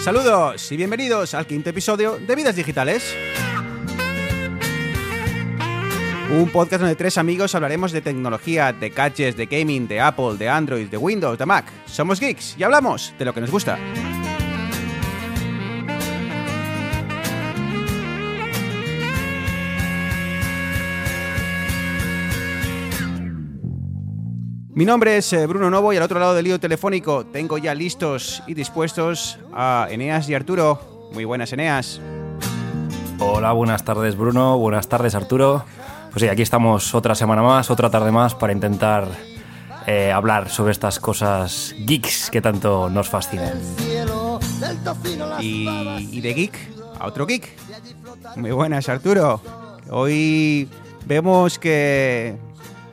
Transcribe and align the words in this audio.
Saludos 0.00 0.70
y 0.70 0.76
bienvenidos 0.76 1.34
al 1.34 1.46
quinto 1.46 1.70
episodio 1.70 2.18
de 2.18 2.36
Vidas 2.36 2.54
Digitales. 2.54 3.14
Un 6.30 6.48
podcast 6.50 6.82
donde 6.82 6.94
tres 6.94 7.18
amigos 7.18 7.54
hablaremos 7.54 7.90
de 7.90 8.00
tecnología, 8.00 8.72
de 8.72 8.90
gadgets, 8.90 9.36
de 9.36 9.46
gaming, 9.46 9.88
de 9.88 10.00
Apple, 10.00 10.36
de 10.38 10.48
Android, 10.48 10.88
de 10.88 10.96
Windows, 10.96 11.36
de 11.36 11.46
Mac. 11.46 11.66
Somos 11.86 12.20
geeks 12.20 12.54
y 12.56 12.62
hablamos 12.62 13.12
de 13.18 13.24
lo 13.24 13.34
que 13.34 13.40
nos 13.40 13.50
gusta. 13.50 13.76
Mi 24.78 24.84
nombre 24.84 25.16
es 25.16 25.32
eh, 25.32 25.44
Bruno 25.48 25.70
Novo 25.70 25.92
y 25.92 25.96
al 25.96 26.04
otro 26.04 26.20
lado 26.20 26.34
del 26.34 26.44
lío 26.44 26.60
telefónico 26.60 27.26
tengo 27.26 27.58
ya 27.58 27.74
listos 27.74 28.44
y 28.46 28.54
dispuestos 28.54 29.36
a 29.52 29.88
Eneas 29.90 30.28
y 30.28 30.34
Arturo. 30.34 31.08
Muy 31.12 31.24
buenas, 31.24 31.52
Eneas. 31.52 32.00
Hola, 33.18 33.50
buenas 33.50 33.84
tardes 33.84 34.14
Bruno, 34.16 34.56
buenas 34.56 34.88
tardes 34.88 35.16
Arturo. 35.16 35.64
Pues 36.12 36.22
sí, 36.22 36.28
aquí 36.28 36.42
estamos 36.42 36.94
otra 36.94 37.16
semana 37.16 37.42
más, 37.42 37.72
otra 37.72 37.90
tarde 37.90 38.12
más 38.12 38.36
para 38.36 38.52
intentar 38.52 39.08
eh, 39.88 40.12
hablar 40.12 40.48
sobre 40.48 40.70
estas 40.70 41.00
cosas 41.00 41.74
geeks 41.80 42.30
que 42.30 42.40
tanto 42.40 42.88
nos 42.88 43.08
fascinan. 43.08 43.58
Y, 45.40 45.66
y 46.12 46.20
de 46.20 46.34
geek 46.34 46.56
a 47.00 47.08
otro 47.08 47.26
geek. 47.26 47.48
Muy 48.36 48.52
buenas, 48.52 48.88
Arturo. 48.88 49.40
Hoy 49.90 50.68
vemos 51.04 51.58
que 51.58 52.36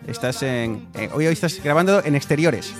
estás 0.07 0.43
en, 0.43 0.87
hoy, 1.13 1.27
hoy 1.27 1.33
estás 1.33 1.61
grabando 1.63 2.03
en 2.03 2.15
exteriores. 2.15 2.73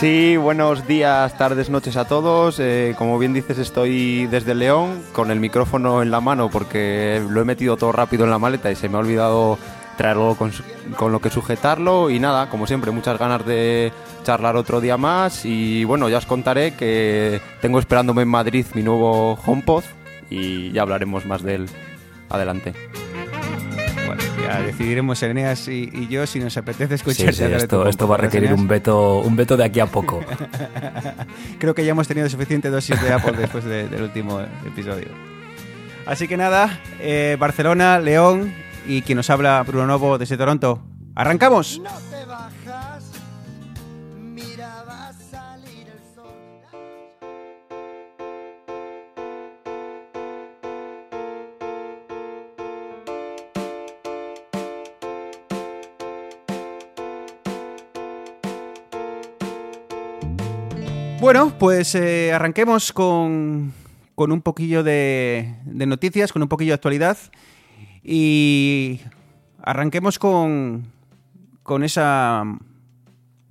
Sí, 0.00 0.38
buenos 0.38 0.86
días, 0.86 1.36
tardes, 1.36 1.68
noches 1.68 1.96
a 1.98 2.06
todos. 2.06 2.58
Eh, 2.58 2.94
como 2.96 3.18
bien 3.18 3.34
dices, 3.34 3.58
estoy 3.58 4.26
desde 4.28 4.54
León 4.54 5.02
con 5.12 5.30
el 5.30 5.40
micrófono 5.40 6.00
en 6.00 6.10
la 6.10 6.22
mano 6.22 6.48
porque 6.48 7.22
lo 7.28 7.42
he 7.42 7.44
metido 7.44 7.76
todo 7.76 7.92
rápido 7.92 8.24
en 8.24 8.30
la 8.30 8.38
maleta 8.38 8.70
y 8.70 8.76
se 8.76 8.88
me 8.88 8.96
ha 8.96 9.00
olvidado 9.00 9.58
traerlo 9.98 10.36
con, 10.36 10.52
con 10.96 11.12
lo 11.12 11.20
que 11.20 11.28
sujetarlo. 11.28 12.08
Y 12.08 12.18
nada, 12.18 12.48
como 12.48 12.66
siempre, 12.66 12.90
muchas 12.92 13.18
ganas 13.18 13.44
de 13.44 13.92
charlar 14.22 14.56
otro 14.56 14.80
día 14.80 14.96
más. 14.96 15.44
Y 15.44 15.84
bueno, 15.84 16.08
ya 16.08 16.16
os 16.16 16.24
contaré 16.24 16.72
que 16.72 17.42
tengo 17.60 17.78
esperándome 17.78 18.22
en 18.22 18.28
Madrid 18.28 18.64
mi 18.72 18.82
nuevo 18.82 19.34
HomePod 19.44 19.84
y 20.30 20.72
ya 20.72 20.80
hablaremos 20.80 21.26
más 21.26 21.42
de 21.42 21.56
él 21.56 21.66
adelante. 22.30 22.72
Ya 24.42 24.60
decidiremos 24.62 25.22
Eneas 25.22 25.68
y, 25.68 25.90
y 25.92 26.08
yo 26.08 26.26
si 26.26 26.40
nos 26.40 26.56
apetece 26.56 26.88
Sí, 26.88 26.94
escuchar. 26.94 27.34
sí, 27.34 27.44
esto, 27.44 27.86
esto 27.86 28.08
va 28.08 28.14
a 28.16 28.18
requerir 28.18 28.52
un 28.54 28.66
veto, 28.66 29.18
un 29.20 29.36
veto 29.36 29.56
de 29.56 29.64
aquí 29.64 29.80
a 29.80 29.86
poco. 29.86 30.20
Creo 31.58 31.74
que 31.74 31.84
ya 31.84 31.90
hemos 31.92 32.08
tenido 32.08 32.28
suficiente 32.28 32.70
dosis 32.70 33.00
de 33.02 33.12
Apple 33.12 33.32
después 33.36 33.64
de- 33.64 33.88
del 33.88 34.02
último 34.02 34.40
episodio. 34.66 35.08
Así 36.06 36.26
que 36.26 36.36
nada, 36.36 36.80
eh, 37.00 37.36
Barcelona, 37.38 37.98
León 37.98 38.52
y 38.86 39.02
quien 39.02 39.16
nos 39.16 39.30
habla, 39.30 39.62
Bruno 39.66 39.86
Novo 39.86 40.18
desde 40.18 40.36
Toronto. 40.36 40.82
¡Arrancamos! 41.14 41.80
Bueno, 61.20 61.52
pues 61.58 61.94
eh, 61.94 62.32
arranquemos 62.32 62.94
con, 62.94 63.74
con 64.14 64.32
un 64.32 64.40
poquillo 64.40 64.82
de, 64.82 65.54
de 65.66 65.84
noticias, 65.84 66.32
con 66.32 66.40
un 66.40 66.48
poquillo 66.48 66.70
de 66.70 66.76
actualidad. 66.76 67.18
Y 68.02 69.00
arranquemos 69.62 70.18
con, 70.18 70.86
con 71.62 71.84
esa 71.84 72.42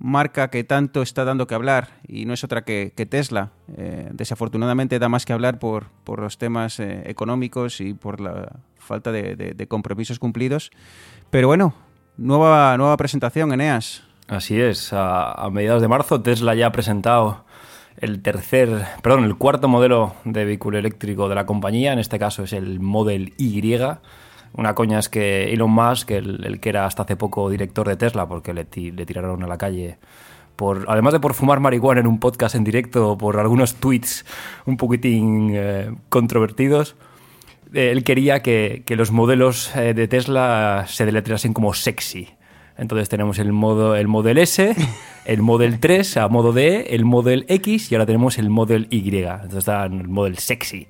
marca 0.00 0.50
que 0.50 0.64
tanto 0.64 1.00
está 1.00 1.24
dando 1.24 1.46
que 1.46 1.54
hablar 1.54 2.00
y 2.08 2.24
no 2.24 2.34
es 2.34 2.42
otra 2.42 2.62
que, 2.62 2.90
Tesla. 3.08 3.50
Eh, 3.76 4.08
desafortunadamente 4.14 4.98
da 4.98 5.08
más 5.08 5.24
que 5.24 5.32
hablar 5.32 5.60
por, 5.60 5.86
por 6.02 6.18
los 6.20 6.38
temas 6.38 6.80
eh, 6.80 7.04
económicos 7.06 7.80
y 7.80 7.94
por 7.94 8.20
la 8.20 8.56
falta 8.78 9.12
de, 9.12 9.66
compromisos 9.68 10.18
cumplidos. 10.18 10.72
Pero 11.30 11.46
bueno, 11.46 11.72
nueva, 12.16 12.76
nueva 12.76 12.96
presentación, 12.96 13.52
Eneas. 13.52 14.02
Así 14.26 14.60
es, 14.60 14.92
a 14.92 15.48
mediados 15.52 15.82
de 15.82 15.88
marzo 15.88 16.20
Tesla 16.20 16.54
ya 16.56 16.66
ha 16.66 16.72
presentado 16.72 17.44
el 18.00 18.22
tercer, 18.22 18.86
perdón, 19.02 19.24
el 19.24 19.36
cuarto 19.36 19.68
modelo 19.68 20.14
de 20.24 20.44
vehículo 20.44 20.78
eléctrico 20.78 21.28
de 21.28 21.34
la 21.34 21.46
compañía, 21.46 21.92
en 21.92 21.98
este 21.98 22.18
caso 22.18 22.44
es 22.44 22.52
el 22.52 22.80
Model 22.80 23.34
Y. 23.38 23.60
Una 24.52 24.74
coña 24.74 24.98
es 24.98 25.08
que 25.08 25.52
Elon 25.52 25.70
Musk, 25.70 26.10
el, 26.10 26.44
el 26.44 26.58
que 26.58 26.70
era 26.70 26.84
hasta 26.84 27.02
hace 27.02 27.14
poco 27.16 27.48
director 27.48 27.86
de 27.86 27.96
Tesla, 27.96 28.26
porque 28.26 28.52
le, 28.52 28.64
ti- 28.64 28.90
le 28.90 29.06
tiraron 29.06 29.42
a 29.44 29.46
la 29.46 29.56
calle 29.56 29.98
por, 30.56 30.86
además 30.88 31.12
de 31.12 31.20
por 31.20 31.34
fumar 31.34 31.60
marihuana 31.60 32.00
en 32.00 32.06
un 32.06 32.18
podcast 32.18 32.54
en 32.54 32.64
directo, 32.64 33.16
por 33.16 33.38
algunos 33.38 33.76
tweets 33.76 34.26
un 34.66 34.76
poquitín 34.76 35.52
eh, 35.54 35.94
controvertidos, 36.08 36.96
eh, 37.72 37.92
él 37.92 38.02
quería 38.02 38.42
que, 38.42 38.82
los 38.88 39.12
modelos 39.12 39.74
eh, 39.76 39.94
de 39.94 40.08
Tesla 40.08 40.84
se 40.88 41.06
deletreasen 41.06 41.54
como 41.54 41.72
sexy. 41.72 42.28
Entonces 42.80 43.10
tenemos 43.10 43.38
el 43.38 43.52
modo 43.52 43.94
el 43.94 44.08
Model 44.08 44.38
S, 44.38 44.74
el 45.26 45.42
Model 45.42 45.78
3 45.78 46.16
a 46.16 46.28
modo 46.28 46.52
D, 46.52 46.94
el 46.94 47.04
Model 47.04 47.44
X 47.46 47.92
y 47.92 47.94
ahora 47.94 48.06
tenemos 48.06 48.38
el 48.38 48.48
Model 48.48 48.86
Y. 48.90 49.16
Entonces 49.18 49.58
está 49.58 49.84
el 49.84 50.08
Model 50.08 50.38
Sexy. 50.38 50.88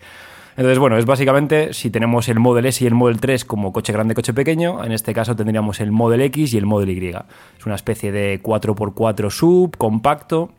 Entonces, 0.56 0.78
bueno, 0.78 0.98
es 0.98 1.06
básicamente 1.06 1.72
si 1.72 1.90
tenemos 1.90 2.28
el 2.28 2.38
Model 2.38 2.66
S 2.66 2.84
y 2.84 2.86
el 2.86 2.94
Model 2.94 3.20
3 3.20 3.44
como 3.44 3.72
coche 3.72 3.92
grande, 3.92 4.14
coche 4.14 4.32
pequeño, 4.32 4.84
en 4.84 4.92
este 4.92 5.14
caso 5.14 5.34
tendríamos 5.34 5.80
el 5.80 5.90
Model 5.90 6.20
X 6.22 6.54
y 6.54 6.58
el 6.58 6.66
Model 6.66 6.90
Y. 6.90 7.08
Es 7.08 7.66
una 7.66 7.74
especie 7.76 8.12
de 8.12 8.42
4x4 8.42 9.30
sub, 9.30 9.76
compacto, 9.76 10.50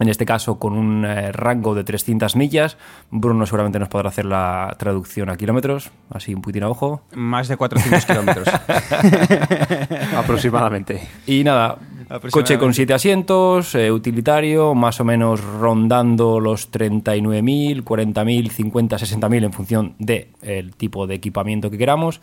en 0.00 0.08
este 0.08 0.26
caso 0.26 0.58
con 0.58 0.72
un 0.72 1.04
eh, 1.04 1.32
rango 1.32 1.74
de 1.74 1.84
300 1.84 2.36
millas. 2.36 2.76
Bruno 3.10 3.46
seguramente 3.46 3.78
nos 3.78 3.88
podrá 3.88 4.08
hacer 4.08 4.24
la 4.24 4.74
traducción 4.78 5.30
a 5.30 5.36
kilómetros, 5.36 5.90
así 6.10 6.34
un 6.34 6.42
putín 6.42 6.64
a 6.64 6.68
ojo. 6.68 7.02
Más 7.14 7.48
de 7.48 7.56
400 7.56 8.04
kilómetros. 8.04 8.48
Aproximadamente. 10.16 11.08
Y 11.26 11.44
nada, 11.44 11.72
Aproximadamente. 11.72 12.30
coche 12.30 12.58
con 12.58 12.74
7 12.74 12.94
asientos, 12.94 13.74
eh, 13.74 13.92
utilitario, 13.92 14.74
más 14.74 15.00
o 15.00 15.04
menos 15.04 15.42
rondando 15.42 16.40
los 16.40 16.70
39.000, 16.72 17.84
40.000, 17.84 18.50
50, 18.50 18.96
60.000 18.96 19.44
en 19.44 19.52
función 19.52 19.94
del 19.98 20.74
tipo 20.76 21.06
de 21.06 21.14
equipamiento 21.14 21.70
que 21.70 21.78
queramos. 21.78 22.20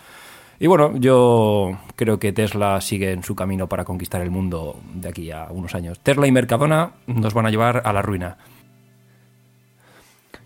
Y 0.62 0.68
bueno, 0.68 0.96
yo 0.96 1.76
creo 1.96 2.20
que 2.20 2.34
Tesla 2.34 2.80
sigue 2.82 3.14
en 3.14 3.24
su 3.24 3.34
camino 3.34 3.66
para 3.68 3.84
conquistar 3.84 4.22
el 4.22 4.30
mundo 4.30 4.80
de 4.94 5.10
aquí 5.10 5.32
a 5.32 5.48
unos 5.50 5.74
años. 5.74 6.00
Tesla 6.02 6.28
y 6.28 6.32
Mercadona 6.32 6.92
nos 7.08 7.34
van 7.34 7.48
a 7.48 7.50
llevar 7.50 7.82
a 7.84 7.92
la 7.92 8.04
ruina. 8.04 8.38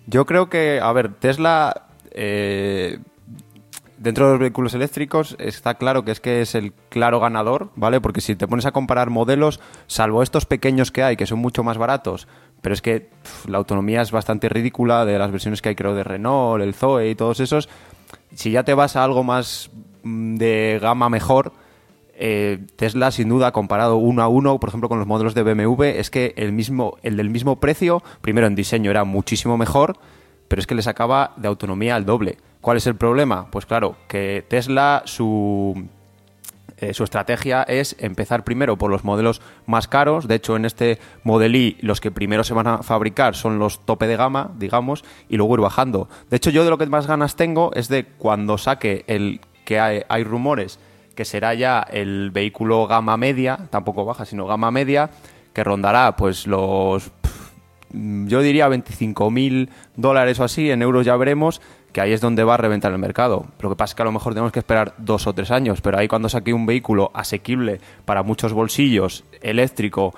Yo 0.08 0.26
creo 0.26 0.50
que, 0.50 0.80
a 0.81 0.94
ver, 0.94 1.16
Tesla, 1.16 1.88
eh, 2.12 3.00
dentro 3.98 4.28
de 4.28 4.31
los 4.31 4.40
vehículos 4.40 4.74
eléctricos, 4.74 5.36
está 5.38 5.74
claro 5.74 6.06
que 6.06 6.12
es 6.12 6.22
que 6.22 6.40
es 6.40 6.56
el 6.56 6.72
claro 6.88 7.20
ganador, 7.20 7.72
¿vale? 7.76 8.00
Porque 8.00 8.22
si 8.22 8.38
te 8.38 8.47
pones 8.47 8.66
a 8.66 8.72
comparar 8.72 9.09
modelos, 9.09 9.59
salvo 9.88 10.24
estos 10.24 10.46
pequeños 10.46 10.92
que 10.92 11.03
hay, 11.03 11.18
que 11.18 11.26
son 11.26 11.40
mucho 11.40 11.62
más 11.62 11.78
baratos, 11.78 12.30
pero 12.62 12.72
es 12.72 12.82
que 12.82 13.09
la 13.50 13.58
autonomía 13.58 14.02
es 14.02 14.12
bastante 14.12 14.47
ridícula 14.47 15.03
de 15.03 15.20
las 15.20 15.32
versiones 15.32 15.62
que 15.62 15.68
hay, 15.68 15.76
creo, 15.76 15.94
de 15.94 16.06
Renault, 16.06 16.64
el 16.64 16.74
Zoe 16.74 17.09
y 17.09 17.16
todos 17.16 17.42
esos. 17.42 17.68
Si 18.34 18.52
ya 18.52 18.64
te 18.64 18.73
vas 18.73 18.96
a 18.96 19.03
algo 19.03 19.22
más 19.26 19.72
de 20.05 20.79
gama 20.81 21.09
mejor, 21.09 21.52
eh, 22.17 22.59
Tesla, 22.78 23.11
sin 23.11 23.28
duda, 23.28 23.52
comparado 23.52 23.97
uno 23.97 24.22
a 24.22 24.28
uno, 24.29 24.57
por 24.59 24.69
ejemplo, 24.69 24.87
con 24.87 24.99
los 24.99 25.07
modelos 25.07 25.34
de 25.35 25.43
BMW, 25.43 25.84
es 25.84 26.09
que 26.09 26.34
el, 26.37 26.53
mismo, 26.53 26.97
el 27.03 27.17
del 27.17 27.29
mismo 27.29 27.59
precio, 27.59 28.02
primero 28.22 28.47
en 28.47 28.55
diseño 28.55 28.90
era 28.90 29.03
muchísimo 29.03 29.57
mejor, 29.57 29.97
pero 30.47 30.61
es 30.61 30.67
que 30.67 30.75
le 30.75 30.81
sacaba 30.81 31.34
de 31.35 31.47
autonomía 31.47 31.96
al 31.96 32.05
doble. 32.05 32.37
¿Cuál 32.61 32.78
es 32.78 32.87
el 32.87 32.96
problema? 32.96 33.52
Pues 33.52 33.66
claro, 33.66 33.97
que 34.07 34.46
Tesla, 34.47 35.03
su, 35.05 35.87
eh, 36.78 36.93
su 36.93 37.03
estrategia 37.03 37.63
es 37.63 37.97
empezar 37.99 38.43
primero 38.43 38.78
por 38.78 38.90
los 38.90 39.03
modelos 39.03 39.41
más 39.66 39.87
caros. 39.87 40.28
De 40.28 40.35
hecho, 40.35 40.55
en 40.55 40.66
este 40.66 40.99
Model 41.23 41.55
Y, 41.55 41.78
los 41.81 41.99
que 41.99 42.11
primero 42.11 42.43
se 42.43 42.53
van 42.53 42.67
a 42.67 42.78
fabricar 42.81 43.35
son 43.35 43.59
los 43.59 43.85
tope 43.85 44.08
de 44.08 44.16
gama, 44.16 44.51
digamos, 44.58 45.03
y 45.28 45.35
luego 45.35 45.55
ir 45.55 45.61
bajando. 45.61 46.08
De 46.29 46.37
hecho, 46.37 46.49
yo 46.49 46.63
de 46.63 46.69
lo 46.69 46.78
que 46.78 46.85
más 46.85 47.08
ganas 47.08 47.35
tengo 47.35 47.72
es 47.73 47.90
de 47.90 48.05
cuando 48.05 48.58
saque 48.58 49.03
el 49.08 49.41
que 49.66 49.79
hay, 49.79 50.03
hay 50.08 50.23
rumores 50.23 50.79
que 51.16 51.26
será 51.26 51.53
ya 51.53 51.79
el 51.79 52.32
vehículo 52.32 52.88
gama 52.88 53.17
media, 53.17 53.58
tampoco 53.70 54.06
baja, 54.06 54.26
sino 54.26 54.46
gama 54.46 54.70
media, 54.70 55.09
que 55.53 55.64
rondará 55.64 56.16
pues 56.16 56.46
los 56.46 57.12
yo 57.91 58.41
diría 58.41 58.67
25 58.67 59.32
mil 59.32 59.70
dólares 59.96 60.40
o 60.40 60.44
así, 60.44 60.70
en 60.70 60.82
euros 60.82 61.06
ya 61.06 61.16
veremos, 61.16 61.62
que 61.94 62.02
ahí 62.02 62.12
es 62.12 62.20
donde 62.20 62.44
va 62.44 62.56
a 62.56 62.58
reventar 62.58 62.91
el 62.91 62.97
mercado. 62.97 63.46
Lo 63.59 63.70
que 63.70 63.76
pasa 63.78 63.91
es 63.91 63.96
que 63.96 64.02
a 64.02 64.06
lo 64.06 64.12
mejor 64.12 64.34
tenemos 64.34 64.52
que 64.52 64.59
esperar 64.59 64.94
dos 64.97 65.28
o 65.28 65.34
tres 65.34 65.50
años, 65.50 65.79
pero 65.79 65.97
ahí 65.97 66.09
cuando 66.09 66.28
saque 66.28 66.53
un 66.53 66.66
vehículo 66.66 67.09
asequible 67.14 67.79
para 68.03 68.22
muchos 68.22 68.52
bolsillos, 68.52 69.23
eléctrico 69.41 70.14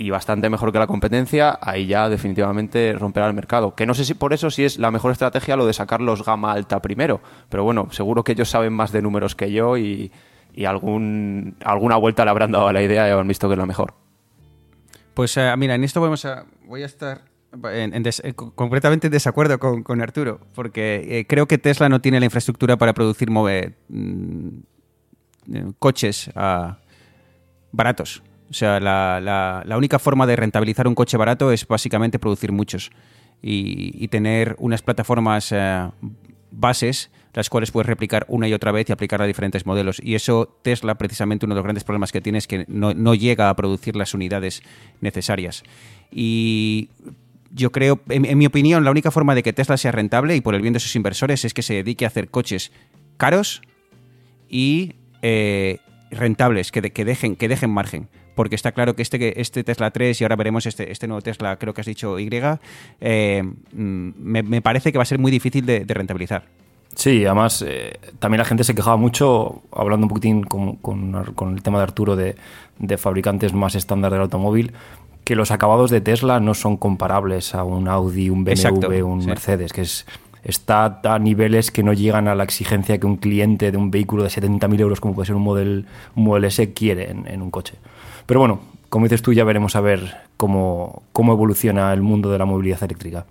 y 0.00 0.10
bastante 0.10 0.48
mejor 0.48 0.70
que 0.70 0.78
la 0.78 0.86
competencia, 0.86 1.58
ahí 1.60 1.88
ya 1.88 2.08
definitivamente 2.08 2.92
romperá 2.92 3.26
el 3.26 3.34
mercado. 3.34 3.74
Que 3.74 3.84
no 3.84 3.94
sé 3.94 4.04
si 4.04 4.14
por 4.14 4.32
eso 4.32 4.48
si 4.48 4.64
es 4.64 4.78
la 4.78 4.92
mejor 4.92 5.10
estrategia 5.10 5.56
lo 5.56 5.66
de 5.66 5.72
sacar 5.72 6.00
los 6.00 6.24
gama 6.24 6.52
alta 6.52 6.80
primero, 6.80 7.20
pero 7.48 7.64
bueno, 7.64 7.88
seguro 7.90 8.22
que 8.22 8.30
ellos 8.30 8.48
saben 8.48 8.72
más 8.72 8.92
de 8.92 9.02
números 9.02 9.34
que 9.34 9.50
yo 9.50 9.76
y, 9.76 10.12
algún, 10.64 11.56
alguna 11.64 11.96
vuelta 11.96 12.24
le 12.24 12.30
habrán 12.30 12.52
dado 12.52 12.68
a 12.68 12.72
la 12.72 12.80
idea 12.80 13.08
y 13.08 13.10
habrán 13.10 13.26
visto 13.26 13.48
que 13.48 13.54
es 13.54 13.58
la 13.58 13.66
mejor. 13.66 13.94
Pues 15.14 15.36
uh, 15.36 15.56
mira, 15.56 15.74
en 15.74 15.82
esto 15.82 16.00
vamos 16.00 16.24
a, 16.24 16.46
voy 16.64 16.84
a 16.84 16.86
estar 16.86 17.22
en, 17.72 18.04
completamente 18.54 19.08
en 19.08 19.12
desacuerdo 19.12 19.58
con, 19.58 20.00
Arturo, 20.00 20.38
porque 20.54 21.18
eh, 21.18 21.26
creo 21.26 21.48
que 21.48 21.58
Tesla 21.58 21.88
no 21.88 22.00
tiene 22.00 22.20
la 22.20 22.26
infraestructura 22.26 22.76
para 22.76 22.94
producir 22.94 23.32
mm, 23.32 24.58
eh, 25.52 25.72
coches 25.80 26.30
uh, 26.36 26.74
baratos. 27.72 28.22
O 28.50 28.54
sea, 28.54 28.80
la, 28.80 29.76
única 29.76 29.98
forma 29.98 30.26
de 30.26 30.36
rentabilizar 30.36 30.88
un 30.88 30.94
coche 30.94 31.16
barato 31.16 31.52
es 31.52 31.66
básicamente 31.66 32.18
producir 32.18 32.52
muchos 32.52 32.90
y, 33.42 34.08
tener 34.08 34.56
unas 34.58 34.82
plataformas 34.82 35.52
eh, 35.52 35.88
bases 36.50 37.10
las 37.38 37.50
cuales 37.50 37.70
puedes 37.70 37.86
replicar 37.86 38.26
una 38.28 38.48
y 38.48 38.52
otra 38.52 38.72
vez 38.72 38.88
y 38.88 38.92
aplicar 38.92 39.22
a 39.22 39.24
diferentes 39.24 39.64
modelos. 39.64 40.00
Y 40.02 40.16
eso 40.16 40.58
Tesla, 40.62 40.96
precisamente 40.96 41.46
uno 41.46 41.54
de 41.54 41.58
los 41.60 41.62
grandes 41.62 41.84
problemas 41.84 42.10
que 42.10 42.20
tiene 42.20 42.38
es 42.38 42.48
que 42.48 42.64
no, 42.66 43.14
llega 43.14 43.48
a 43.48 43.54
producir 43.54 43.94
las 43.94 44.12
unidades 44.12 44.60
necesarias. 45.00 45.62
Y 46.10 46.88
yo 47.52 47.70
creo, 47.70 48.00
en, 48.08 48.36
mi 48.36 48.46
opinión, 48.46 48.82
la 48.82 48.90
única 48.90 49.12
forma 49.12 49.36
de 49.36 49.44
que 49.44 49.52
Tesla 49.52 49.76
sea 49.76 49.92
rentable 49.92 50.34
y 50.34 50.40
por 50.40 50.56
el 50.56 50.62
bien 50.62 50.74
de 50.74 50.80
sus 50.80 50.96
inversores 50.96 51.44
es 51.44 51.54
que 51.54 51.62
se 51.62 51.74
dedique 51.74 52.04
a 52.04 52.08
hacer 52.08 52.28
coches 52.28 52.72
caros 53.18 53.62
y 54.48 54.94
eh, 55.22 55.78
rentables, 56.10 56.72
que 56.72 57.04
dejen 57.04 57.70
margen 57.70 58.08
porque 58.38 58.54
está 58.54 58.70
claro 58.70 58.94
que 58.94 59.02
este, 59.02 59.40
este 59.40 59.64
Tesla 59.64 59.90
3 59.90 60.20
y 60.20 60.22
ahora 60.22 60.36
veremos 60.36 60.64
este, 60.64 60.92
este 60.92 61.08
nuevo 61.08 61.20
Tesla, 61.22 61.56
creo 61.56 61.74
que 61.74 61.80
has 61.80 61.88
dicho 61.88 62.20
Y, 62.20 62.30
eh, 63.00 63.42
mm, 63.42 64.10
me, 64.16 64.62
parece 64.62 64.92
que 64.92 64.98
va 64.98 65.02
a 65.02 65.06
ser 65.06 65.18
muy 65.18 65.32
difícil 65.32 65.66
de, 65.66 65.84
rentabilizar. 65.88 66.44
Sí, 66.94 67.26
además 67.26 67.64
eh, 67.66 67.98
también 68.20 68.38
la 68.38 68.44
gente 68.44 68.62
se 68.62 68.76
quejaba 68.76 68.96
mucho, 68.96 69.62
hablando 69.72 70.04
un 70.04 70.08
poquitín 70.08 70.44
con, 70.44 71.56
el 71.56 71.62
tema 71.64 71.78
de 71.78 71.82
Arturo, 71.82 72.14
de, 72.14 72.36
fabricantes 72.96 73.52
más 73.54 73.74
estándar 73.74 74.12
del 74.12 74.20
automóvil, 74.20 74.70
que 75.24 75.34
los 75.34 75.50
acabados 75.50 75.90
de 75.90 76.00
Tesla 76.00 76.38
no 76.38 76.54
son 76.54 76.76
comparables 76.76 77.56
a 77.56 77.64
un 77.64 77.88
Audi, 77.88 78.30
un 78.30 78.44
BMW, 78.44 79.02
un 79.02 79.26
Mercedes, 79.26 79.72
que 79.72 79.80
es 79.80 80.06
está 80.44 81.00
a 81.02 81.18
niveles 81.18 81.70
que 81.70 81.82
no 81.82 81.92
llegan 81.92 82.28
a 82.28 82.34
la 82.34 82.44
exigencia 82.44 82.98
que 82.98 83.06
un 83.06 83.16
cliente 83.16 83.70
de 83.70 83.76
un 83.76 83.90
vehículo 83.90 84.22
de 84.22 84.30
70.000 84.30 84.80
euros, 84.80 85.00
como 85.00 85.14
puede 85.14 85.26
ser 85.26 85.36
un 85.36 85.42
Model, 85.42 85.86
un 86.14 86.24
Model 86.24 86.44
S, 86.44 86.72
quiere 86.72 87.10
en, 87.10 87.42
un 87.42 87.50
coche. 87.50 87.74
Pero 88.28 88.40
bueno, 88.40 88.60
como 88.90 89.06
dices 89.06 89.22
tú, 89.22 89.32
ya 89.32 89.42
veremos 89.42 89.74
a 89.74 89.80
ver 89.80 90.18
cómo, 90.36 91.02
cómo 91.14 91.32
evoluciona 91.32 91.94
el 91.94 92.02
mundo 92.02 92.30
de 92.30 92.36
la 92.36 92.44
movilidad 92.44 92.82
eléctrica. 92.82 93.24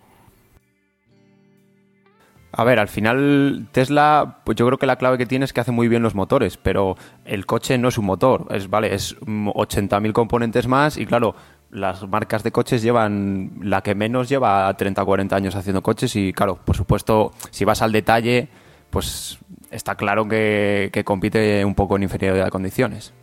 A 2.51 2.63
ver, 2.63 2.79
al 2.79 2.87
final 2.87 3.67
Tesla, 3.71 4.39
pues 4.43 4.57
yo 4.57 4.65
creo 4.65 4.79
que 4.79 4.87
la 4.87 4.95
clave 4.95 5.19
que 5.19 5.27
tiene 5.27 5.45
es 5.45 5.53
que 5.53 5.61
hace 5.61 5.71
muy 5.71 5.87
bien 5.87 6.01
los 6.01 6.15
motores, 6.15 6.57
pero 6.57 6.97
el 7.25 7.45
coche 7.45 7.77
no 7.77 7.89
es 7.89 7.99
un 7.99 8.05
motor, 8.05 8.47
es 8.49 8.71
vale, 8.71 8.91
es 8.95 9.15
80.000 9.19 10.13
componentes 10.13 10.65
más 10.67 10.97
y 10.97 11.05
claro, 11.05 11.35
las 11.69 12.07
marcas 12.07 12.41
de 12.41 12.51
coches 12.51 12.81
llevan 12.81 13.51
la 13.61 13.83
que 13.83 13.93
menos 13.93 14.27
lleva 14.29 14.75
30 14.75 15.03
o 15.03 15.05
40 15.05 15.35
años 15.35 15.55
haciendo 15.55 15.83
coches 15.83 16.15
y 16.15 16.33
claro, 16.33 16.57
por 16.65 16.75
supuesto, 16.75 17.33
si 17.51 17.65
vas 17.65 17.83
al 17.83 17.91
detalle, 17.91 18.49
pues 18.89 19.37
está 19.69 19.93
claro 19.93 20.27
que, 20.27 20.89
compite 21.05 21.63
un 21.63 21.75
poco 21.75 21.97
en 21.97 22.01
inferioridad 22.01 22.45
de 22.45 22.51
condiciones. 22.51 23.13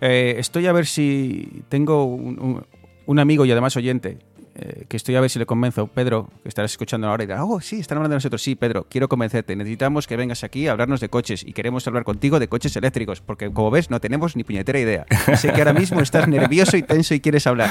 Eh, 0.00 0.36
estoy 0.38 0.66
a 0.66 0.72
ver 0.72 0.86
si 0.86 1.62
tengo 1.68 2.04
un, 2.04 3.18
amigo 3.18 3.44
y 3.44 3.52
además 3.52 3.76
oyente 3.76 4.18
eh, 4.56 4.84
que 4.88 4.96
estoy 4.96 5.16
a 5.16 5.20
ver 5.20 5.30
si 5.30 5.38
le 5.38 5.46
convenzo. 5.46 5.88
Pedro, 5.88 6.30
que 6.42 6.48
estarás 6.48 6.70
escuchando 6.70 7.08
ahora 7.08 7.24
y 7.24 7.26
dirá, 7.26 7.44
oh, 7.44 7.60
sí, 7.60 7.80
están 7.80 7.98
hablando 7.98 8.12
de 8.12 8.16
nosotros. 8.18 8.40
Sí, 8.42 8.54
Pedro, 8.54 8.86
quiero 8.88 9.08
convencerte. 9.08 9.56
Necesitamos 9.56 10.06
que 10.06 10.16
vengas 10.16 10.44
aquí 10.44 10.68
a 10.68 10.72
hablarnos 10.72 11.00
de 11.00 11.08
coches 11.08 11.44
y 11.44 11.52
queremos 11.52 11.86
hablar 11.88 12.04
contigo 12.04 12.38
de 12.38 12.48
coches 12.48 12.76
eléctricos, 12.76 13.20
porque 13.20 13.52
como 13.52 13.70
ves, 13.70 13.90
no 13.90 14.00
tenemos 14.00 14.36
ni 14.36 14.44
puñetera 14.44 14.78
idea. 14.78 15.06
sé 15.36 15.52
que 15.52 15.58
ahora 15.58 15.72
mismo 15.72 16.00
estás 16.00 16.28
nervioso 16.28 16.76
y 16.76 16.82
tenso 16.82 17.14
y 17.14 17.20
quieres 17.20 17.46
hablar. 17.46 17.70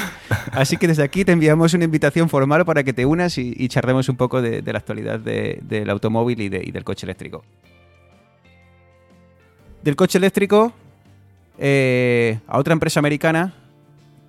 Así 0.52 0.76
que 0.76 0.86
desde 0.86 1.02
aquí 1.02 1.24
te 1.24 1.32
enviamos 1.32 1.72
una 1.72 1.84
invitación 1.84 2.28
formal 2.28 2.64
para 2.64 2.84
que 2.84 2.92
te 2.92 3.06
unas 3.06 3.38
y, 3.38 3.68
charlemos 3.68 4.08
un 4.08 4.16
poco 4.16 4.42
de, 4.42 4.62
la 4.62 4.78
actualidad 4.78 5.18
del 5.20 5.90
automóvil 5.90 6.40
y 6.40 6.48
del 6.48 6.84
coche 6.84 7.06
eléctrico. 7.06 7.44
Del 9.82 9.96
coche 9.96 10.18
eléctrico 10.18 10.72
eh, 11.58 12.38
a 12.46 12.58
otra 12.58 12.72
empresa 12.72 13.00
americana 13.00 13.54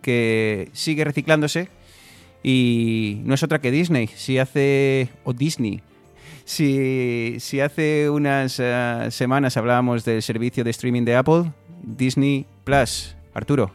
que 0.01 0.69
sigue 0.73 1.03
reciclándose 1.03 1.69
y 2.43 3.21
no 3.23 3.33
es 3.33 3.41
otra 3.41 3.59
que 3.59 3.71
Disney. 3.71 4.07
Si 4.07 4.37
hace. 4.37 5.09
o 5.23 5.33
Disney. 5.33 5.81
Si, 6.43 7.37
si 7.39 7.59
hace 7.59 8.07
unas 8.09 8.59
eh, 8.59 9.07
semanas 9.09 9.57
hablábamos 9.57 10.05
del 10.05 10.21
servicio 10.21 10.63
de 10.63 10.69
streaming 10.69 11.03
de 11.05 11.15
Apple, 11.15 11.51
Disney 11.81 12.45
Plus. 12.63 13.15
Arturo. 13.33 13.71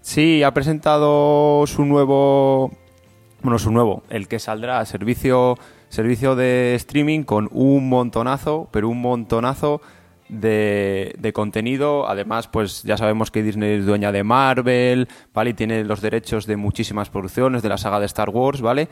Sí, 0.00 0.42
ha 0.42 0.54
presentado 0.54 1.66
su 1.66 1.84
nuevo. 1.84 2.72
Bueno, 3.42 3.58
su 3.58 3.70
nuevo, 3.70 4.02
el 4.08 4.26
que 4.26 4.38
saldrá, 4.38 4.84
servicio, 4.86 5.56
servicio 5.90 6.34
de 6.34 6.74
streaming 6.76 7.22
con 7.22 7.48
un 7.52 7.88
montonazo, 7.88 8.68
pero 8.72 8.88
un 8.88 9.00
montonazo 9.00 9.80
de, 10.28 11.30
contenido. 11.34 12.08
Además, 12.08 12.48
pues 12.48 12.82
ya 12.82 12.96
sabemos 12.96 13.30
que 13.30 13.42
Disney 13.42 13.78
es 13.78 13.86
dueña 13.86 14.12
de 14.12 14.24
Marvel, 14.24 15.08
¿vale? 15.34 15.50
Y 15.50 15.54
tiene 15.54 15.84
los 15.84 16.00
derechos 16.00 16.46
de 16.46 16.56
muchísimas 16.56 17.10
producciones 17.10 17.62
de 17.62 17.68
la 17.68 17.78
saga 17.78 18.00
de 18.00 18.06
Star 18.06 18.30
Wars, 18.30 18.60
¿vale? 18.60 18.88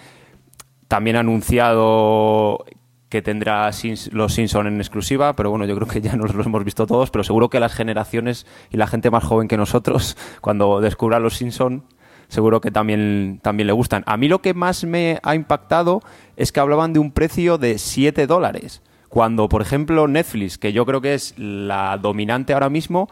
También 0.88 1.16
ha 1.16 1.20
anunciado 1.20 2.64
que 3.08 3.22
tendrá 3.22 3.70
los 4.12 4.34
Simpson 4.34 4.66
en 4.66 4.78
exclusiva, 4.78 5.34
pero 5.36 5.50
bueno, 5.50 5.64
yo 5.64 5.76
creo 5.76 5.86
que 5.86 6.00
ya 6.00 6.16
nos 6.16 6.34
lo 6.34 6.42
hemos 6.42 6.64
visto 6.64 6.86
todos, 6.86 7.10
pero 7.10 7.22
seguro 7.22 7.48
que 7.48 7.60
las 7.60 7.72
generaciones 7.72 8.46
y 8.70 8.76
la 8.76 8.86
gente 8.86 9.10
más 9.10 9.24
joven 9.24 9.48
que 9.48 9.56
nosotros, 9.56 10.16
cuando 10.40 10.80
descubra 10.80 11.20
los 11.20 11.36
Simpson, 11.36 11.84
seguro 12.28 12.60
que 12.60 12.70
también, 12.70 13.40
también 13.42 13.68
le 13.68 13.72
gustan. 13.72 14.02
A 14.06 14.16
mí 14.16 14.28
lo 14.28 14.42
que 14.42 14.54
más 14.54 14.84
me 14.84 15.20
ha 15.22 15.34
impactado 15.34 16.02
es 16.36 16.50
que 16.50 16.60
hablaban 16.60 16.92
de 16.92 16.98
un 16.98 17.12
precio 17.12 17.58
de 17.58 17.78
7 17.78 18.26
dólares. 18.26 18.82
Cuando, 19.16 19.48
por 19.48 19.62
ejemplo, 19.62 20.08
Netflix, 20.08 20.58
que 20.58 20.74
yo 20.74 20.84
creo 20.84 21.00
que 21.00 21.14
es 21.14 21.32
la 21.38 21.96
dominante 21.96 22.52
ahora 22.52 22.68
mismo, 22.68 23.08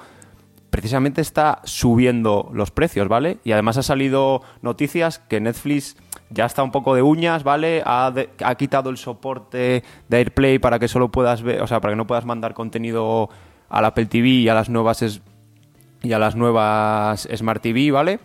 precisamente 0.69 1.23
está 1.23 1.63
subiendo 1.65 2.51
los 2.53 2.71
precios, 2.71 3.09
¿vale? 3.09 3.39
Y 3.43 3.53
además 3.53 3.79
ha 3.79 3.83
salido 3.83 4.43
noticias 4.61 5.19
que 5.19 5.41
Netflix 5.41 5.97
ya 6.29 6.45
está 6.45 6.63
un 6.63 6.73
poco 6.73 6.95
de 6.95 7.01
uñas, 7.01 7.43
¿vale? 7.43 7.83
Ha, 7.87 8.13
quitado 8.59 8.91
el 8.91 8.99
soporte 8.99 9.83
de 10.11 10.17
AirPlay 10.19 10.59
para 10.59 10.79
que 10.79 10.89
solo 10.89 11.11
puedas 11.11 11.43
ver, 11.43 11.63
o 11.63 11.67
sea, 11.67 11.81
para 11.81 11.93
que 11.93 11.97
no 11.97 12.07
puedas 12.07 12.27
mandar 12.27 12.53
contenido 12.53 13.31
al 13.71 13.87
Apple 13.87 14.05
TV 14.05 14.29
y 14.29 14.49
a 14.51 14.53
las 14.53 14.69
nuevas 14.69 15.23
y 16.03 16.13
a 16.13 16.19
las 16.19 16.37
nuevas 16.37 17.27
Smart 17.35 17.63
TV, 17.63 17.93
¿vale? 17.93 18.21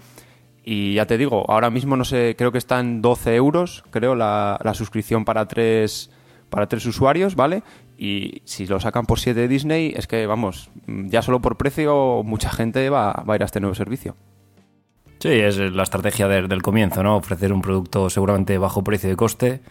Y 0.66 0.96
ya 0.96 1.06
te 1.06 1.18
digo, 1.18 1.50
ahora 1.50 1.70
mismo 1.70 1.96
no 1.96 2.04
sé, 2.04 2.36
creo 2.38 2.52
que 2.52 2.58
está 2.58 2.82
en 2.82 3.02
12 3.02 3.36
euros, 3.36 3.86
creo, 3.90 4.16
la, 4.16 4.60
la 4.66 4.74
suscripción 4.74 5.24
para 5.24 5.48
tres 5.48 6.12
para 6.50 6.68
tres 6.68 6.86
usuarios, 6.86 7.36
¿vale? 7.36 7.64
Y 7.98 8.42
si 8.46 8.66
lo 8.66 8.80
sacan 8.80 9.06
por 9.06 9.20
7 9.20 9.40
de 9.40 9.48
Disney, 9.48 9.94
es 9.96 10.08
que, 10.08 10.26
vamos, 10.26 10.70
ya 10.88 11.22
solo 11.22 11.42
por 11.42 11.58
precio 11.58 12.22
mucha 12.24 12.50
gente 12.50 12.90
va, 12.90 13.12
a 13.12 13.36
ir 13.36 13.42
a 13.42 13.46
este 13.46 13.60
nuevo 13.60 13.76
servicio. 13.76 14.16
Sí, 15.20 15.30
es 15.30 15.58
la 15.58 15.84
estrategia 15.84 16.28
del 16.28 16.62
comienzo, 16.62 17.04
¿no? 17.04 17.18
Ofrecer 17.18 17.52
un 17.52 17.62
producto 17.62 18.10
seguramente 18.10 18.58
bajo 18.58 18.84
precio 18.84 19.10
de 19.10 19.18
coste 19.18 19.62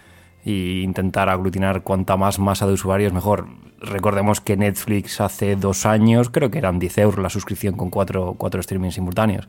e 0.44 0.82
intentar 0.82 1.28
aglutinar 1.28 1.82
cuanta 1.82 2.16
más 2.16 2.38
masa 2.38 2.66
de 2.66 2.74
usuarios 2.74 3.12
mejor. 3.12 3.46
Recordemos 3.80 4.40
que 4.40 4.56
Netflix 4.56 5.20
hace 5.20 5.56
dos 5.56 5.86
años 5.86 6.30
creo 6.30 6.50
que 6.50 6.58
eran 6.58 6.78
10 6.78 6.98
euros 6.98 7.22
la 7.22 7.30
suscripción 7.30 7.76
con 7.76 7.90
cuatro, 7.90 8.34
cuatro 8.36 8.62
streamings 8.62 8.94
simultáneos. 8.94 9.48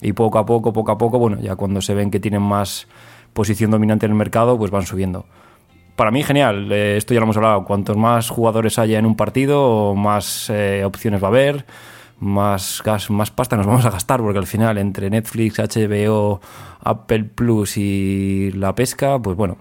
Y 0.00 0.12
poco 0.12 0.38
a 0.38 0.46
poco, 0.46 0.72
poco 0.72 0.92
a 0.92 0.98
poco, 0.98 1.18
bueno, 1.18 1.40
ya 1.40 1.56
cuando 1.56 1.82
se 1.82 1.94
ven 1.94 2.10
que 2.10 2.20
tienen 2.20 2.42
más 2.42 2.86
posición 3.32 3.70
dominante 3.70 4.06
en 4.06 4.12
el 4.12 4.18
mercado, 4.18 4.56
pues 4.56 4.70
van 4.70 4.86
subiendo 4.86 5.26
para 5.96 6.10
mí 6.10 6.22
genial. 6.22 6.70
Esto 6.72 7.14
ya 7.14 7.20
lo 7.20 7.24
hemos 7.24 7.36
hablado. 7.36 7.64
Cuantos 7.64 7.96
más 7.96 8.28
jugadores 8.30 8.78
haya 8.78 8.98
en 8.98 9.06
un 9.06 9.16
partido, 9.16 9.94
más 9.94 10.50
eh, 10.50 10.84
opciones 10.84 11.22
va 11.22 11.28
a 11.28 11.30
haber, 11.30 11.66
más 12.18 12.82
gas, 12.84 13.10
más 13.10 13.30
pasta 13.30 13.56
nos 13.56 13.66
vamos 13.68 13.84
a 13.84 13.90
gastar, 13.90 14.20
porque 14.20 14.38
al 14.38 14.46
final 14.46 14.78
entre 14.78 15.10
Netflix, 15.10 15.58
HBO, 15.58 16.40
Apple 16.80 17.24
Plus 17.24 17.76
y 17.76 18.52
la 18.52 18.74
pesca, 18.74 19.18
pues 19.18 19.36
bueno. 19.36 19.56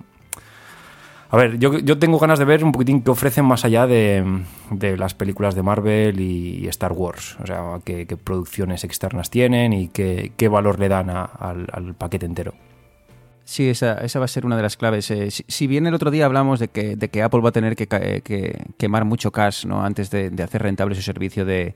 A 1.32 1.38
ver, 1.38 1.60
yo, 1.60 2.00
tengo 2.00 2.18
ganas 2.18 2.40
de 2.40 2.46
ver 2.46 2.64
un 2.64 2.72
poquitín 2.72 3.04
qué 3.04 3.12
ofrecen 3.12 3.46
más 3.46 3.64
allá 3.64 3.86
de, 3.86 4.42
las 4.98 5.14
películas 5.14 5.54
de 5.54 5.62
Marvel 5.62 6.20
y, 6.20 6.68
Star 6.70 6.92
Wars. 6.92 7.38
O 7.44 7.46
sea, 7.46 7.80
qué, 7.86 8.08
producciones 8.18 8.84
externas 8.84 9.30
tienen 9.30 9.72
y 9.72 9.90
qué, 9.90 10.48
valor 10.50 10.80
le 10.80 10.90
dan 10.90 11.12
al 11.12 11.94
paquete 11.96 12.26
entero. 12.26 12.56
Sí, 13.50 13.68
esa, 13.68 13.94
esa 14.06 14.20
va 14.20 14.26
a 14.26 14.28
ser 14.28 14.46
una 14.46 14.56
de 14.56 14.62
las 14.62 14.78
claves. 14.78 15.10
Eh, 15.10 15.32
si, 15.32 15.66
bien 15.66 15.88
el 15.88 15.96
otro 15.96 16.12
día 16.12 16.26
hablamos 16.26 16.60
de 16.60 16.68
que, 16.68 16.96
de 16.96 17.10
que 17.10 17.24
Apple 17.24 17.42
va 17.42 17.50
a 17.50 17.52
tener 17.52 17.76
que, 17.76 18.68
quemar 18.78 19.06
mucho 19.06 19.32
cash 19.32 19.66
¿no? 19.66 19.84
antes 19.84 20.12
de, 20.12 20.32
hacer 20.44 20.62
rentable 20.62 20.94
su 20.94 21.02
servicio 21.02 21.46
de, 21.46 21.74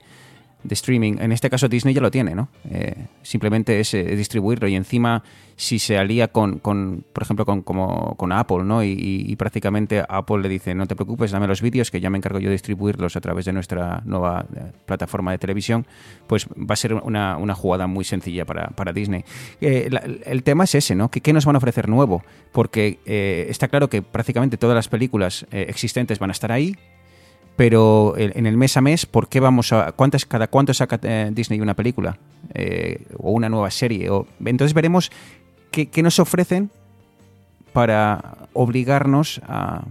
de 0.64 0.74
streaming. 0.74 1.18
En 1.20 1.30
este 1.30 1.50
caso 1.50 1.68
Disney 1.68 1.94
ya 1.94 2.00
lo 2.00 2.10
tiene, 2.10 2.34
¿no? 2.34 2.48
Eh, 2.70 3.06
simplemente 3.22 3.78
es 3.78 3.92
eh, 3.94 4.02
distribuirlo 4.16 4.66
y 4.66 4.74
encima 4.74 5.22
si 5.56 5.78
se 5.78 5.98
alía 5.98 6.28
con, 6.28 6.58
con 6.58 7.04
por 7.12 7.22
ejemplo, 7.22 7.44
con, 7.44 7.62
como, 7.62 8.16
con 8.16 8.32
Apple, 8.32 8.64
¿no? 8.64 8.82
Y, 8.82 9.34
prácticamente 9.36 10.02
Apple 10.08 10.38
le 10.42 10.48
dice, 10.48 10.74
no 10.74 10.86
te 10.86 10.94
preocupes, 10.96 11.30
dame 11.32 11.46
los 11.46 11.60
vídeos 11.60 11.90
que 11.90 12.00
ya 12.00 12.08
me 12.08 12.16
encargo 12.16 12.38
yo 12.38 12.48
de 12.48 12.52
distribuirlos 12.52 13.16
a 13.16 13.20
través 13.20 13.44
de 13.44 13.52
nuestra 13.52 14.00
nueva 14.04 14.46
eh, 14.56 14.72
plataforma 14.86 15.32
de 15.32 15.38
televisión, 15.38 15.86
pues 16.26 16.46
va 16.48 16.72
a 16.72 16.76
ser 16.76 16.94
una, 16.94 17.36
una 17.36 17.54
jugada 17.54 17.86
muy 17.86 18.04
sencilla 18.04 18.44
para, 18.44 18.68
para 18.68 18.92
Disney. 18.92 19.24
el 19.60 20.42
tema 20.44 20.64
es 20.64 20.74
ese, 20.76 20.94
¿no? 20.94 21.10
¿Qué, 21.10 21.32
nos 21.32 21.44
van 21.44 21.56
a 21.56 21.58
ofrecer 21.58 21.88
nuevo? 21.88 22.24
Porque 22.52 22.98
está 23.04 23.68
claro 23.68 23.88
que 23.88 24.02
prácticamente 24.02 24.56
todas 24.56 24.74
las 24.74 24.88
películas 24.88 25.46
existentes 25.50 26.18
van 26.18 26.30
a 26.30 26.32
estar 26.32 26.50
ahí, 26.50 26.76
pero 27.56 28.14
en 28.16 28.46
el 28.46 28.56
mes 28.56 28.76
a 28.76 28.80
mes, 28.80 29.06
¿por 29.06 29.28
qué 29.28 29.38
vamos 29.38 29.72
a 29.72 29.92
cuántas 29.92 30.26
cada 30.26 30.48
cuánto 30.48 30.74
saca 30.74 30.98
eh, 31.02 31.30
Disney 31.32 31.60
una 31.60 31.74
película 31.74 32.18
eh, 32.52 33.06
o 33.18 33.30
una 33.30 33.48
nueva 33.48 33.70
serie? 33.70 34.10
O, 34.10 34.26
entonces 34.44 34.74
veremos 34.74 35.12
qué, 35.70 36.02
nos 36.02 36.18
ofrecen 36.18 36.70
para 37.72 38.48
obligarnos 38.52 39.40
a 39.46 39.84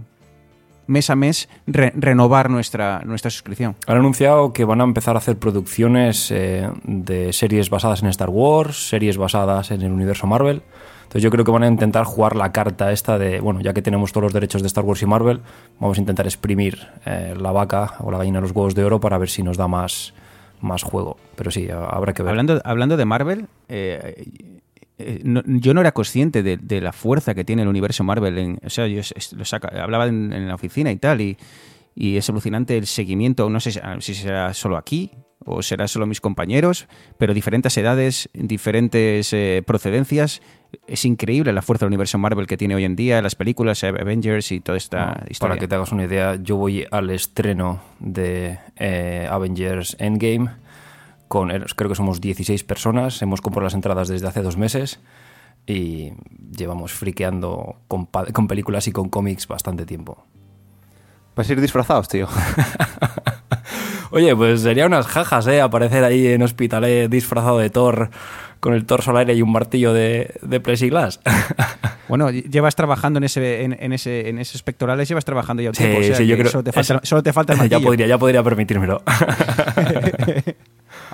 mes 0.86 1.08
a 1.08 1.16
mes 1.16 1.48
renovar 1.66 2.50
nuestra, 2.50 3.00
nuestra 3.06 3.30
suscripción. 3.30 3.74
Han 3.86 3.96
anunciado 3.96 4.52
que 4.52 4.64
van 4.64 4.82
a 4.82 4.84
empezar 4.84 5.16
a 5.16 5.18
hacer 5.18 5.38
producciones 5.38 6.30
eh, 6.30 6.68
de 6.84 7.32
series 7.32 7.70
basadas 7.70 8.02
en 8.02 8.08
Star 8.08 8.28
Wars, 8.28 8.88
series 8.90 9.16
basadas 9.16 9.70
en 9.70 9.80
el 9.80 9.92
universo 9.92 10.26
Marvel. 10.26 10.62
Entonces 11.04 11.22
yo 11.22 11.30
creo 11.30 11.44
que 11.44 11.50
van 11.50 11.62
a 11.62 11.68
intentar 11.68 12.04
jugar 12.04 12.34
la 12.34 12.50
carta 12.50 12.90
esta 12.90 13.18
de, 13.18 13.40
bueno, 13.40 13.60
ya 13.60 13.72
que 13.72 13.82
tenemos 13.82 14.12
todos 14.12 14.24
los 14.24 14.32
derechos 14.32 14.62
de 14.62 14.66
Star 14.66 14.84
Wars 14.84 15.02
y 15.02 15.06
Marvel, 15.06 15.40
vamos 15.78 15.96
a 15.96 16.00
intentar 16.00 16.26
exprimir 16.26 16.88
eh, 17.06 17.34
la 17.38 17.52
vaca 17.52 17.94
o 18.00 18.10
la 18.10 18.18
gallina 18.18 18.38
de 18.38 18.42
los 18.42 18.50
huevos 18.50 18.74
de 18.74 18.84
oro 18.84 19.00
para 19.00 19.18
ver 19.18 19.28
si 19.28 19.42
nos 19.42 19.56
da 19.56 19.68
más, 19.68 20.14
más 20.60 20.82
juego. 20.82 21.16
Pero 21.36 21.50
sí, 21.50 21.68
habrá 21.70 22.12
que 22.12 22.22
ver. 22.22 22.30
Hablando, 22.30 22.60
hablando 22.64 22.96
de 22.96 23.04
Marvel, 23.04 23.46
eh, 23.68 24.24
eh, 24.98 25.22
yo 25.22 25.74
no 25.74 25.80
era 25.80 25.92
consciente 25.92 26.42
de, 26.42 26.80
la 26.80 26.92
fuerza 26.92 27.34
que 27.34 27.44
tiene 27.44 27.62
el 27.62 27.68
universo 27.68 28.02
Marvel. 28.02 28.58
O 28.64 28.70
sea, 28.70 28.86
yo 28.86 29.00
hablaba 29.80 30.06
en, 30.06 30.48
la 30.48 30.54
oficina 30.54 30.90
y 30.90 30.96
tal, 30.96 31.20
y 31.20 31.36
es 32.16 32.28
alucinante 32.28 32.76
el 32.76 32.86
seguimiento. 32.86 33.48
No 33.50 33.60
sé 33.60 33.80
si 34.00 34.14
será 34.14 34.52
solo 34.54 34.76
aquí 34.76 35.12
o 35.44 35.62
será 35.62 35.88
solo 35.88 36.06
mis 36.06 36.20
compañeros, 36.20 36.86
pero 37.18 37.34
diferentes 37.34 37.76
edades, 37.76 38.28
diferentes 38.32 39.32
eh, 39.32 39.62
procedencias. 39.66 40.42
Es 40.86 41.04
increíble 41.04 41.52
la 41.52 41.62
fuerza 41.62 41.84
del 41.84 41.90
universo 41.90 42.18
Marvel 42.18 42.46
que 42.46 42.56
tiene 42.56 42.74
hoy 42.74 42.84
en 42.84 42.96
día, 42.96 43.22
las 43.22 43.34
películas, 43.34 43.82
eh, 43.82 43.88
Avengers 43.88 44.50
y 44.52 44.60
toda 44.60 44.78
esta 44.78 45.24
historia. 45.28 45.54
Para 45.54 45.60
que 45.60 45.68
te 45.68 45.74
hagas 45.74 45.92
una 45.92 46.04
idea, 46.04 46.36
yo 46.36 46.56
voy 46.56 46.86
al 46.90 47.10
estreno 47.10 47.80
de 48.00 48.58
eh, 48.76 49.28
Avengers 49.30 49.96
Endgame. 49.98 50.50
Con, 51.28 51.48
creo 51.48 51.88
que 51.88 51.96
somos 51.96 52.20
16 52.20 52.64
personas, 52.64 53.22
hemos 53.22 53.40
comprado 53.40 53.64
las 53.64 53.74
entradas 53.74 54.08
desde 54.08 54.26
hace 54.26 54.42
dos 54.42 54.56
meses 54.56 55.00
y 55.66 56.12
llevamos 56.56 56.92
friqueando 56.92 57.76
con, 57.88 58.06
con 58.06 58.46
películas 58.46 58.86
y 58.88 58.92
con 58.92 59.08
cómics 59.08 59.48
bastante 59.48 59.86
tiempo. 59.86 60.24
Vas 61.34 61.48
a 61.48 61.52
ir 61.52 61.60
disfrazados, 61.60 62.08
tío. 62.08 62.28
Oye, 64.14 64.36
pues 64.36 64.60
sería 64.60 64.86
unas 64.86 65.08
jajas, 65.08 65.48
¿eh? 65.48 65.60
Aparecer 65.60 66.04
ahí 66.04 66.28
en 66.28 66.40
Hospitalet 66.40 67.10
disfrazado 67.10 67.58
de 67.58 67.68
Thor 67.68 68.10
con 68.60 68.72
el 68.72 68.86
torso 68.86 69.10
al 69.10 69.16
aire 69.16 69.34
y 69.34 69.42
un 69.42 69.50
martillo 69.50 69.92
de, 69.92 70.34
de 70.40 70.60
plexiglas. 70.60 71.20
Bueno, 72.06 72.30
llevas 72.30 72.76
trabajando 72.76 73.16
en 73.16 73.24
ese, 73.24 73.64
en, 73.64 73.92
ese, 73.94 74.28
en 74.28 74.38
esos 74.38 74.62
pectorales, 74.62 75.08
llevas 75.08 75.24
trabajando 75.24 75.62
ya 75.62 75.70
un 75.70 75.74
tiempo. 75.74 76.02
Sí, 76.02 76.26
yo 76.26 76.36
creo 76.36 76.50
solo 76.50 76.62
te 76.62 76.70
falta, 76.70 77.00
solo 77.02 77.22
te 77.22 77.32
falta 77.32 77.54
el 77.54 77.58
martillo. 77.60 77.78
Ya 77.80 77.84
podría, 77.84 78.06
ya 78.06 78.18
podría 78.18 78.42
permitírmelo. 78.42 79.02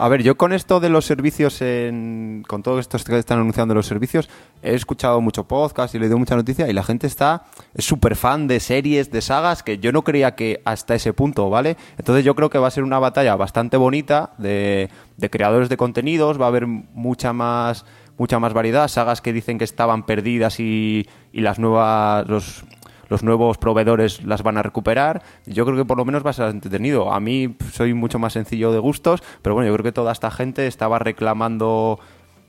A 0.03 0.09
ver, 0.09 0.23
yo 0.23 0.39
con 0.39 0.55
esto 0.55 0.81
de 0.81 0.89
los 0.89 1.05
servicios, 1.05 1.61
en, 1.61 2.43
con 2.49 2.63
todo 2.63 2.79
esto 2.79 2.97
que 3.05 3.19
están 3.19 3.39
anunciando 3.39 3.75
los 3.75 3.85
servicios, 3.85 4.31
he 4.63 4.75
escuchado 4.75 5.21
mucho 5.21 5.47
podcast 5.47 5.93
y 5.93 5.99
he 5.99 6.01
leído 6.01 6.17
mucha 6.17 6.35
noticia 6.35 6.71
y 6.71 6.73
la 6.73 6.83
gente 6.83 7.07
está 7.07 7.45
súper 7.77 8.17
fan 8.17 8.49
de 8.49 8.61
series, 8.61 9.11
de 9.11 9.21
sagas, 9.21 9.63
que 9.63 9.77
yo 9.77 9.93
no 9.93 10.03
creía 10.03 10.35
que 10.35 10.63
hasta 10.65 10.95
ese 10.95 11.13
punto, 11.13 11.51
¿vale? 11.51 11.77
Entonces 11.99 12.25
yo 12.25 12.35
creo 12.35 12.49
que 12.49 12.57
va 12.57 12.69
a 12.69 12.71
ser 12.71 12.83
una 12.83 12.99
batalla 12.99 13.37
bastante 13.37 13.77
bonita 13.77 14.33
de, 14.39 14.89
de 15.19 15.29
creadores 15.29 15.69
de 15.69 15.77
contenidos, 15.77 16.41
va 16.41 16.47
a 16.47 16.49
haber 16.49 16.67
mucha 16.67 17.35
más 17.35 17.85
mucha 18.17 18.39
más 18.39 18.55
variedad, 18.55 18.89
sagas 18.89 19.21
que 19.21 19.35
dicen 19.35 19.59
que 19.59 19.65
estaban 19.65 20.05
perdidas 20.05 20.61
y, 20.61 21.07
y 21.31 21.41
las 21.41 21.59
nuevas 21.59 22.27
los 22.27 22.65
los 23.11 23.25
nuevos 23.25 23.59
proveedores 23.59 24.25
las 24.25 24.43
van 24.43 24.57
a 24.57 24.63
recuperar. 24.63 25.23
Yo 25.45 25.67
creo 25.67 25.77
que 25.77 25.85
por 25.85 25.99
lo 25.99 26.05
menos 26.05 26.25
va 26.25 26.31
a 26.31 26.33
ser 26.33 26.49
entretenido. 26.49 27.13
A 27.13 27.21
mí 27.21 27.57
soy 27.73 27.93
mucho 27.93 28.19
más 28.19 28.33
sencillo 28.33 28.73
de 28.73 28.79
gustos, 28.79 29.23
pero 29.43 29.55
bueno, 29.55 29.69
yo 29.69 29.75
creo 29.75 29.85
que 29.85 29.93
toda 29.93 30.13
esta 30.13 30.31
gente 30.31 30.67
estaba 30.67 30.99
reclamando 31.01 31.99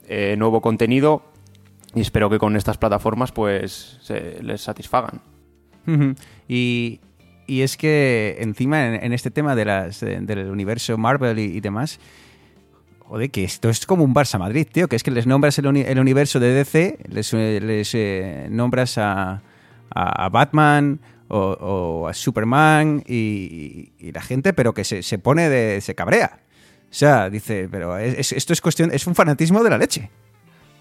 eh, 0.07 0.35
nuevo 0.37 0.61
contenido 0.61 1.23
y 1.95 2.01
espero 2.01 2.29
que 2.29 2.37
con 2.37 2.55
estas 2.55 2.77
plataformas 2.77 3.31
pues 3.31 3.97
se 4.01 4.41
les 4.43 4.61
satisfagan. 4.61 5.21
y, 6.47 6.99
y, 7.47 7.61
es 7.61 7.75
que 7.75 8.37
encima 8.39 8.95
en, 8.95 9.13
este 9.13 9.31
tema 9.31 9.55
de 9.55 9.65
las, 9.65 9.99
del 10.01 10.51
universo 10.51 10.95
Marvel 10.95 11.39
y, 11.39 11.59
demás, 11.59 11.99
joder, 12.99 13.31
que 13.31 13.43
esto 13.43 13.67
es 13.69 13.87
como 13.87 14.03
un 14.03 14.13
Barça 14.13 14.37
Madrid, 14.37 14.67
tío, 14.71 14.87
que 14.87 14.95
es 14.95 15.01
que 15.01 15.09
les 15.09 15.25
nombras 15.25 15.57
el, 15.57 15.65
universo 15.65 16.39
de 16.39 16.53
DC, 16.53 16.99
les, 17.09 17.33
les 17.33 17.95
eh, 17.95 18.47
nombras 18.51 18.99
a, 18.99 19.41
a, 19.93 20.29
Batman 20.29 20.99
o, 21.27 22.07
a 22.07 22.13
Superman 22.13 23.03
y, 23.07 23.91
la 24.11 24.21
gente, 24.21 24.53
pero 24.53 24.73
que 24.73 24.83
se, 24.83 25.19
pone 25.19 25.49
de. 25.49 25.81
se 25.81 25.95
cabrea. 25.95 26.39
O 26.83 26.93
sea, 26.93 27.29
dice, 27.29 27.69
pero 27.71 27.97
esto 27.97 28.53
es 28.53 28.61
cuestión, 28.61 28.91
es 28.91 29.07
un 29.07 29.15
fanatismo 29.15 29.63
de 29.63 29.69
la 29.69 29.77
leche. 29.77 30.09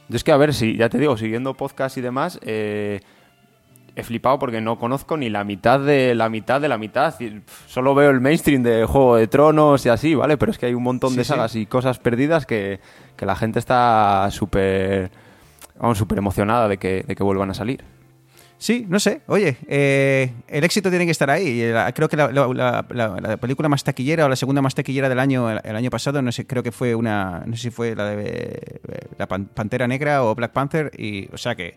Yo 0.09 0.17
es 0.17 0.25
que, 0.25 0.33
a 0.33 0.37
ver, 0.37 0.53
si 0.53 0.77
ya 0.77 0.89
te 0.89 0.99
digo, 0.99 1.17
siguiendo 1.17 1.55
podcast 1.55 1.97
y 1.97 2.01
demás, 2.01 2.41
eh, 2.43 3.01
he 3.95 4.03
flipado 4.03 4.41
porque 4.41 4.61
no 4.61 4.77
conozco 4.77 5.17
ni 5.17 5.31
la 5.31 5.45
mitad 5.45 5.79
de 5.79 6.17
la 6.17 6.29
mitad 6.29 6.61
de 6.61 6.69
la 6.69 6.79
mitad. 6.79 7.15
Solo 7.67 7.95
veo 7.95 8.11
el 8.11 8.21
mainstream 8.21 8.65
de 8.65 8.85
Juego 8.87 9.17
de 9.17 9.29
Tronos 9.29 9.87
y 9.87 9.89
así, 9.89 10.17
¿vale? 10.17 10.37
Pero 10.37 10.51
es 10.51 10.59
que 10.59 10.67
hay 10.67 10.75
un 10.75 10.83
montón 10.83 11.15
de 11.15 11.23
sagas 11.23 11.55
y 11.55 11.67
cosas 11.67 12.01
perdidas 12.01 12.45
que, 12.45 12.81
la 13.21 13.37
gente 13.37 13.59
está 13.59 14.29
súper, 14.31 15.11
vamos, 15.79 15.99
súper 15.99 16.19
emocionada 16.19 16.67
de 16.67 16.79
que, 16.79 17.05
de 17.07 17.15
que 17.15 17.23
vuelvan 17.23 17.51
a 17.51 17.55
salir. 17.55 17.85
Sí, 18.61 18.85
no 18.87 19.01
sé. 19.01 19.23
Oye, 19.27 19.57
eh, 19.69 20.31
el 20.47 20.65
éxito 20.65 20.91
tiene 20.91 21.07
que 21.07 21.13
estar 21.13 21.31
ahí. 21.31 21.63
Creo 21.95 22.11
que 22.11 22.17
la, 22.19 23.39
película 23.41 23.71
más 23.71 23.83
taquillera 23.83 24.27
o 24.27 24.29
la 24.29 24.37
segunda 24.37 24.61
más 24.61 24.75
taquillera 24.75 25.09
del 25.09 25.19
año, 25.19 25.51
el, 25.51 25.77
año 25.77 25.89
pasado, 25.89 26.21
no 26.21 26.31
sé, 26.31 26.47
creo 26.47 26.63
que 26.63 26.71
fue 26.71 26.95
una, 26.95 27.43
no 27.47 27.57
sé 27.57 27.63
si 27.63 27.71
fue 27.71 27.97
la 27.97 28.11
de 28.11 28.81
la 29.17 29.27
Pantera 29.27 29.89
Negra 29.89 30.23
o 30.25 30.35
Black 30.35 30.53
Panther. 30.53 30.93
Y, 30.99 31.27
o 31.33 31.39
sea 31.39 31.55
que 31.55 31.77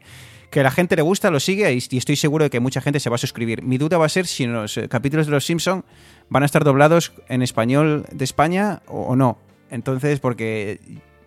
que 0.52 0.62
la 0.62 0.70
gente 0.70 0.96
le 0.96 1.02
gusta, 1.02 1.32
lo 1.32 1.40
sigue 1.40 1.74
y, 1.74 1.78
estoy 1.78 2.16
seguro 2.16 2.44
de 2.44 2.50
que 2.52 2.60
mucha 2.60 2.80
gente 2.80 3.00
se 3.00 3.10
va 3.10 3.16
a 3.16 3.18
suscribir. 3.18 3.64
Mi 3.64 3.80
duda 3.80 3.98
va 3.98 4.06
a 4.06 4.10
ser 4.10 4.28
si 4.28 4.46
los 4.46 4.78
eh, 4.78 4.88
capítulos 4.88 5.26
de 5.26 5.32
Los 5.32 5.46
Simpson 5.46 5.84
van 6.30 6.44
a 6.44 6.46
estar 6.46 6.64
doblados 6.64 7.14
en 7.28 7.42
español 7.42 8.06
de 8.12 8.24
España 8.26 8.84
o 8.88 9.16
no. 9.16 9.40
Entonces, 9.72 10.20
porque 10.20 10.80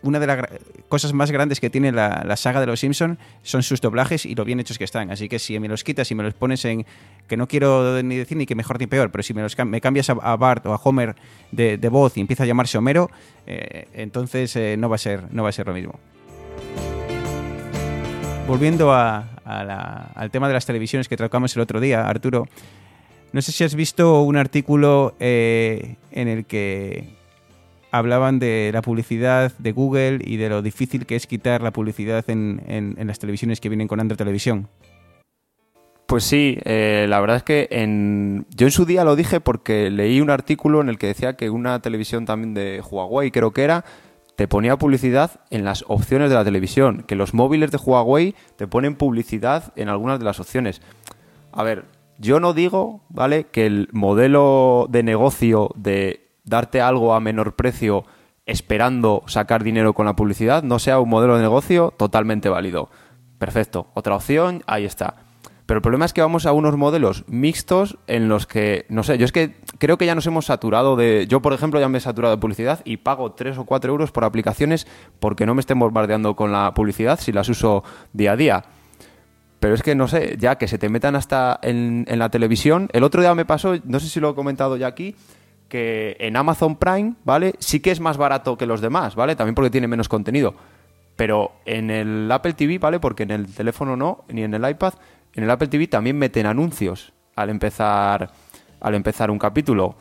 una 0.06 0.18
de 0.20 0.26
las 0.26 0.46
cosas 0.88 1.12
más 1.12 1.30
grandes 1.30 1.60
que 1.60 1.70
tiene 1.70 1.92
la, 1.92 2.36
saga 2.36 2.60
de 2.60 2.66
los 2.66 2.80
Simpsons 2.80 3.18
son 3.42 3.62
sus 3.62 3.80
doblajes 3.80 4.24
y 4.26 4.34
lo 4.34 4.44
bien 4.44 4.60
hechos 4.60 4.78
que 4.78 4.84
están. 4.84 5.10
Así 5.10 5.28
que 5.28 5.38
si 5.38 5.58
me 5.58 5.68
los 5.68 5.84
quitas 5.84 6.10
y 6.10 6.14
me 6.14 6.22
los 6.22 6.34
pones 6.34 6.64
en. 6.64 6.86
que 7.26 7.36
no 7.36 7.48
quiero 7.48 8.02
ni 8.02 8.16
decir 8.16 8.36
ni 8.36 8.46
que 8.46 8.54
mejor 8.54 8.78
ni 8.78 8.86
peor, 8.86 9.10
pero 9.10 9.22
si 9.22 9.34
me, 9.34 9.42
los, 9.42 9.56
me 9.66 9.80
cambias 9.80 10.10
a, 10.10 10.36
Bart 10.36 10.64
o 10.66 10.72
a 10.72 10.76
Homer 10.76 11.16
de, 11.52 11.88
voz 11.88 12.16
y 12.16 12.20
empieza 12.20 12.44
a 12.44 12.46
llamarse 12.46 12.78
Homero, 12.78 13.10
eh, 13.46 13.88
entonces 13.94 14.54
eh, 14.56 14.76
no, 14.78 14.88
va 14.88 14.96
a 14.96 14.98
ser, 14.98 15.32
no 15.32 15.42
va 15.42 15.50
a 15.50 15.52
ser 15.52 15.66
lo 15.66 15.74
mismo. 15.74 15.98
Volviendo 18.46 18.92
al 18.94 20.30
tema 20.30 20.46
de 20.46 20.54
las 20.54 20.66
televisiones 20.66 21.08
que 21.08 21.16
tocamos 21.16 21.56
el 21.56 21.62
otro 21.62 21.80
día, 21.80 22.08
Arturo, 22.08 22.46
no 23.32 23.42
sé 23.42 23.50
si 23.52 23.64
has 23.64 23.74
visto 23.74 24.22
un 24.22 24.36
artículo 24.36 25.14
eh, 25.18 25.96
en 26.12 26.28
el 26.28 26.46
que 26.46 27.15
hablaban 27.98 28.38
de 28.38 28.70
la 28.72 28.82
publicidad 28.82 29.52
de 29.58 29.72
Google 29.72 30.18
y 30.24 30.36
de 30.36 30.48
lo 30.48 30.62
difícil 30.62 31.06
que 31.06 31.16
es 31.16 31.26
quitar 31.26 31.62
la 31.62 31.72
publicidad 31.72 32.24
en, 32.28 32.96
las 32.98 33.18
televisiones 33.18 33.60
que 33.60 33.68
vienen 33.68 33.88
con 33.88 34.00
Android 34.00 34.18
Televisión. 34.18 34.68
Pues 36.06 36.22
sí, 36.22 36.58
eh, 36.64 37.06
la 37.08 37.20
verdad 37.20 37.38
es 37.38 37.42
que 37.42 37.68
en... 37.70 38.46
yo 38.54 38.66
en 38.66 38.70
su 38.70 38.84
día 38.84 39.04
lo 39.04 39.16
dije 39.16 39.40
porque 39.40 39.90
leí 39.90 40.20
un 40.20 40.30
artículo 40.30 40.80
en 40.80 40.88
el 40.88 40.98
que 40.98 41.08
decía 41.08 41.36
que 41.36 41.50
una 41.50 41.80
televisión 41.80 42.26
también 42.26 42.54
de 42.54 42.80
Huawei, 42.80 43.32
creo 43.32 43.50
que 43.52 43.64
era, 43.64 43.84
te 44.36 44.46
ponía 44.46 44.76
publicidad 44.76 45.40
en 45.50 45.64
las 45.64 45.84
opciones 45.88 46.28
de 46.28 46.36
la 46.36 46.44
televisión, 46.44 47.04
que 47.08 47.16
los 47.16 47.34
móviles 47.34 47.72
de 47.72 47.78
Huawei 47.78 48.34
te 48.56 48.68
ponen 48.68 48.94
publicidad 48.94 49.72
en 49.74 49.88
algunas 49.88 50.18
de 50.18 50.26
las 50.26 50.38
opciones. 50.38 50.80
A 51.50 51.64
ver, 51.64 51.86
yo 52.18 52.38
no 52.38 52.52
digo, 52.52 53.00
¿vale?, 53.08 53.46
que 53.50 53.66
el 53.66 53.88
modelo 53.92 54.86
de 54.90 55.02
negocio 55.02 55.70
de 55.74 56.25
darte 56.46 56.80
algo 56.80 57.14
a 57.14 57.20
menor 57.20 57.54
precio 57.54 58.04
esperando 58.46 59.24
sacar 59.26 59.64
dinero 59.64 59.92
con 59.92 60.06
la 60.06 60.16
publicidad 60.16 60.62
no 60.62 60.78
sea 60.78 61.00
un 61.00 61.10
modelo 61.10 61.36
de 61.36 61.42
negocio 61.42 61.92
totalmente 61.96 62.48
válido. 62.48 62.88
Perfecto, 63.38 63.88
otra 63.92 64.14
opción, 64.14 64.62
ahí 64.66 64.84
está. 64.84 65.26
Pero 65.66 65.78
el 65.78 65.82
problema 65.82 66.04
es 66.04 66.12
que 66.12 66.20
vamos 66.20 66.46
a 66.46 66.52
unos 66.52 66.76
modelos 66.76 67.24
mixtos 67.26 67.98
en 68.06 68.28
los 68.28 68.46
que, 68.46 68.86
no 68.88 69.02
sé, 69.02 69.18
yo 69.18 69.24
es 69.24 69.32
que 69.32 69.56
creo 69.78 69.98
que 69.98 70.06
ya 70.06 70.14
nos 70.14 70.26
hemos 70.26 70.46
saturado 70.46 70.94
de... 70.94 71.26
Yo, 71.28 71.42
por 71.42 71.52
ejemplo, 71.52 71.80
ya 71.80 71.88
me 71.88 71.98
he 71.98 72.00
saturado 72.00 72.34
de 72.36 72.40
publicidad 72.40 72.80
y 72.84 72.98
pago 72.98 73.32
3 73.32 73.58
o 73.58 73.64
4 73.64 73.90
euros 73.90 74.12
por 74.12 74.24
aplicaciones 74.24 74.86
porque 75.18 75.44
no 75.44 75.56
me 75.56 75.60
estén 75.60 75.80
bombardeando 75.80 76.36
con 76.36 76.52
la 76.52 76.72
publicidad 76.72 77.18
si 77.18 77.32
las 77.32 77.48
uso 77.48 77.82
día 78.12 78.32
a 78.32 78.36
día. 78.36 78.64
Pero 79.58 79.74
es 79.74 79.82
que, 79.82 79.96
no 79.96 80.06
sé, 80.06 80.36
ya 80.38 80.56
que 80.56 80.68
se 80.68 80.78
te 80.78 80.88
metan 80.88 81.16
hasta 81.16 81.58
en, 81.62 82.04
en 82.06 82.20
la 82.20 82.28
televisión. 82.28 82.88
El 82.92 83.02
otro 83.02 83.20
día 83.20 83.34
me 83.34 83.44
pasó, 83.44 83.74
no 83.84 83.98
sé 83.98 84.08
si 84.08 84.20
lo 84.20 84.30
he 84.30 84.34
comentado 84.36 84.76
ya 84.76 84.86
aquí, 84.86 85.16
que 85.68 86.16
en 86.20 86.36
Amazon 86.36 86.76
Prime, 86.76 87.14
¿vale? 87.24 87.54
Sí 87.58 87.80
que 87.80 87.90
es 87.90 88.00
más 88.00 88.16
barato 88.16 88.56
que 88.56 88.66
los 88.66 88.80
demás, 88.80 89.14
¿vale? 89.14 89.36
También 89.36 89.54
porque 89.54 89.70
tiene 89.70 89.88
menos 89.88 90.08
contenido. 90.08 90.54
Pero 91.16 91.52
en 91.64 91.90
el 91.90 92.30
Apple 92.30 92.52
TV, 92.52 92.78
¿vale? 92.78 93.00
Porque 93.00 93.24
en 93.24 93.30
el 93.30 93.46
teléfono 93.46 93.96
no, 93.96 94.24
ni 94.28 94.42
en 94.42 94.54
el 94.54 94.68
iPad, 94.68 94.94
en 95.34 95.44
el 95.44 95.50
Apple 95.50 95.68
TV 95.68 95.86
también 95.86 96.18
meten 96.18 96.46
anuncios 96.46 97.12
al 97.34 97.50
empezar, 97.50 98.30
al 98.80 98.94
empezar 98.94 99.30
un 99.30 99.38
capítulo. 99.38 99.96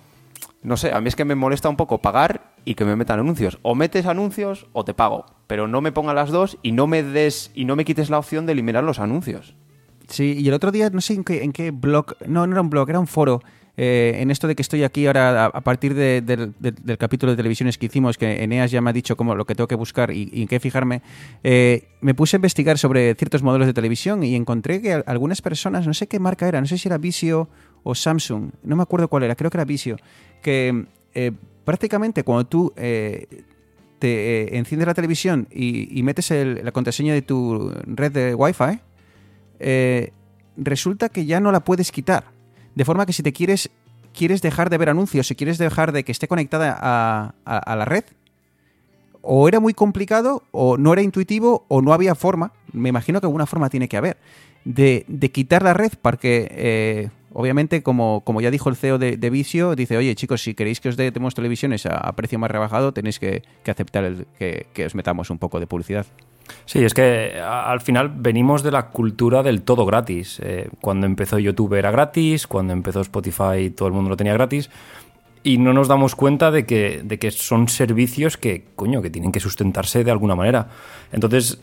No 0.61 0.77
sé, 0.77 0.91
a 0.91 0.99
mí 0.99 1.07
es 1.07 1.15
que 1.15 1.25
me 1.25 1.35
molesta 1.35 1.69
un 1.69 1.75
poco 1.75 2.01
pagar 2.01 2.53
y 2.65 2.75
que 2.75 2.85
me 2.85 2.95
metan 2.95 3.19
anuncios. 3.19 3.59
O 3.61 3.75
metes 3.75 4.05
anuncios 4.07 4.67
o 4.73 4.83
te 4.83 4.93
pago. 4.93 5.25
Pero 5.47 5.67
no 5.67 5.81
me 5.81 5.91
ponga 5.91 6.13
las 6.13 6.31
dos 6.31 6.57
y 6.63 6.71
no 6.71 6.87
me 6.87 7.03
des 7.03 7.51
y 7.53 7.65
no 7.65 7.75
me 7.75 7.85
quites 7.85 8.09
la 8.09 8.17
opción 8.17 8.45
de 8.45 8.53
eliminar 8.53 8.83
los 8.83 8.99
anuncios. 8.99 9.55
Sí, 10.07 10.35
y 10.39 10.47
el 10.47 10.53
otro 10.53 10.71
día, 10.71 10.89
no 10.89 11.01
sé 11.01 11.13
en 11.13 11.23
qué, 11.23 11.43
en 11.43 11.51
qué 11.51 11.71
blog, 11.71 12.15
no, 12.27 12.45
no 12.45 12.53
era 12.53 12.61
un 12.61 12.69
blog, 12.69 12.89
era 12.89 12.99
un 12.99 13.07
foro, 13.07 13.41
eh, 13.77 14.17
en 14.19 14.31
esto 14.31 14.47
de 14.47 14.55
que 14.55 14.61
estoy 14.61 14.83
aquí 14.83 15.05
ahora 15.05 15.45
a, 15.45 15.61
partir 15.61 15.93
de, 15.93 16.21
del 16.21 16.97
capítulo 16.97 17.33
de 17.33 17.35
televisiones 17.35 17.77
que 17.77 17.87
hicimos, 17.87 18.17
que 18.17 18.43
Eneas 18.43 18.71
ya 18.71 18.79
me 18.81 18.89
ha 18.89 18.93
dicho 18.93 19.17
cómo 19.17 19.35
lo 19.35 19.45
que 19.45 19.53
tengo 19.53 19.67
que 19.67 19.75
buscar 19.75 20.11
y, 20.11 20.29
en 20.33 20.47
qué 20.47 20.59
fijarme, 20.59 21.01
eh, 21.43 21.89
me 22.01 22.13
puse 22.13 22.35
a 22.35 22.37
investigar 22.37 22.77
sobre 22.77 23.13
ciertos 23.15 23.43
modelos 23.43 23.67
de 23.67 23.73
televisión 23.73 24.23
y 24.23 24.35
encontré 24.35 24.81
que 24.81 25.03
algunas 25.05 25.41
personas, 25.41 25.85
no 25.87 25.93
sé 25.93 26.07
qué 26.07 26.19
marca 26.19 26.47
era, 26.47 26.61
no 26.61 26.67
sé 26.67 26.77
si 26.77 26.87
era 26.87 26.97
Visio 26.97 27.49
o 27.83 27.95
Samsung, 27.95 28.51
no 28.63 28.75
me 28.75 28.83
acuerdo 28.83 29.09
cuál 29.09 29.23
era, 29.23 29.35
creo 29.35 29.51
que 29.51 29.57
era 29.57 29.65
Visio, 29.65 29.97
que 30.41 30.85
eh, 31.13 31.31
prácticamente 31.65 32.23
cuando 32.23 32.45
tú 32.45 32.73
te 32.75 34.57
enciendes 34.57 34.87
la 34.87 34.93
televisión 34.93 35.47
y, 35.51 36.01
metes 36.03 36.31
la 36.31 36.71
contraseña 36.71 37.13
de 37.13 37.23
tu 37.23 37.71
red 37.87 38.11
de 38.11 38.35
Wi-Fi, 38.35 38.79
resulta 40.57 41.09
que 41.09 41.25
ya 41.25 41.39
no 41.39 41.51
la 41.51 41.61
puedes 41.61 41.91
quitar. 41.91 42.34
De 42.75 42.85
forma 42.85 43.05
que 43.05 43.13
si 43.13 43.23
te 43.23 43.33
quieres, 43.33 43.69
quieres 44.13 44.41
dejar 44.41 44.69
de 44.69 44.77
ver 44.77 44.89
anuncios, 44.89 45.27
si 45.27 45.35
quieres 45.35 45.57
dejar 45.57 45.91
de 45.91 46.03
que 46.03 46.11
esté 46.11 46.27
conectada 46.27 46.77
a, 46.77 47.75
la 47.75 47.85
red, 47.85 48.03
o 49.21 49.47
era 49.47 49.59
muy 49.59 49.73
complicado, 49.73 50.43
o 50.51 50.77
no 50.77 50.93
era 50.93 51.01
intuitivo, 51.01 51.65
o 51.67 51.81
no 51.81 51.93
había 51.93 52.15
forma, 52.15 52.51
me 52.73 52.89
imagino 52.89 53.19
que 53.19 53.27
alguna 53.27 53.45
forma 53.45 53.69
tiene 53.69 53.87
que 53.87 53.97
haber, 53.97 54.17
de, 54.65 55.05
quitar 55.33 55.63
la 55.63 55.73
red 55.73 55.93
porque, 56.01 56.47
eh, 56.51 57.09
obviamente, 57.33 57.81
como, 57.81 58.21
como 58.21 58.41
ya 58.41 58.51
dijo 58.51 58.69
el 58.69 58.75
CEO 58.75 58.97
de, 58.97 59.29
Vicio, 59.29 59.75
dice, 59.75 59.97
oye 59.97 60.13
chicos, 60.15 60.43
si 60.43 60.53
queréis 60.53 60.81
que 60.81 60.89
os 60.89 60.97
demos 60.97 61.33
televisiones 61.33 61.85
a, 61.85 62.11
precio 62.15 62.37
más 62.39 62.51
rebajado, 62.51 62.93
tenéis 62.93 63.19
que, 63.19 63.43
aceptar 63.65 64.03
el, 64.03 64.27
que 64.37 64.85
os 64.85 64.95
metamos 64.95 65.29
un 65.29 65.39
poco 65.39 65.59
de 65.59 65.67
publicidad. 65.67 66.05
Sí, 66.65 66.83
es 66.83 66.93
que 66.93 67.39
al 67.39 67.81
final 67.81 68.11
venimos 68.15 68.63
de 68.63 68.71
la 68.71 68.87
cultura 68.87 69.43
del 69.43 69.61
todo 69.61 69.85
gratis. 69.85 70.39
Eh, 70.43 70.69
cuando 70.81 71.05
empezó 71.05 71.37
YouTube 71.37 71.73
era 71.73 71.91
gratis, 71.91 72.47
cuando 72.47 72.73
empezó 72.73 73.01
Spotify 73.01 73.69
todo 73.75 73.87
el 73.87 73.93
mundo 73.93 74.09
lo 74.09 74.17
tenía 74.17 74.33
gratis. 74.33 74.69
Y 75.43 75.59
no 75.59 75.73
nos 75.73 75.87
damos 75.87 76.15
cuenta 76.15 76.49
de 76.49 76.65
que, 76.65 77.01
de 77.03 77.19
que 77.19 77.29
son 77.29 77.67
servicios 77.67 78.35
que, 78.35 78.65
coño, 78.75 79.03
que 79.03 79.11
tienen 79.11 79.31
que 79.31 79.39
sustentarse 79.39 80.03
de 80.03 80.09
alguna 80.09 80.35
manera. 80.35 80.69
Entonces, 81.11 81.61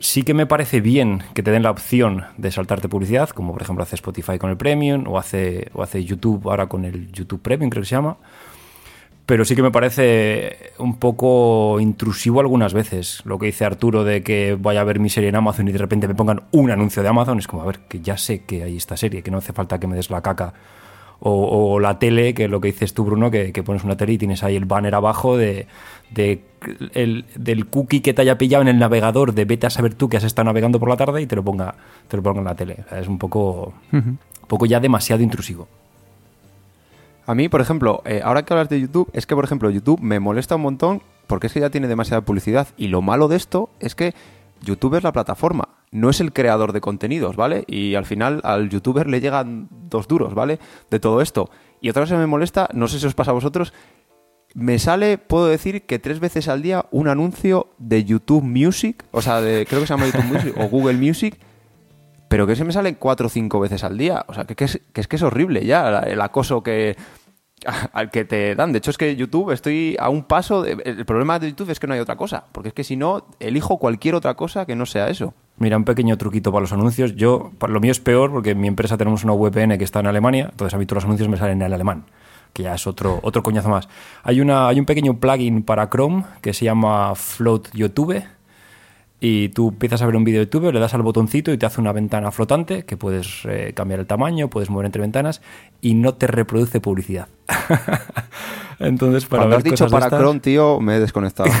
sí 0.00 0.24
que 0.24 0.34
me 0.34 0.46
parece 0.46 0.80
bien 0.80 1.22
que 1.32 1.44
te 1.44 1.52
den 1.52 1.62
la 1.62 1.70
opción 1.70 2.24
de 2.36 2.50
saltarte 2.50 2.88
publicidad, 2.88 3.30
como 3.30 3.52
por 3.52 3.62
ejemplo 3.62 3.84
hace 3.84 3.94
Spotify 3.94 4.38
con 4.38 4.50
el 4.50 4.56
Premium 4.56 5.06
o 5.06 5.18
hace, 5.18 5.70
o 5.72 5.82
hace 5.84 6.04
YouTube 6.04 6.48
ahora 6.50 6.66
con 6.66 6.84
el 6.84 7.12
YouTube 7.12 7.40
Premium, 7.40 7.70
creo 7.70 7.82
que 7.82 7.88
se 7.88 7.94
llama 7.94 8.16
pero 9.32 9.46
sí 9.46 9.56
que 9.56 9.62
me 9.62 9.70
parece 9.70 10.72
un 10.76 10.98
poco 10.98 11.80
intrusivo 11.80 12.40
algunas 12.40 12.74
veces. 12.74 13.22
Lo 13.24 13.38
que 13.38 13.46
dice 13.46 13.64
Arturo 13.64 14.04
de 14.04 14.22
que 14.22 14.58
vaya 14.60 14.82
a 14.82 14.84
ver 14.84 15.00
mi 15.00 15.08
serie 15.08 15.30
en 15.30 15.36
Amazon 15.36 15.66
y 15.68 15.72
de 15.72 15.78
repente 15.78 16.06
me 16.06 16.14
pongan 16.14 16.42
un 16.50 16.70
anuncio 16.70 17.02
de 17.02 17.08
Amazon, 17.08 17.38
es 17.38 17.46
como, 17.46 17.62
a 17.62 17.64
ver, 17.64 17.78
que 17.88 18.02
ya 18.02 18.18
sé 18.18 18.44
que 18.44 18.62
hay 18.62 18.76
esta 18.76 18.94
serie, 18.94 19.22
que 19.22 19.30
no 19.30 19.38
hace 19.38 19.54
falta 19.54 19.80
que 19.80 19.86
me 19.86 19.96
des 19.96 20.10
la 20.10 20.20
caca. 20.20 20.52
O, 21.20 21.80
la 21.80 21.98
tele, 21.98 22.34
que 22.34 22.44
es 22.44 22.50
lo 22.50 22.60
que 22.60 22.72
dices 22.72 22.92
tú, 22.92 23.04
Bruno, 23.04 23.30
que, 23.30 23.50
pones 23.64 23.84
una 23.84 23.96
tele 23.96 24.12
y 24.12 24.18
tienes 24.18 24.42
ahí 24.42 24.54
el 24.54 24.66
banner 24.66 24.94
abajo 24.94 25.38
de, 25.38 25.66
del 26.10 27.66
cookie 27.70 28.02
que 28.02 28.12
te 28.12 28.20
haya 28.20 28.36
pillado 28.36 28.60
en 28.60 28.68
el 28.68 28.78
navegador 28.78 29.32
de 29.32 29.46
vete 29.46 29.66
a 29.66 29.70
saber 29.70 29.94
tú 29.94 30.10
que 30.10 30.18
has 30.18 30.24
estado 30.24 30.44
navegando 30.44 30.78
por 30.78 30.90
la 30.90 30.98
tarde 30.98 31.22
y 31.22 31.26
te 31.26 31.36
lo 31.36 31.42
ponga, 31.42 31.74
te 32.06 32.18
lo 32.18 32.22
ponga 32.22 32.40
en 32.40 32.44
la 32.44 32.54
tele. 32.54 32.84
es 33.00 33.08
un 33.08 33.16
poco, 33.16 33.72
un 33.92 34.18
poco 34.46 34.66
ya 34.66 34.78
demasiado 34.78 35.22
intrusivo. 35.22 35.68
A 37.26 37.34
mí, 37.34 37.48
por 37.48 37.60
ejemplo, 37.60 38.02
eh, 38.04 38.20
ahora 38.24 38.44
que 38.44 38.52
hablas 38.52 38.68
de 38.68 38.80
YouTube, 38.80 39.10
es 39.12 39.26
que, 39.26 39.34
por 39.34 39.44
ejemplo, 39.44 39.70
YouTube 39.70 40.00
me 40.00 40.20
molesta 40.20 40.56
un 40.56 40.62
montón 40.62 41.02
porque 41.26 41.46
es 41.46 41.52
que 41.52 41.60
ya 41.60 41.70
tiene 41.70 41.88
demasiada 41.88 42.22
publicidad. 42.22 42.68
Y 42.76 42.88
lo 42.88 43.00
malo 43.00 43.28
de 43.28 43.36
esto 43.36 43.70
es 43.80 43.94
que 43.94 44.14
YouTube 44.60 44.96
es 44.96 45.02
la 45.02 45.12
plataforma, 45.12 45.68
no 45.90 46.10
es 46.10 46.20
el 46.20 46.32
creador 46.32 46.72
de 46.72 46.80
contenidos, 46.80 47.36
¿vale? 47.36 47.64
Y 47.66 47.94
al 47.94 48.06
final 48.06 48.40
al 48.44 48.68
youtuber 48.68 49.06
le 49.06 49.20
llegan 49.20 49.68
dos 49.70 50.08
duros, 50.08 50.34
¿vale? 50.34 50.58
De 50.90 51.00
todo 51.00 51.20
esto. 51.20 51.50
Y 51.80 51.90
otra 51.90 52.02
cosa 52.02 52.14
que 52.14 52.20
me 52.20 52.26
molesta, 52.26 52.68
no 52.72 52.88
sé 52.88 52.98
si 52.98 53.06
os 53.06 53.14
pasa 53.14 53.32
a 53.32 53.34
vosotros, 53.34 53.72
me 54.54 54.78
sale, 54.78 55.18
puedo 55.18 55.46
decir, 55.46 55.82
que 55.86 55.98
tres 55.98 56.20
veces 56.20 56.48
al 56.48 56.62
día 56.62 56.86
un 56.90 57.08
anuncio 57.08 57.68
de 57.78 58.04
YouTube 58.04 58.42
Music, 58.42 59.04
o 59.10 59.22
sea, 59.22 59.40
de, 59.40 59.66
creo 59.66 59.80
que 59.80 59.86
se 59.86 59.94
llama 59.94 60.06
YouTube 60.06 60.32
Music 60.32 60.54
o 60.58 60.68
Google 60.68 60.98
Music, 60.98 61.38
pero 62.32 62.46
que 62.46 62.56
se 62.56 62.64
me 62.64 62.72
salen 62.72 62.96
cuatro 62.98 63.26
o 63.26 63.28
cinco 63.28 63.60
veces 63.60 63.84
al 63.84 63.98
día. 63.98 64.24
O 64.26 64.32
sea, 64.32 64.44
que, 64.44 64.64
es, 64.64 64.80
que 64.94 65.16
es 65.16 65.22
horrible 65.22 65.66
ya 65.66 65.98
el 65.98 66.18
acoso 66.22 66.62
que 66.62 66.96
al 67.92 68.10
que 68.10 68.24
te 68.24 68.54
dan. 68.54 68.72
De 68.72 68.78
hecho, 68.78 68.90
es 68.90 68.96
que 68.96 69.14
YouTube 69.14 69.50
estoy 69.50 69.98
a 70.00 70.08
un 70.08 70.22
paso. 70.24 70.64
el 70.64 71.04
problema 71.04 71.38
de 71.38 71.50
YouTube 71.50 71.68
es 71.68 71.78
que 71.78 71.86
no 71.86 71.92
hay 71.92 72.00
otra 72.00 72.16
cosa. 72.16 72.44
Porque 72.50 72.68
es 72.68 72.74
que 72.74 72.84
si 72.84 72.96
no, 72.96 73.26
elijo 73.38 73.76
cualquier 73.76 74.14
otra 74.14 74.32
cosa 74.32 74.64
que 74.64 74.74
no 74.74 74.86
sea 74.86 75.10
eso. 75.10 75.34
Mira, 75.58 75.76
un 75.76 75.84
pequeño 75.84 76.16
truquito 76.16 76.50
para 76.50 76.62
los 76.62 76.72
anuncios. 76.72 77.16
Yo, 77.16 77.52
lo 77.68 77.80
mío 77.80 77.92
es 77.92 78.00
peor 78.00 78.30
porque 78.30 78.52
en 78.52 78.60
mi 78.62 78.68
empresa 78.68 78.96
tenemos 78.96 79.24
una 79.24 79.34
VPN 79.34 79.76
que 79.76 79.84
está 79.84 80.00
en 80.00 80.06
Alemania. 80.06 80.48
Entonces, 80.50 80.72
a 80.72 80.78
mí 80.78 80.86
todos 80.86 81.02
los 81.02 81.04
anuncios 81.04 81.28
me 81.28 81.36
salen 81.36 81.60
en 81.60 81.66
el 81.66 81.74
alemán 81.74 82.06
que 82.54 82.62
ya 82.62 82.74
es 82.74 82.86
otro, 82.86 83.20
otro 83.22 83.42
coñazo 83.42 83.68
más. 83.68 83.90
Hay, 84.22 84.40
una, 84.40 84.68
hay 84.68 84.80
un 84.80 84.86
pequeño 84.86 85.18
plugin 85.18 85.62
para 85.62 85.90
Chrome 85.90 86.24
que 86.40 86.54
se 86.54 86.64
llama 86.64 87.14
Float 87.14 87.68
YouTube 87.74 88.22
y 89.24 89.50
tú 89.50 89.68
empiezas 89.68 90.02
a 90.02 90.06
ver 90.06 90.16
un 90.16 90.24
vídeo 90.24 90.40
de 90.40 90.46
YouTube, 90.46 90.72
le 90.72 90.80
das 90.80 90.94
al 90.94 91.02
botoncito 91.02 91.52
y 91.52 91.56
te 91.56 91.64
hace 91.64 91.80
una 91.80 91.92
ventana 91.92 92.32
flotante 92.32 92.84
que 92.84 92.96
puedes 92.96 93.44
eh, 93.44 93.72
cambiar 93.72 94.00
el 94.00 94.06
tamaño, 94.08 94.50
puedes 94.50 94.68
mover 94.68 94.86
entre 94.86 95.00
ventanas 95.00 95.42
y 95.80 95.94
no 95.94 96.14
te 96.14 96.26
reproduce 96.26 96.80
publicidad. 96.80 97.28
Entonces, 98.80 99.24
para 99.26 99.42
Cuando 99.42 99.58
has 99.58 99.62
dicho 99.62 99.86
para 99.86 100.08
Chrome, 100.08 100.40
tío, 100.40 100.80
me 100.80 100.96
he 100.96 101.00
desconectado. 101.00 101.48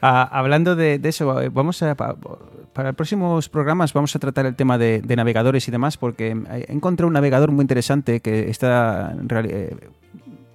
Ah, 0.00 0.28
hablando 0.30 0.76
de, 0.76 1.00
eso, 1.02 1.42
eh, 1.42 1.48
vamos 1.48 1.82
a, 1.82 1.96
para 1.96 2.92
próximos 2.92 3.48
programas 3.48 3.92
vamos 3.92 4.14
a 4.14 4.20
tratar 4.20 4.46
el 4.46 4.54
tema 4.54 4.78
de, 4.78 5.02
navegadores 5.16 5.66
y 5.66 5.72
demás, 5.72 5.96
porque 5.96 6.36
he 6.68 6.72
encontrado 6.72 7.08
un 7.08 7.14
navegador 7.14 7.50
muy 7.50 7.62
interesante 7.62 8.20
que 8.20 8.48
está 8.48 9.16
eh, 9.42 9.76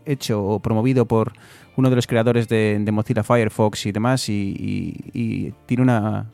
hecho 0.06 0.44
o 0.44 0.60
promovido 0.60 1.06
por 1.06 1.34
uno 1.76 1.90
de 1.90 1.96
los 1.96 2.08
creadores 2.08 2.48
de, 2.48 2.84
Mozilla 2.92 3.24
Firefox 3.24 3.86
y 3.86 3.92
demás, 3.92 4.30
y, 4.30 5.54
tiene 5.66 5.84
una, 5.84 6.32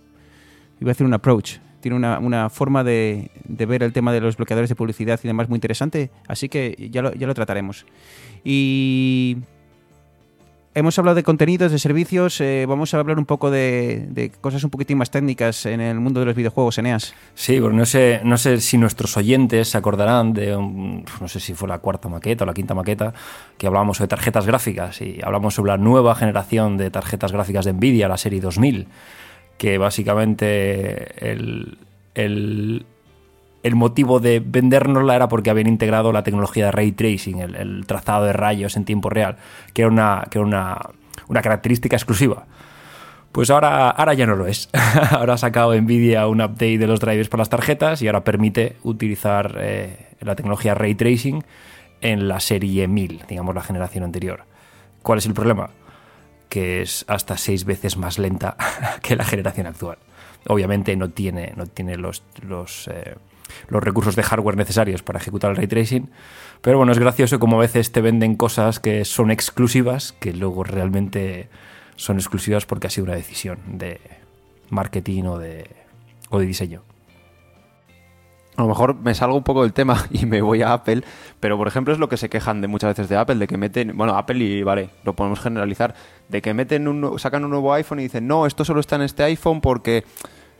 iba 0.79 0.89
a 0.89 0.93
decir 0.93 1.05
un 1.05 1.13
approach, 1.13 1.58
tiene 1.79 1.95
una, 1.97 2.49
forma 2.49 2.84
de, 2.84 3.32
de, 3.45 3.65
ver 3.65 3.84
el 3.84 3.93
tema 3.93 4.12
de 4.12 4.21
los 4.21 4.36
bloqueadores 4.36 4.69
de 4.69 4.75
publicidad 4.75 5.19
y 5.23 5.27
demás 5.27 5.47
muy 5.47 5.58
interesante, 5.58 6.12
así 6.27 6.49
que 6.49 6.89
ya 6.91 7.13
ya 7.13 7.27
lo 7.27 7.34
trataremos. 7.34 7.86
Y 8.43 9.38
hemos 10.75 10.97
hablado 10.99 11.15
de 11.15 11.23
contenidos, 11.23 11.71
de 11.71 11.79
servicios, 11.79 12.39
eh, 12.41 12.65
vamos 12.67 12.93
a 12.93 12.99
hablar 12.99 13.17
un 13.17 13.25
poco 13.25 13.51
de, 13.51 14.32
cosas 14.41 14.63
un 14.63 14.69
poquitín 14.69 14.97
más 14.97 15.12
técnicas 15.12 15.65
en 15.65 15.82
el 15.82 15.99
mundo 15.99 16.19
de 16.19 16.27
los 16.27 16.36
videojuegos, 16.36 16.77
Eneas. 16.77 17.13
Sí, 17.34 17.60
porque 17.60 17.77
no 17.77 17.86
sé, 17.86 18.21
no 18.23 18.38
sé 18.38 18.62
si 18.62 18.77
nuestros 18.77 19.17
oyentes 19.17 19.69
se 19.69 19.77
acordarán 19.77 20.34
de, 20.34 20.51
no 20.51 21.27
sé 21.27 21.39
si 21.39 21.53
fue 21.53 21.67
la 21.67 21.79
cuarta 21.79 22.10
maqueta 22.10 22.43
o 22.43 22.47
la 22.47 22.53
quinta 22.53 22.73
maqueta, 22.73 23.13
que 23.58 23.67
hablábamos 23.67 23.97
sobre 23.97 24.10
tarjetas 24.10 24.45
gráficas 24.45 25.01
y 25.01 25.19
hablamos 25.23 25.55
sobre 25.55 25.71
la 25.71 25.77
nueva 25.77 26.15
generación 26.15 26.77
de 26.77 26.91
tarjetas 26.91 27.32
gráficas 27.32 27.65
de 27.65 27.73
Nvidia, 27.73 28.08
la 28.08 28.17
serie 28.17 28.39
2000, 28.39 28.88
que 29.58 29.77
básicamente 29.77 31.32
el, 31.32 31.77
el 32.13 32.86
el 33.63 33.76
motivo 33.76 34.19
de 34.19 34.39
vendérnosla 34.39 35.15
era 35.15 35.28
porque 35.28 35.50
habían 35.50 35.67
integrado 35.67 36.12
la 36.12 36.24
tecnología 36.24 36.65
de 36.65 36.72
ray 36.72 36.91
tracing, 36.91 37.39
el, 37.39 37.86
trazado 37.86 38.26
de 38.26 38.34
rayos 38.34 38.78
en 38.78 38.86
tiempo 38.86 39.10
real, 39.10 39.38
que 39.74 39.82
era 39.82 39.91
una, 39.91 40.28
que 40.30 40.39
una, 40.39 40.80
característica 41.28 41.95
exclusiva. 41.95 42.45
Pues 43.32 43.50
ahora, 43.50 43.89
ahora 43.89 44.13
ya 44.13 44.26
no 44.26 44.36
lo 44.36 44.48
es. 44.48 44.69
ahora 45.12 45.36
ha 45.36 45.38
sacado 45.38 45.80
Nvidia 45.80 46.28
un 46.28 46.41
update 46.41 46.78
de 46.78 46.88
los 46.88 47.00
drivers 47.00 47.30
para 47.30 47.41
las 47.41 47.50
tarjetas 47.50 48.02
y 48.02 48.08
ahora 48.08 48.24
permite 48.24 48.78
utilizar 48.84 49.56
eh, 49.60 50.15
la 50.22 50.36
tecnología 50.36 50.74
ray 50.74 50.95
tracing 50.95 51.43
en 52.02 52.28
la 52.28 52.39
serie 52.39 52.88
1000, 52.88 53.24
digamos 53.28 53.54
la 53.54 53.62
generación 53.62 54.04
anterior. 54.04 54.45
¿Cuál 55.04 55.19
es 55.19 55.26
el 55.26 55.34
problema? 55.34 55.69
Que 56.48 56.82
es 56.82 57.06
hasta 57.08 57.38
seis 57.38 57.65
veces 57.65 57.98
más 57.98 58.17
lenta 58.17 58.56
que 59.02 59.15
la 59.15 59.26
generación 59.26 59.67
actual. 59.67 59.98
Obviamente 60.48 60.95
no 60.95 61.10
tiene, 61.10 61.54
no 61.56 61.67
tiene 61.67 61.98
los, 61.98 62.24
los, 62.41 62.88
eh, 62.88 63.15
los 63.67 63.83
recursos 63.83 64.15
de 64.15 64.23
hardware 64.23 64.57
necesarios 64.57 65.03
para 65.03 65.19
ejecutar 65.19 65.51
el 65.51 65.57
ray 65.57 65.67
tracing. 65.67 66.09
Pero 66.62 66.77
bueno, 66.77 66.91
es 66.91 66.99
gracioso 66.99 67.39
como 67.39 67.57
a 67.57 67.62
veces 67.62 67.91
te 67.91 68.01
venden 68.01 68.35
cosas 68.35 68.79
que 68.79 69.05
son 69.05 69.31
exclusivas, 69.31 70.13
que 70.13 70.33
luego 70.33 70.63
realmente 70.63 71.49
son 71.95 72.17
exclusivas 72.17 72.65
porque 72.65 72.88
ha 72.88 72.89
sido 72.89 73.05
una 73.05 73.15
decisión 73.15 73.59
de 73.77 73.99
marketing 74.69 75.23
o 75.23 75.38
de, 75.38 75.69
o 76.29 76.39
de 76.39 76.45
diseño. 76.45 76.83
A 78.59 78.63
lo 78.63 78.67
mejor 78.67 78.95
me 78.95 79.15
salgo 79.15 79.38
un 79.38 79.43
poco 79.43 79.62
del 79.62 79.71
tema 79.71 80.05
y 80.12 80.25
me 80.25 80.41
voy 80.41 80.62
a 80.62 80.73
Apple, 80.73 81.03
pero 81.39 81.57
por 81.57 81.67
ejemplo 81.67 81.93
es 81.93 81.99
lo 81.99 82.09
que 82.09 82.17
se 82.17 82.29
quejan 82.29 82.59
de 82.59 82.67
muchas 82.67 82.89
veces 82.89 83.07
de 83.07 83.15
Apple, 83.15 83.35
de 83.35 83.47
que 83.47 83.57
meten, 83.57 83.95
bueno, 83.95 84.17
Apple 84.17 84.38
y 84.43 84.63
vale, 84.63 84.89
lo 85.05 85.15
podemos 85.15 85.39
generalizar, 85.39 85.95
de 86.27 86.41
que 86.41 86.53
meten 86.53 86.89
un, 86.89 87.17
sacan 87.19 87.45
un 87.45 87.51
nuevo 87.51 87.73
iPhone 87.73 88.01
y 88.01 88.03
dicen, 88.03 88.27
no, 88.27 88.45
esto 88.45 88.65
solo 88.65 88.81
está 88.81 88.97
en 88.97 89.03
este 89.03 89.23
iPhone 89.23 89.62
porque 89.62 90.03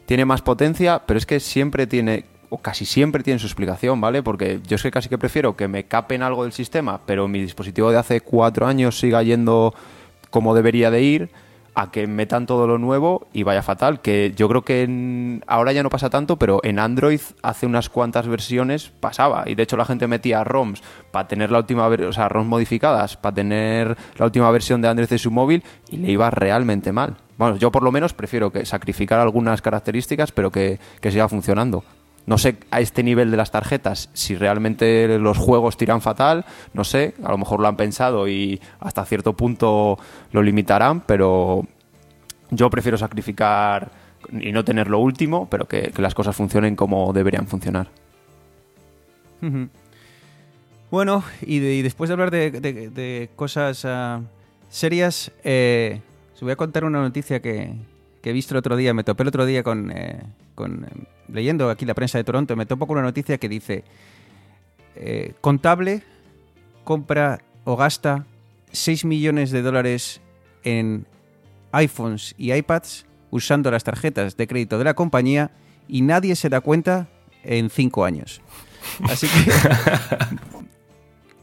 tiene 0.06 0.24
más 0.24 0.42
potencia, 0.42 1.04
pero 1.06 1.18
es 1.18 1.26
que 1.26 1.42
siempre 1.42 1.88
tiene, 1.88 2.26
o 2.50 2.58
casi 2.58 2.86
siempre 2.86 3.24
tiene 3.24 3.40
su 3.40 3.48
explicación, 3.48 4.02
¿vale? 4.02 4.24
Porque 4.24 4.60
yo 4.68 4.76
es 4.76 4.84
que 4.84 4.92
casi 4.92 5.10
que 5.10 5.18
prefiero 5.18 5.56
que 5.56 5.68
me 5.68 5.86
capen 5.86 6.24
algo 6.24 6.44
del 6.44 6.54
sistema, 6.54 7.02
pero 7.06 7.28
mi 7.28 7.42
dispositivo 7.42 7.92
de 7.92 7.98
hace 7.98 8.22
cuatro 8.22 8.66
años 8.66 9.00
siga 9.00 9.24
yendo 9.24 9.74
como 10.30 10.56
debería 10.56 10.92
de 10.92 11.02
ir, 11.02 11.32
a 11.76 11.92
que 11.92 12.08
metan 12.08 12.46
todo 12.46 12.68
lo 12.68 12.78
nuevo 12.78 13.28
y 13.32 13.44
vaya 13.44 13.62
fatal. 13.62 14.02
Que 14.02 14.34
yo 14.36 14.50
creo 14.50 14.64
que 14.64 15.40
ahora 15.48 15.72
ya 15.72 15.82
no 15.82 15.90
pasa 15.90 16.10
tanto, 16.10 16.38
pero 16.38 16.60
en 16.64 16.78
Android 16.78 17.22
hace 17.42 17.66
unas 17.66 17.90
cuantas 17.90 18.28
versiones 18.28 18.92
pasaba. 19.00 19.44
Y 19.48 19.56
de 19.56 19.64
hecho 19.64 19.78
la 19.78 19.86
gente 19.86 20.08
metía 20.08 20.44
ROMs 20.44 20.82
para 21.12 21.28
tener 21.28 21.52
la 21.52 21.60
última, 21.60 21.88
o 21.88 22.14
sea, 22.14 22.28
ROMs 22.28 22.50
modificadas 22.50 23.16
para 23.16 23.36
tener 23.36 23.98
la 24.18 24.26
última 24.26 24.52
versión 24.52 24.82
de 24.82 24.90
Android 24.90 25.08
de 25.08 25.18
su 25.18 25.32
móvil 25.32 25.64
y 25.90 25.98
le 25.98 26.12
iba 26.12 26.30
realmente 26.30 26.92
mal. 26.92 27.16
Bueno, 27.38 27.56
yo 27.56 27.72
por 27.72 27.84
lo 27.84 27.92
menos 27.92 28.14
prefiero 28.14 28.52
que 28.52 28.66
sacrificar 28.66 29.20
algunas 29.20 29.62
características, 29.62 30.34
pero 30.34 30.52
que, 30.52 30.80
que 31.00 31.12
siga 31.12 31.30
funcionando. 31.30 31.86
No 32.30 32.38
sé 32.38 32.58
a 32.70 32.80
este 32.80 33.02
nivel 33.02 33.32
de 33.32 33.38
las 33.38 33.50
tarjetas 33.50 34.12
si 34.14 34.36
realmente 34.36 35.18
los 35.18 35.36
juegos 35.36 35.78
tiran 35.78 36.00
fatal, 36.00 36.46
no 36.76 36.84
sé, 36.84 37.16
a 37.24 37.32
lo 37.32 37.40
mejor 37.40 37.60
lo 37.60 37.68
han 37.68 37.76
pensado 37.76 38.28
y 38.28 38.62
hasta 38.80 39.04
cierto 39.04 39.34
punto 39.34 39.98
lo 40.32 40.44
limitarán, 40.44 41.02
pero 41.02 41.66
yo 42.52 42.70
prefiero 42.70 43.00
sacrificar 43.00 43.90
y 44.32 44.52
no 44.52 44.64
tener 44.64 44.92
lo 44.92 45.00
último, 45.00 45.50
pero 45.50 45.68
que, 45.68 45.92
las 45.98 46.14
cosas 46.14 46.36
funcionen 46.36 46.76
como 46.76 47.14
deberían 47.14 47.48
funcionar. 47.48 47.88
Bueno, 50.92 51.24
y, 51.42 51.82
después 51.82 52.10
de 52.10 52.14
hablar 52.14 52.30
de, 52.30 53.30
cosas 53.36 53.86
ah, 53.86 54.22
serias, 54.70 55.32
eh, 55.44 56.00
os 56.36 56.42
voy 56.42 56.52
a 56.52 56.56
contar 56.56 56.86
una 56.86 57.02
noticia 57.02 57.42
que, 57.42 57.74
he 58.24 58.32
visto 58.34 58.54
el 58.54 58.60
otro 58.60 58.76
día, 58.76 58.94
me 58.94 59.04
topé 59.04 59.24
el 59.24 59.30
otro 59.30 59.48
día 59.48 59.64
con, 59.64 59.92
eh, 59.92 60.22
eh, 60.58 61.19
leyendo 61.32 61.70
aquí 61.70 61.86
la 61.86 61.94
prensa 61.94 62.18
de 62.18 62.24
Toronto, 62.24 62.56
me 62.56 62.66
topo 62.66 62.88
con 62.88 62.98
una 62.98 63.08
noticia 63.08 63.38
que 63.38 63.50
dice, 63.50 63.84
contable 65.42 66.04
compra 66.84 67.40
o 67.66 67.76
gasta 67.76 68.26
6 68.72 69.06
millones 69.06 69.52
de 69.52 69.62
dólares 69.62 70.22
en 70.64 71.06
iPhones 71.72 72.34
y 72.38 72.52
iPads 72.52 73.06
usando 73.32 73.70
las 73.72 73.84
tarjetas 73.84 74.38
de 74.38 74.48
crédito 74.48 74.78
de 74.78 74.84
la 74.84 74.94
compañía 74.94 75.52
y 75.88 76.02
nadie 76.02 76.36
se 76.36 76.50
da 76.50 76.62
cuenta 76.62 77.08
en 77.44 77.70
cinco 77.70 78.06
años. 78.06 78.42
Así 79.04 79.28
que 79.28 79.52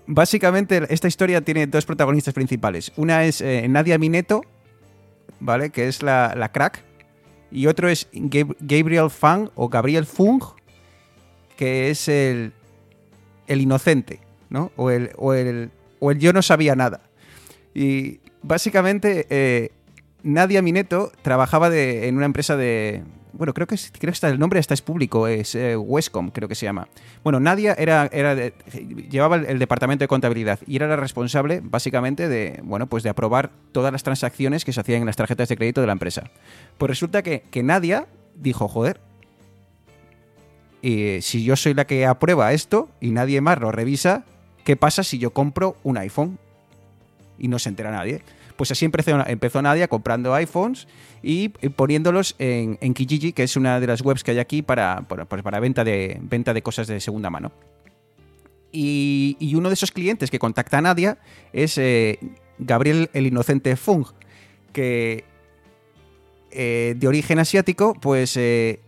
básicamente 0.07 0.83
esta 0.89 1.09
historia 1.09 1.41
tiene 1.41 1.67
dos 1.67 1.85
protagonistas 1.85 2.35
principales. 2.35 2.93
Una 2.97 3.25
es 3.25 3.41
eh, 3.41 3.67
Nadia 3.69 3.99
Mineto, 3.99 4.43
¿vale? 5.41 5.71
Que 5.71 5.89
es 5.89 6.03
la, 6.03 6.51
crack. 6.53 6.83
Y 7.51 7.67
otro 7.67 7.89
es 7.89 8.09
Gabriel 8.13 9.11
Fung 9.11 9.51
o 9.55 9.69
Gabriel 9.69 10.07
Fung, 10.07 10.43
que 11.57 11.91
es 11.91 12.09
el, 12.09 12.53
el 13.47 13.61
inocente, 13.61 14.21
¿no? 14.51 14.73
O 14.77 14.91
el, 14.91 15.11
o, 15.17 15.33
el, 15.33 15.71
o 16.01 16.11
el 16.11 16.19
yo 16.19 16.33
no 16.33 16.43
sabía 16.43 16.75
nada. 16.75 17.03
Y 17.75 18.21
básicamente 18.43 19.27
eh, 19.31 19.71
Nadia 20.27 20.61
Mineto 20.61 21.13
trabajaba 21.23 21.75
en 21.75 22.17
una 22.17 22.27
empresa 22.27 22.57
de... 22.57 23.05
Bueno, 23.33 23.55
creo 23.55 23.69
que, 23.69 23.77
creo 23.77 24.11
que 24.11 24.15
está, 24.15 24.29
el 24.29 24.41
nombre 24.41 24.59
está 24.59 24.75
es 24.75 24.83
público, 24.83 25.29
es 25.29 25.55
eh, 25.55 25.77
Westcom, 25.77 26.31
creo 26.31 26.49
que 26.49 26.57
se 26.57 26.67
llama. 26.67 26.89
Bueno, 27.23 27.39
Nadia 27.39 27.75
era, 27.79 28.09
era 28.11 28.35
llevaba 29.09 29.37
el, 29.37 29.59
departamento 29.61 30.03
de 30.03 30.09
contabilidad 30.09 30.59
y 30.67 30.75
era 30.75 30.89
la 30.89 30.97
responsable, 30.97 31.61
básicamente, 31.63 32.29
de, 32.29 32.61
bueno, 32.65 32.89
pues 32.89 33.05
de 33.05 33.11
aprobar 33.11 33.51
todas 33.71 33.93
las 33.93 34.03
transacciones 34.03 34.65
que 34.65 34.73
se 34.73 34.81
hacían 34.81 35.01
en 35.03 35.07
las 35.07 35.17
tarjetas 35.17 35.49
de 35.49 35.57
crédito 35.57 35.81
de 35.81 35.87
la 35.87 35.93
empresa. 35.93 36.25
Pues 36.77 36.89
resulta 36.89 37.23
que, 37.23 37.43
que 37.43 37.63
Nadia 37.63 38.09
dijo, 38.35 38.67
joder, 38.67 39.01
y 40.83 41.21
si 41.23 41.45
yo 41.45 41.55
soy 41.55 41.75
la 41.75 41.87
que 41.87 42.05
aprueba 42.05 42.53
esto 42.53 42.89
y 43.01 43.11
nadie 43.11 43.41
más 43.41 43.61
lo 43.61 43.71
revisa, 43.71 44.25
¿qué 44.65 44.77
pasa 44.77 45.05
si 45.05 45.19
yo 45.19 45.31
compro 45.31 45.77
un 45.85 45.99
iPhone? 45.99 46.39
Y 47.39 47.47
no 47.47 47.59
se 47.61 47.69
entera 47.69 47.93
nadie. 47.93 48.23
Pues 48.57 48.71
así 48.71 48.85
empezó, 48.85 49.27
empezó 49.27 49.61
Nadia 49.61 49.89
comprando 49.89 50.35
iPhones 50.35 50.89
y 51.23 51.49
poniéndolos 51.49 52.35
en, 52.39 52.95
Kijiji, 52.95 53.33
que 53.33 53.43
es 53.43 53.57
una 53.57 53.81
de 53.81 53.87
las 53.87 54.01
webs 54.01 54.25
que 54.25 54.31
hay 54.31 54.39
aquí 54.39 54.63
para, 54.63 55.03
para, 55.03 55.27
pues 55.27 55.43
venta, 55.61 55.85
de, 55.85 56.19
venta 56.23 56.55
de 56.55 56.63
cosas 56.63 56.87
de 56.87 57.01
segunda 57.01 57.31
mano. 57.31 57.53
Y, 58.73 59.55
uno 59.55 59.69
de 59.69 59.75
esos 59.75 59.91
clientes 59.91 60.31
que 60.31 60.39
contacta 60.39 60.79
a 60.79 60.83
Nadia 60.83 61.19
es 61.53 61.79
eh, 61.79 62.19
Gabriel 62.59 63.11
el 63.15 63.27
Inocente 63.27 63.77
Fung, 63.77 64.07
que 64.73 65.25
eh, 66.51 66.95
de 66.97 67.09
origen 67.09 67.39
asiático, 67.39 67.95
pues 67.95 68.37
eh, 68.37 68.81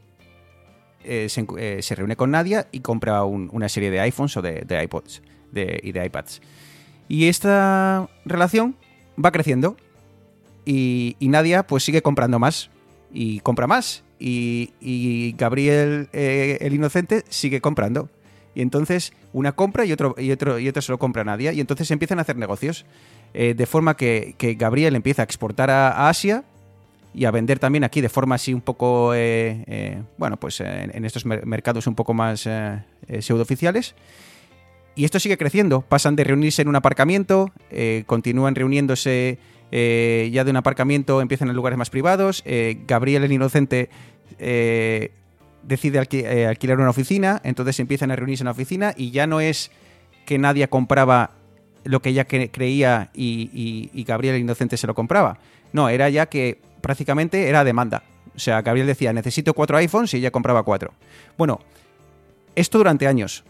se, 1.03 1.95
reúne 1.95 2.17
con 2.17 2.31
Nadia 2.31 2.69
y 2.71 2.81
compra 2.81 3.25
una 3.25 3.69
serie 3.69 3.91
de 3.91 4.01
iPhones 4.01 4.37
o 4.37 4.43
de, 4.43 4.83
iPods 4.85 5.23
y 5.55 5.93
de 5.93 6.05
iPads. 6.05 6.43
Y 7.09 7.29
esta 7.29 8.11
relación 8.27 8.77
va 9.23 9.33
creciendo 9.33 9.77
y, 10.65 11.17
Nadia 11.21 11.67
pues 11.67 11.85
sigue 11.85 12.03
comprando 12.03 12.39
más 12.39 12.71
y 13.13 13.41
compra 13.41 13.67
más 13.67 14.05
y, 14.19 15.35
Gabriel 15.39 16.09
eh, 16.13 16.59
el 16.61 16.75
inocente 16.75 17.25
sigue 17.29 17.61
comprando. 17.61 18.11
Y 18.55 18.63
entonces 18.63 19.13
una 19.33 19.53
compra 19.53 19.85
y 19.85 19.93
otro, 19.93 20.17
y 20.19 20.33
otro, 20.33 20.59
y 20.59 20.69
otro 20.69 20.83
se 20.83 20.91
lo 20.91 20.99
compra 20.99 21.23
a 21.23 21.25
Nadia 21.25 21.53
y 21.53 21.61
entonces 21.61 21.91
empiezan 21.91 22.19
a 22.19 22.23
hacer 22.23 22.37
negocios. 22.37 22.87
Eh, 23.35 23.55
de 23.55 23.67
forma 23.67 23.97
que, 23.97 24.35
Gabriel 24.59 24.97
empieza 24.97 25.23
a 25.23 25.25
exportar 25.25 25.71
a, 25.71 26.09
Asia 26.09 26.45
y 27.15 27.25
a 27.25 27.31
vender 27.31 27.59
también 27.59 27.85
aquí 27.85 28.01
de 28.01 28.09
forma 28.09 28.35
así 28.35 28.53
un 28.53 28.61
poco, 28.61 29.13
eh, 29.15 30.03
bueno, 30.17 30.39
pues 30.39 30.61
en, 30.61 31.05
estos 31.05 31.25
mercados 31.25 31.87
un 31.87 31.95
poco 31.95 32.15
más 32.15 32.49
pseudooficiales. 33.21 33.95
Y 34.99 35.05
esto 35.05 35.21
sigue 35.21 35.39
creciendo. 35.39 35.83
Pasan 35.83 36.17
de 36.17 36.25
reunirse 36.25 36.61
en 36.61 36.67
un 36.67 36.75
aparcamiento, 36.75 37.53
eh, 37.71 38.03
continúan 38.07 38.57
reuniéndose 38.57 39.39
eh, 39.71 40.29
ya 40.33 40.43
de 40.43 40.51
un 40.51 40.57
aparcamiento, 40.57 41.21
empiezan 41.21 41.49
en 41.49 41.55
lugares 41.55 41.79
más 41.79 41.89
privados. 41.89 42.43
Eh, 42.45 42.81
Gabriel 42.85 43.23
el 43.23 43.31
Inocente 43.31 43.91
decide 45.63 46.01
alquilar 46.49 46.81
una 46.81 46.91
oficina, 46.91 47.41
entonces 47.45 47.79
empiezan 47.79 48.11
a 48.11 48.17
reunirse 48.17 48.43
en 48.43 48.47
la 48.47 48.51
oficina 48.51 48.93
y 48.97 49.13
ya 49.13 49.29
no 49.29 49.41
es 49.41 49.71
que 50.27 50.37
nadie 50.37 50.67
compraba 50.67 51.31
lo 51.85 52.03
que 52.03 52.09
ella 52.09 52.25
creía 52.25 53.11
y, 53.15 54.03
Gabriel 54.05 54.35
el 54.35 54.41
Inocente 54.41 54.77
se 54.77 54.89
lo 54.89 54.97
compraba. 54.97 55.39
No, 55.73 55.89
era 55.91 56.09
ya 56.09 56.27
que 56.27 56.61
prácticamente 56.81 57.49
era 57.49 57.63
demanda. 57.63 58.03
O 58.35 58.41
sea, 58.41 58.63
Gabriel 58.63 58.89
decía, 58.89 59.13
necesito 59.13 59.55
cuatro 59.55 59.77
iPhones 59.77 60.13
y 60.15 60.17
ella 60.17 60.33
compraba 60.33 60.65
cuatro. 60.65 60.93
Bueno, 61.37 61.61
esto 62.57 62.79
durante 62.79 63.07
años 63.07 63.45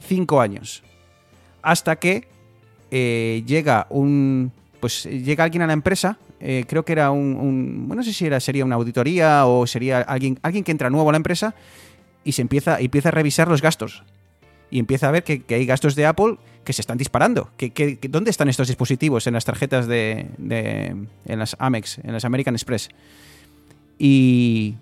cinco 0.00 0.40
años. 0.40 0.82
Hasta 1.62 1.96
que 1.96 2.28
eh, 2.90 3.42
llega 3.46 3.86
un. 3.90 4.52
Pues 4.80 5.04
llega 5.04 5.44
alguien 5.44 5.62
a 5.62 5.66
la 5.66 5.72
empresa. 5.72 6.18
Eh, 6.40 6.64
creo 6.66 6.84
que 6.84 6.92
era 6.92 7.10
un, 7.10 7.86
Bueno, 7.86 8.00
no 8.00 8.02
sé 8.02 8.14
si 8.14 8.24
era, 8.26 8.40
sería 8.40 8.64
una 8.64 8.76
auditoría 8.76 9.44
o 9.46 9.66
sería 9.66 10.00
alguien, 10.00 10.38
alguien 10.42 10.64
que 10.64 10.72
entra 10.72 10.88
nuevo 10.88 11.10
a 11.10 11.12
la 11.12 11.18
empresa 11.18 11.54
y 12.24 12.32
se 12.32 12.40
empieza, 12.40 12.80
empieza 12.80 13.10
a 13.10 13.12
revisar 13.12 13.48
los 13.48 13.60
gastos. 13.60 14.04
Y 14.70 14.78
empieza 14.78 15.08
a 15.08 15.10
ver 15.10 15.24
que, 15.24 15.42
hay 15.50 15.66
gastos 15.66 15.96
de 15.96 16.06
Apple 16.06 16.38
que 16.64 16.72
se 16.72 16.80
están 16.80 16.96
disparando. 16.96 17.50
Que, 17.56 17.98
¿Dónde 18.08 18.30
están 18.30 18.48
estos 18.48 18.68
dispositivos 18.68 19.26
en 19.26 19.34
las 19.34 19.44
tarjetas 19.44 19.86
de, 19.86 20.28
de. 20.38 20.96
en 21.26 21.38
las 21.38 21.56
Amex, 21.58 21.98
en 21.98 22.12
las 22.12 22.24
American 22.24 22.54
Express? 22.54 22.88
Y 23.98 24.76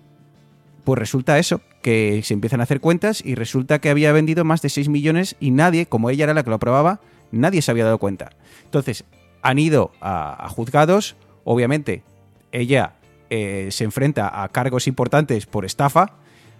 pues 0.83 0.99
resulta 0.99 1.39
eso, 1.39 1.61
que 1.81 2.21
se 2.23 2.33
empiezan 2.33 2.59
a 2.59 2.63
hacer 2.63 2.81
cuentas 2.81 3.23
y 3.25 3.35
resulta 3.35 3.79
que 3.79 3.89
había 3.89 4.11
vendido 4.11 4.43
más 4.43 4.61
de 4.61 4.69
6 4.69 4.89
millones 4.89 5.35
y 5.39 5.51
nadie, 5.51 5.85
como 5.85 6.09
ella 6.09 6.25
era 6.25 6.33
la 6.33 6.43
que 6.43 6.49
lo 6.49 6.55
aprobaba, 6.55 6.99
nadie 7.31 7.61
se 7.61 7.71
había 7.71 7.85
dado 7.85 7.97
cuenta. 7.97 8.31
Entonces, 8.65 9.05
han 9.41 9.59
ido 9.59 9.91
a, 10.01 10.47
juzgados, 10.49 11.15
obviamente, 11.43 12.03
ella 12.51 12.95
eh, 13.29 13.69
se 13.71 13.83
enfrenta 13.83 14.43
a 14.43 14.49
cargos 14.49 14.87
importantes 14.87 15.45
por 15.45 15.65
estafa, 15.65 16.17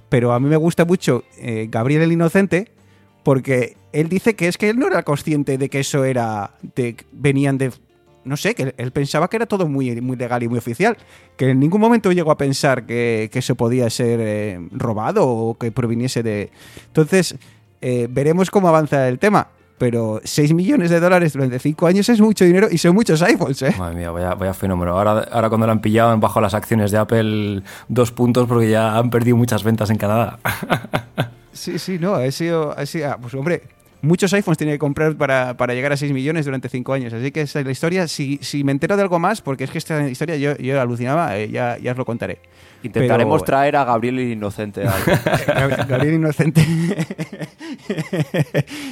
pero 0.09 0.33
a 0.33 0.39
mí 0.39 0.47
me 0.47 0.57
gusta 0.57 0.85
mucho 0.85 1.23
eh, 1.37 1.67
Gabriel 1.69 2.01
el 2.01 2.11
Inocente 2.11 2.71
porque 3.23 3.77
él 3.91 4.09
dice 4.09 4.35
que 4.35 4.47
es 4.47 4.57
que 4.57 4.69
él 4.69 4.79
no 4.79 4.87
era 4.87 5.03
consciente 5.03 5.57
de 5.57 5.69
que 5.69 5.81
eso 5.81 6.05
era, 6.05 6.55
de, 6.75 6.95
venían 7.11 7.57
de 7.57 7.71
no 8.23 8.37
sé, 8.37 8.55
que 8.55 8.73
él 8.77 8.91
pensaba 8.91 9.29
que 9.29 9.37
era 9.37 9.45
todo 9.45 9.67
muy, 9.67 10.01
muy 10.01 10.17
legal 10.17 10.43
y 10.43 10.47
muy 10.47 10.57
oficial, 10.57 10.97
que 11.37 11.49
en 11.49 11.59
ningún 11.59 11.81
momento 11.81 12.11
llegó 12.11 12.31
a 12.31 12.37
pensar 12.37 12.85
que, 12.85 13.29
que 13.31 13.39
eso 13.39 13.55
podía 13.55 13.89
ser 13.89 14.19
eh, 14.21 14.67
robado 14.71 15.27
o 15.27 15.57
que 15.57 15.71
proviniese 15.71 16.23
de... 16.23 16.51
Entonces, 16.87 17.35
eh, 17.81 18.07
veremos 18.09 18.51
cómo 18.51 18.67
avanza 18.67 19.07
el 19.07 19.19
tema. 19.19 19.47
Pero 19.77 20.19
6 20.21 20.53
millones 20.53 20.89
de 20.89 20.99
dólares 20.99 21.31
durante 21.31 21.57
5 21.57 21.87
años 21.87 22.09
es 22.09 22.19
mucho 22.19 22.43
dinero 22.43 22.67
y 22.69 22.77
son 22.77 22.93
muchos 22.93 23.21
iPhones, 23.21 23.61
¿eh? 23.61 23.73
Madre 23.79 23.95
mía, 23.95 24.11
vaya, 24.11 24.33
vaya 24.35 24.53
fenómeno. 24.53 24.91
Ahora, 24.91 25.25
ahora 25.31 25.47
cuando 25.47 25.67
lo 25.67 25.71
han 25.71 25.79
pillado 25.79 26.11
han 26.11 26.19
bajado 26.19 26.41
las 26.41 26.53
acciones 26.53 26.91
de 26.91 26.97
Apple 26.97 27.63
dos 27.87 28.11
puntos 28.11 28.45
porque 28.45 28.69
ya 28.69 28.97
han 28.97 29.09
perdido 29.09 29.37
muchas 29.37 29.63
ventas 29.63 29.89
en 29.89 29.95
Canadá. 29.97 30.37
Sí, 31.51 31.79
sí, 31.79 31.97
no, 31.99 32.13
ha 32.13 32.31
sido, 32.31 32.77
ha 32.77 32.85
sido 32.85 33.09
ah, 33.09 33.17
pues 33.19 33.33
hombre, 33.33 33.63
muchos 34.01 34.33
iPhones 34.33 34.57
tiene 34.57 34.73
que 34.73 34.79
comprar 34.79 35.15
para, 35.15 35.55
para, 35.57 35.73
llegar 35.73 35.91
a 35.91 35.97
6 35.97 36.11
millones 36.13 36.45
durante 36.45 36.69
5 36.69 36.93
años. 36.93 37.13
Así 37.13 37.31
que 37.31 37.41
esa 37.41 37.59
es 37.59 37.65
la 37.65 37.71
historia. 37.71 38.07
Si, 38.07 38.39
si, 38.41 38.63
me 38.63 38.71
entero 38.71 38.95
de 38.95 39.03
algo 39.03 39.19
más, 39.19 39.41
porque 39.41 39.63
es 39.63 39.71
que 39.71 39.77
esta 39.77 40.07
historia 40.09 40.37
yo, 40.37 40.55
yo 40.57 40.79
alucinaba, 40.79 41.37
eh, 41.37 41.49
ya, 41.49 41.77
ya 41.77 41.91
os 41.91 41.97
lo 41.97 42.05
contaré. 42.05 42.39
Intentaremos 42.83 43.41
Pero... 43.41 43.45
traer 43.45 43.75
a 43.75 43.83
Gabriel 43.83 44.19
Inocente. 44.19 44.83
Gabriel 45.87 46.15
Inocente. 46.15 46.65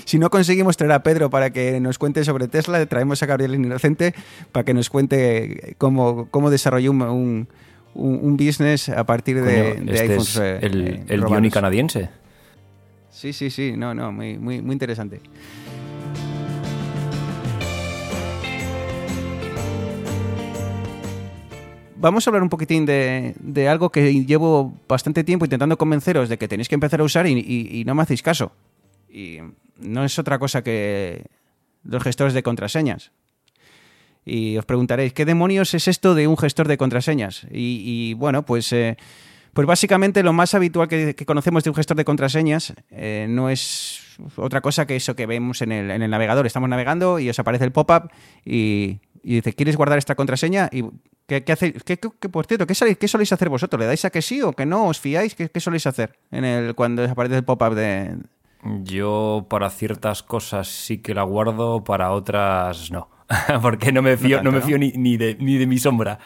si 0.06 0.20
no 0.20 0.30
conseguimos 0.30 0.76
traer 0.76 0.92
a 0.92 1.04
Pedro 1.04 1.30
para 1.30 1.52
que 1.52 1.80
nos 1.80 1.98
cuente 1.98 2.24
sobre 2.24 2.48
Tesla, 2.48 2.86
traemos 2.86 3.24
a 3.24 3.26
Gabriel 3.26 3.56
Inocente 3.56 4.14
para 4.52 4.66
que 4.66 4.74
nos 4.74 4.90
cuente 4.90 5.76
cómo, 5.78 6.28
cómo 6.32 6.50
desarrolló 6.50 6.92
un, 6.92 7.02
un, 7.02 7.48
un 8.22 8.38
business 8.38 8.90
a 8.90 9.06
partir 9.06 9.42
de, 9.42 9.76
Coño, 9.76 9.86
de 9.86 9.94
este 9.94 10.04
iPhones. 10.04 10.30
es 10.30 10.38
eh, 10.38 10.60
el, 10.62 10.88
eh, 10.88 11.04
el 11.08 11.52
canadiense. 11.52 12.10
Sí, 13.18 13.34
sí, 13.34 13.50
sí, 13.50 13.74
no, 13.76 13.96
no, 13.96 14.12
muy, 14.12 14.38
muy, 14.38 14.62
muy 14.62 14.74
interesante. 14.74 15.20
Vamos 21.96 22.28
a 22.28 22.30
hablar 22.30 22.44
un 22.44 22.50
poquitín 22.50 22.86
de, 22.86 23.68
algo 23.68 23.90
que 23.90 24.24
llevo 24.24 24.72
bastante 24.88 25.24
tiempo 25.24 25.46
intentando 25.46 25.80
convenceros 25.80 26.30
de 26.30 26.38
que 26.38 26.48
tenéis 26.48 26.70
que 26.70 26.76
empezar 26.76 27.00
a 27.00 27.06
usar 27.06 27.26
y 27.26 27.84
no 27.88 27.96
me 27.96 28.04
hacéis 28.04 28.22
caso. 28.22 28.52
Y 29.10 29.40
no 29.80 30.06
es 30.06 30.20
otra 30.20 30.38
cosa 30.38 30.64
que 30.64 31.26
los 31.84 32.04
gestores 32.04 32.36
de 32.36 32.44
contraseñas. 32.44 33.12
Y 34.28 34.58
os 34.58 34.66
preguntaréis, 34.66 35.14
¿qué 35.14 35.24
demonios 35.24 35.74
es 35.74 35.88
esto 35.88 36.14
de 36.14 36.28
un 36.28 36.38
gestor 36.38 36.68
de 36.68 36.78
contraseñas? 36.78 37.48
Y, 37.50 37.82
y, 37.84 38.14
bueno, 38.14 38.44
pues, 38.44 38.74
eh, 38.74 38.98
pues 39.58 39.66
básicamente 39.68 40.22
lo 40.22 40.34
más 40.34 40.54
habitual 40.54 40.88
que, 40.88 41.16
que 41.16 41.26
conocemos 41.26 41.64
de 41.64 41.72
un 41.72 41.76
gestor 41.76 41.98
de 41.98 42.06
contraseñas 42.06 42.74
eh, 42.92 43.26
no 43.28 43.50
es 43.50 44.04
otra 44.36 44.62
cosa 44.62 44.86
que 44.86 44.96
eso 44.96 45.16
que 45.16 45.26
vemos 45.26 45.64
en 45.64 45.72
el, 45.72 45.90
en 45.90 46.04
el 46.04 46.12
navegador. 46.12 46.46
Estamos 46.46 46.70
navegando 46.70 47.18
y 47.18 47.28
os 47.28 47.40
aparece 47.40 47.66
el 47.66 47.72
pop-up 47.72 48.12
y, 48.46 49.00
y 49.24 49.36
dice, 49.36 49.54
¿quieres 49.54 49.76
guardar 49.76 49.98
esta 49.98 50.14
contraseña? 50.14 50.70
Y 50.72 50.84
¿qué, 51.26 51.44
qué 51.44 51.52
hacéis? 51.54 51.84
¿Qué, 51.84 51.98
qué- 51.98 52.30
por 52.30 52.46
cierto, 52.46 52.68
¿qué, 52.68 52.76
soléis, 52.76 53.00
qué 53.00 53.08
soléis 53.08 53.34
hacer 53.34 53.50
vosotros? 53.50 53.80
¿Le 53.80 53.88
dais 53.88 54.06
a 54.06 54.12
que 54.12 54.22
sí 54.22 54.44
o 54.44 54.54
que 54.54 54.68
no? 54.68 54.86
¿Os 54.86 55.00
fiáis? 55.00 55.34
¿Qué, 55.34 55.60
soléis 55.60 55.88
hacer 55.88 56.14
en 56.30 56.46
el, 56.46 56.76
cuando 56.76 57.04
aparece 57.04 57.38
el 57.38 57.44
pop-up 57.44 57.74
de, 57.74 58.16
Yo 58.84 59.48
para 59.50 59.72
ciertas 59.72 60.22
cosas 60.22 60.68
sí 60.68 61.00
que 61.00 61.16
la 61.16 61.24
guardo, 61.24 61.84
para 61.84 62.12
otras 62.12 62.92
no. 62.92 63.10
Porque 63.64 63.92
no 63.92 64.02
me 64.04 64.18
fío, 64.18 64.38
no, 64.38 64.44
tanto, 64.44 64.52
me 64.52 64.60
¿no? 64.60 64.66
fío 64.66 64.78
ni, 64.78 64.92
ni 64.92 65.18
de, 65.18 65.36
ni 65.40 65.58
de 65.58 65.66
mi 65.68 65.80
sombra. 65.80 66.20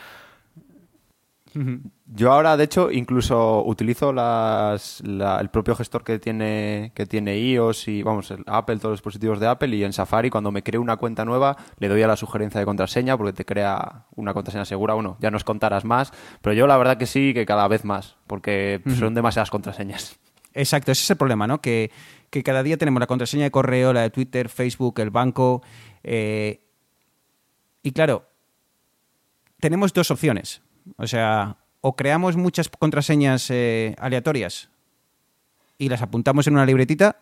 Yo 2.14 2.32
ahora, 2.32 2.56
de 2.56 2.64
hecho, 2.64 2.92
incluso 2.92 3.64
utilizo 3.66 4.14
las, 4.14 5.02
la- 5.06 5.40
el 5.40 5.50
propio 5.50 5.76
gestor 5.76 6.04
que 6.04 6.18
tiene, 6.20 6.92
que 6.96 7.06
tiene 7.06 7.38
iOS 7.38 7.88
y, 7.90 8.04
vamos, 8.04 8.32
el 8.32 8.44
Apple, 8.48 8.78
todos 8.78 8.92
los 8.92 9.00
dispositivos 9.00 9.40
de 9.40 9.48
Apple 9.48 9.76
y 9.76 9.84
en 9.84 9.92
Safari, 9.92 10.30
cuando 10.30 10.52
me 10.52 10.64
creo 10.64 10.82
una 10.82 10.98
cuenta 10.98 11.26
nueva, 11.26 11.58
le 11.78 11.88
doy 11.90 12.02
a 12.04 12.08
la 12.08 12.16
sugerencia 12.16 12.60
de 12.60 12.66
contraseña 12.66 13.18
porque 13.18 13.34
te 13.34 13.44
crea 13.46 14.06
una 14.16 14.34
contraseña 14.34 14.66
segura. 14.66 14.94
Bueno, 14.94 15.18
ya 15.20 15.30
nos 15.32 15.44
contarás 15.44 15.84
más, 15.84 16.14
pero 16.42 16.54
yo 16.54 16.68
la 16.68 16.78
verdad 16.78 16.98
que 16.98 17.06
sí, 17.06 17.34
que 17.34 17.46
cada 17.46 17.68
vez 17.68 17.84
más, 17.86 18.16
porque 18.28 18.82
son 18.98 19.14
demasiadas 19.14 19.50
contraseñas. 19.50 20.18
Exacto, 20.54 20.92
ese 20.92 21.04
es 21.04 21.10
el 21.12 21.18
problema, 21.18 21.48
¿no? 21.48 21.62
Que, 21.62 21.92
que 22.30 22.44
cada 22.44 22.62
día 22.64 22.78
tenemos 22.78 23.00
la 23.00 23.08
contraseña 23.08 23.44
de 23.44 23.52
correo, 23.52 23.94
la 23.94 24.02
de 24.02 24.10
Twitter, 24.10 24.48
Facebook, 24.50 25.00
el 25.00 25.10
banco. 25.10 25.64
eh, 26.04 26.62
y 27.84 27.92
claro, 27.92 28.26
tenemos 29.60 29.92
dos 29.94 30.12
opciones. 30.12 30.62
O 30.98 31.08
sea, 31.08 31.58
o 31.82 31.96
creamos 31.96 32.38
muchas 32.38 32.70
contraseñas 32.70 33.50
eh, 33.50 33.96
aleatorias 34.00 34.70
y 35.78 35.90
las 35.90 36.02
apuntamos 36.02 36.48
en 36.48 36.54
una 36.54 36.66
libretita, 36.66 37.18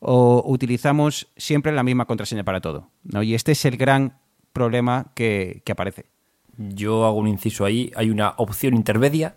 o 0.00 0.42
utilizamos 0.46 1.28
siempre 1.36 1.72
la 1.72 1.82
misma 1.82 2.06
contraseña 2.06 2.44
para 2.44 2.60
todo. 2.60 2.90
¿no? 3.04 3.22
Y 3.22 3.34
este 3.34 3.52
es 3.52 3.64
el 3.64 3.76
gran 3.76 4.18
problema 4.52 5.12
que, 5.14 5.62
que 5.64 5.72
aparece. 5.72 6.06
Yo 6.56 7.06
hago 7.06 7.18
un 7.18 7.28
inciso 7.28 7.64
ahí. 7.64 7.92
Hay 7.94 8.10
una 8.10 8.34
opción 8.36 8.74
intermedia 8.74 9.36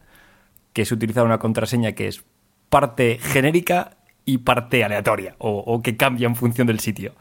que 0.74 0.82
es 0.84 0.92
utilizar 0.92 1.26
una 1.26 1.38
contraseña 1.38 1.92
que 1.92 2.08
es 2.08 2.24
parte 2.70 3.20
genérica 3.22 3.98
y 4.26 4.40
parte 4.40 4.84
aleatoria, 4.84 5.36
o, 5.40 5.58
o 5.60 5.82
que 5.82 5.98
cambia 5.98 6.28
en 6.28 6.36
función 6.36 6.68
del 6.68 6.80
sitio. 6.80 7.14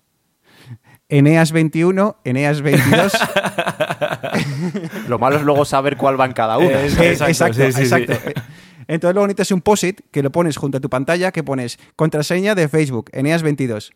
Eneas 1.09 1.50
21, 1.50 2.16
Eneas 2.24 2.62
22. 2.62 3.12
Lo 5.08 5.18
malo 5.18 5.36
es 5.36 5.42
luego 5.42 5.64
saber 5.64 5.96
cuál 5.96 6.18
va 6.20 6.26
en 6.26 6.32
cada 6.32 6.58
una. 6.58 6.82
Es- 6.82 6.96
Eh, 6.98 7.10
Exacto, 7.12 7.26
exacto, 7.30 7.66
sí, 7.66 7.72
sí, 7.72 7.80
exacto. 7.82 8.14
sí. 8.14 8.20
Eh, 8.28 8.34
Entonces 8.88 9.14
luego 9.14 9.26
necesitas 9.28 9.52
un 9.52 9.60
POSIT 9.60 10.00
que 10.10 10.22
lo 10.22 10.32
pones 10.32 10.56
junto 10.56 10.78
a 10.78 10.80
tu 10.80 10.88
pantalla 10.90 11.30
que 11.32 11.42
pones 11.44 11.78
contraseña 11.96 12.54
de 12.54 12.68
Facebook, 12.68 13.10
Eneas22. 13.12 13.92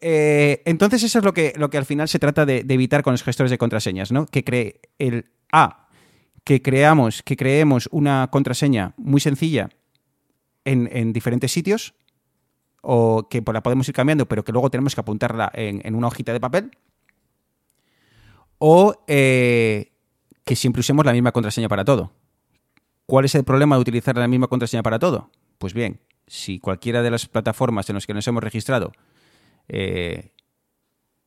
Eh, 0.00 0.62
entonces 0.66 1.02
eso 1.02 1.18
es 1.18 1.24
lo 1.24 1.32
que, 1.32 1.52
lo 1.56 1.70
que 1.70 1.78
al 1.78 1.86
final 1.86 2.08
se 2.08 2.18
trata 2.18 2.44
de, 2.46 2.62
de 2.64 2.74
evitar 2.74 3.02
con 3.02 3.12
los 3.14 3.22
gestores 3.22 3.50
de 3.50 3.58
contraseñas, 3.58 4.12
¿no? 4.12 4.26
Que 4.26 4.44
cree 4.44 4.80
el 4.98 5.26
A, 5.50 5.88
que 6.44 6.60
creamos, 6.62 7.22
que 7.22 7.36
creemos 7.36 7.88
una 7.90 8.28
contraseña 8.30 8.92
muy 8.98 9.20
sencilla 9.20 9.70
en, 10.64 10.88
en 10.92 11.12
diferentes 11.12 11.50
sitios, 11.50 11.94
o 12.82 13.28
que 13.28 13.42
pues, 13.42 13.54
la 13.54 13.62
podemos 13.62 13.88
ir 13.88 13.94
cambiando, 13.94 14.26
pero 14.26 14.44
que 14.44 14.52
luego 14.52 14.70
tenemos 14.70 14.94
que 14.94 15.00
apuntarla 15.00 15.50
en, 15.54 15.80
en 15.84 15.94
una 15.94 16.08
hojita 16.08 16.32
de 16.32 16.40
papel. 16.40 16.70
O 18.58 18.94
eh, 19.06 19.92
que 20.44 20.56
siempre 20.56 20.80
usemos 20.80 21.04
la 21.04 21.12
misma 21.12 21.32
contraseña 21.32 21.68
para 21.68 21.84
todo. 21.84 22.12
¿Cuál 23.06 23.24
es 23.24 23.34
el 23.34 23.44
problema 23.44 23.76
de 23.76 23.82
utilizar 23.82 24.16
la 24.16 24.28
misma 24.28 24.48
contraseña 24.48 24.82
para 24.82 24.98
todo? 24.98 25.30
Pues 25.58 25.74
bien, 25.74 26.00
si 26.26 26.58
cualquiera 26.58 27.02
de 27.02 27.10
las 27.10 27.26
plataformas 27.26 27.88
en 27.88 27.94
las 27.94 28.06
que 28.06 28.14
nos 28.14 28.26
hemos 28.26 28.42
registrado 28.42 28.92
eh, 29.68 30.32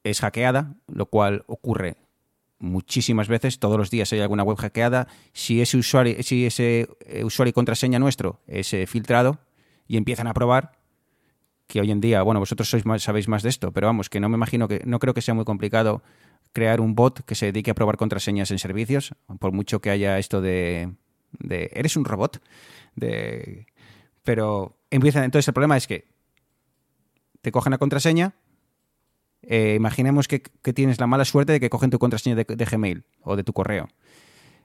es 0.04 0.20
hackeada, 0.22 0.76
lo 0.88 1.06
cual 1.08 1.44
ocurre 1.48 1.98
muchísimas 2.60 3.28
veces, 3.28 3.60
todos 3.60 3.78
los 3.78 3.90
días 3.90 4.12
hay 4.12 4.20
alguna 4.20 4.44
web 4.44 4.58
hackeada, 4.58 5.08
si 5.34 5.62
ese 5.62 5.78
usuario, 5.78 6.22
si 6.24 6.46
ese 6.46 6.90
eh, 7.06 7.24
usuario 7.24 7.50
y 7.50 7.54
contraseña 7.54 8.00
nuestro 8.00 8.42
es 8.48 8.74
eh, 8.74 8.86
filtrado 8.86 9.40
y 9.88 9.98
empiezan 9.98 10.28
a 10.28 10.34
probar, 10.34 10.78
que 11.68 11.80
hoy 11.80 11.92
en 11.92 12.02
día, 12.02 12.22
bueno, 12.24 12.40
vosotros 12.40 12.70
sois 12.70 12.86
más, 12.86 13.04
sabéis 13.04 13.28
más 13.28 13.44
de 13.44 13.50
esto, 13.50 13.72
pero 13.72 13.88
vamos, 13.88 14.10
que 14.10 14.20
no 14.20 14.28
me 14.28 14.36
imagino 14.36 14.68
que, 14.68 14.82
no 14.86 15.00
creo 15.00 15.14
que 15.14 15.22
sea 15.22 15.34
muy 15.34 15.46
complicado 15.46 16.02
crear 16.54 16.82
un 16.82 16.96
bot 16.96 17.24
que 17.26 17.36
se 17.36 17.48
dedique 17.48 17.72
a 17.72 17.76
probar 17.76 17.98
contraseñas 17.98 18.52
en 18.52 18.60
servicios, 18.60 19.14
por 19.40 19.52
mucho 19.52 19.82
que 19.82 19.90
haya 19.90 20.18
esto 20.20 20.42
de, 20.42 20.94
eres 21.50 21.96
un 21.96 22.06
robot, 22.06 22.42
de, 22.96 23.68
pero 24.24 24.78
empiezan, 24.90 25.24
entonces 25.24 25.48
el 25.48 25.54
problema 25.54 25.78
es 25.78 25.88
que 25.88 26.08
te 27.42 27.52
cogen 27.52 27.72
la 27.72 27.78
contraseña, 27.78 28.34
eh, 29.44 29.76
imaginemos 29.78 30.28
que, 30.28 30.42
que 30.42 30.74
tienes 30.74 31.00
la 31.00 31.08
mala 31.08 31.24
suerte 31.26 31.54
de 31.54 31.60
que 31.60 31.70
cogen 31.70 31.90
tu 31.90 32.00
contraseña 32.00 32.36
de, 32.36 32.44
Gmail 32.66 33.04
o 33.22 33.36
de 33.36 33.44
tu 33.44 33.54
correo. 33.54 33.88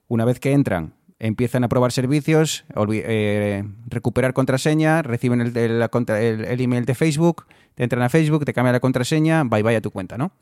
Una 0.09 0.25
vez 0.25 0.41
que 0.41 0.53
entran, 0.53 0.95
empiezan 1.21 1.63
a 1.65 1.69
probar 1.69 1.93
servicios, 1.93 2.65
eh, 2.93 3.63
recuperar 3.87 4.33
contraseña, 4.35 5.03
reciben 5.03 5.41
el, 5.41 5.57
el- 5.57 6.45
el 6.45 6.61
email 6.61 6.85
de 6.85 6.95
Facebook, 6.95 7.47
te 7.77 7.85
entran 7.85 8.03
a 8.03 8.09
Facebook, 8.09 8.45
te 8.45 8.53
cambian 8.53 8.73
la 8.73 8.81
contraseña, 8.81 9.45
bye 9.45 9.63
bye 9.63 9.77
a 9.77 9.81
tu 9.81 9.91
cuenta, 9.93 10.19
¿no? 10.19 10.33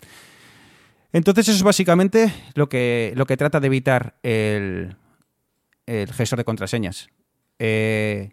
Entonces 1.13 1.49
eso 1.49 1.57
es 1.57 1.63
básicamente 1.63 2.33
lo 2.55 2.69
que, 2.69 3.13
lo 3.17 3.27
que 3.27 3.37
trata 3.37 3.61
de 3.61 3.67
evitar 3.67 4.19
el, 4.23 4.97
el 5.87 6.13
gestor 6.13 6.39
de 6.39 6.45
contraseñas. 6.45 7.09
Eh, 7.59 8.33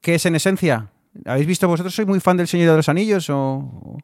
¿Qué 0.00 0.14
es 0.14 0.26
en 0.26 0.34
esencia? 0.34 0.90
¿Habéis 1.26 1.46
visto 1.46 1.68
vosotros? 1.68 1.94
¿Sois 1.94 2.08
muy 2.08 2.20
fan 2.20 2.36
del 2.36 2.48
Señor 2.48 2.70
de 2.70 2.76
los 2.76 2.88
Anillos 2.88 3.28
o...? 3.30 3.98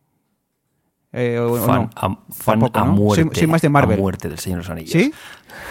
O- 1.12 1.16
eh, 1.16 1.38
o- 1.38 1.52
o 1.52 1.56
Fan, 1.66 1.74
no? 1.82 1.90
a, 1.94 2.08
fan 2.08 2.60
Tampoco, 2.60 2.78
a 2.78 2.84
¿no? 2.84 2.92
muerte. 2.92 3.24
Soy, 3.24 3.34
soy 3.34 3.46
más 3.46 3.62
de 3.62 3.68
Marvel. 3.68 3.98
A 3.98 4.00
muerte 4.00 4.28
del 4.28 4.38
Señor 4.38 4.58
de 4.58 4.62
los 4.64 4.70
Anillos. 4.70 4.92
¿Sí? 4.92 5.12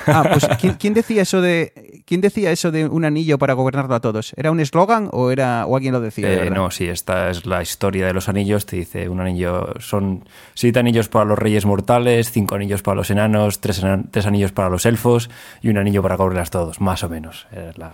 Ah, 0.08 0.24
pues 0.32 0.48
¿quién, 0.60 0.74
quién 0.74 0.94
decía 0.94 1.22
eso 1.22 1.42
de 1.42 2.02
quién 2.06 2.22
decía 2.22 2.52
eso 2.52 2.72
de 2.72 2.88
un 2.88 3.06
anillo 3.06 3.38
para 3.38 3.54
gobernarlo 3.54 3.94
a 3.96 4.00
todos? 4.00 4.34
¿Era 4.38 4.50
un 4.52 4.60
eslogan 4.60 5.10
o 5.12 5.30
era 5.32 5.66
o 5.66 5.76
alguien 5.76 5.94
lo 5.94 6.02
decía? 6.02 6.28
de 6.28 6.48
Eh, 6.48 6.50
no, 6.50 6.72
sí, 6.72 6.88
esta 6.88 7.30
es 7.30 7.46
la 7.46 7.62
historia 7.62 8.08
de 8.08 8.14
los 8.14 8.30
anillos. 8.30 8.66
Te 8.66 8.78
dice 8.78 9.10
un 9.10 9.20
anillo, 9.22 9.74
son 9.80 10.28
siete 10.56 10.80
anillos 10.80 11.08
para 11.10 11.26
los 11.26 11.38
reyes 11.38 11.66
mortales, 11.66 12.32
cinco 12.32 12.56
anillos 12.56 12.82
para 12.82 12.96
los 12.96 13.12
enanos, 13.12 13.60
tres, 13.60 13.84
enan- 13.84 14.08
tres 14.10 14.26
anillos 14.26 14.52
para 14.52 14.70
los 14.70 14.86
elfos 14.86 15.30
y 15.62 15.70
un 15.70 15.78
anillo 15.78 16.02
para 16.02 16.16
gobernarlos 16.16 16.50
todos, 16.52 16.82
más 16.82 17.04
o 17.04 17.10
menos. 17.10 17.48
Es 17.52 17.78
la- 17.78 17.94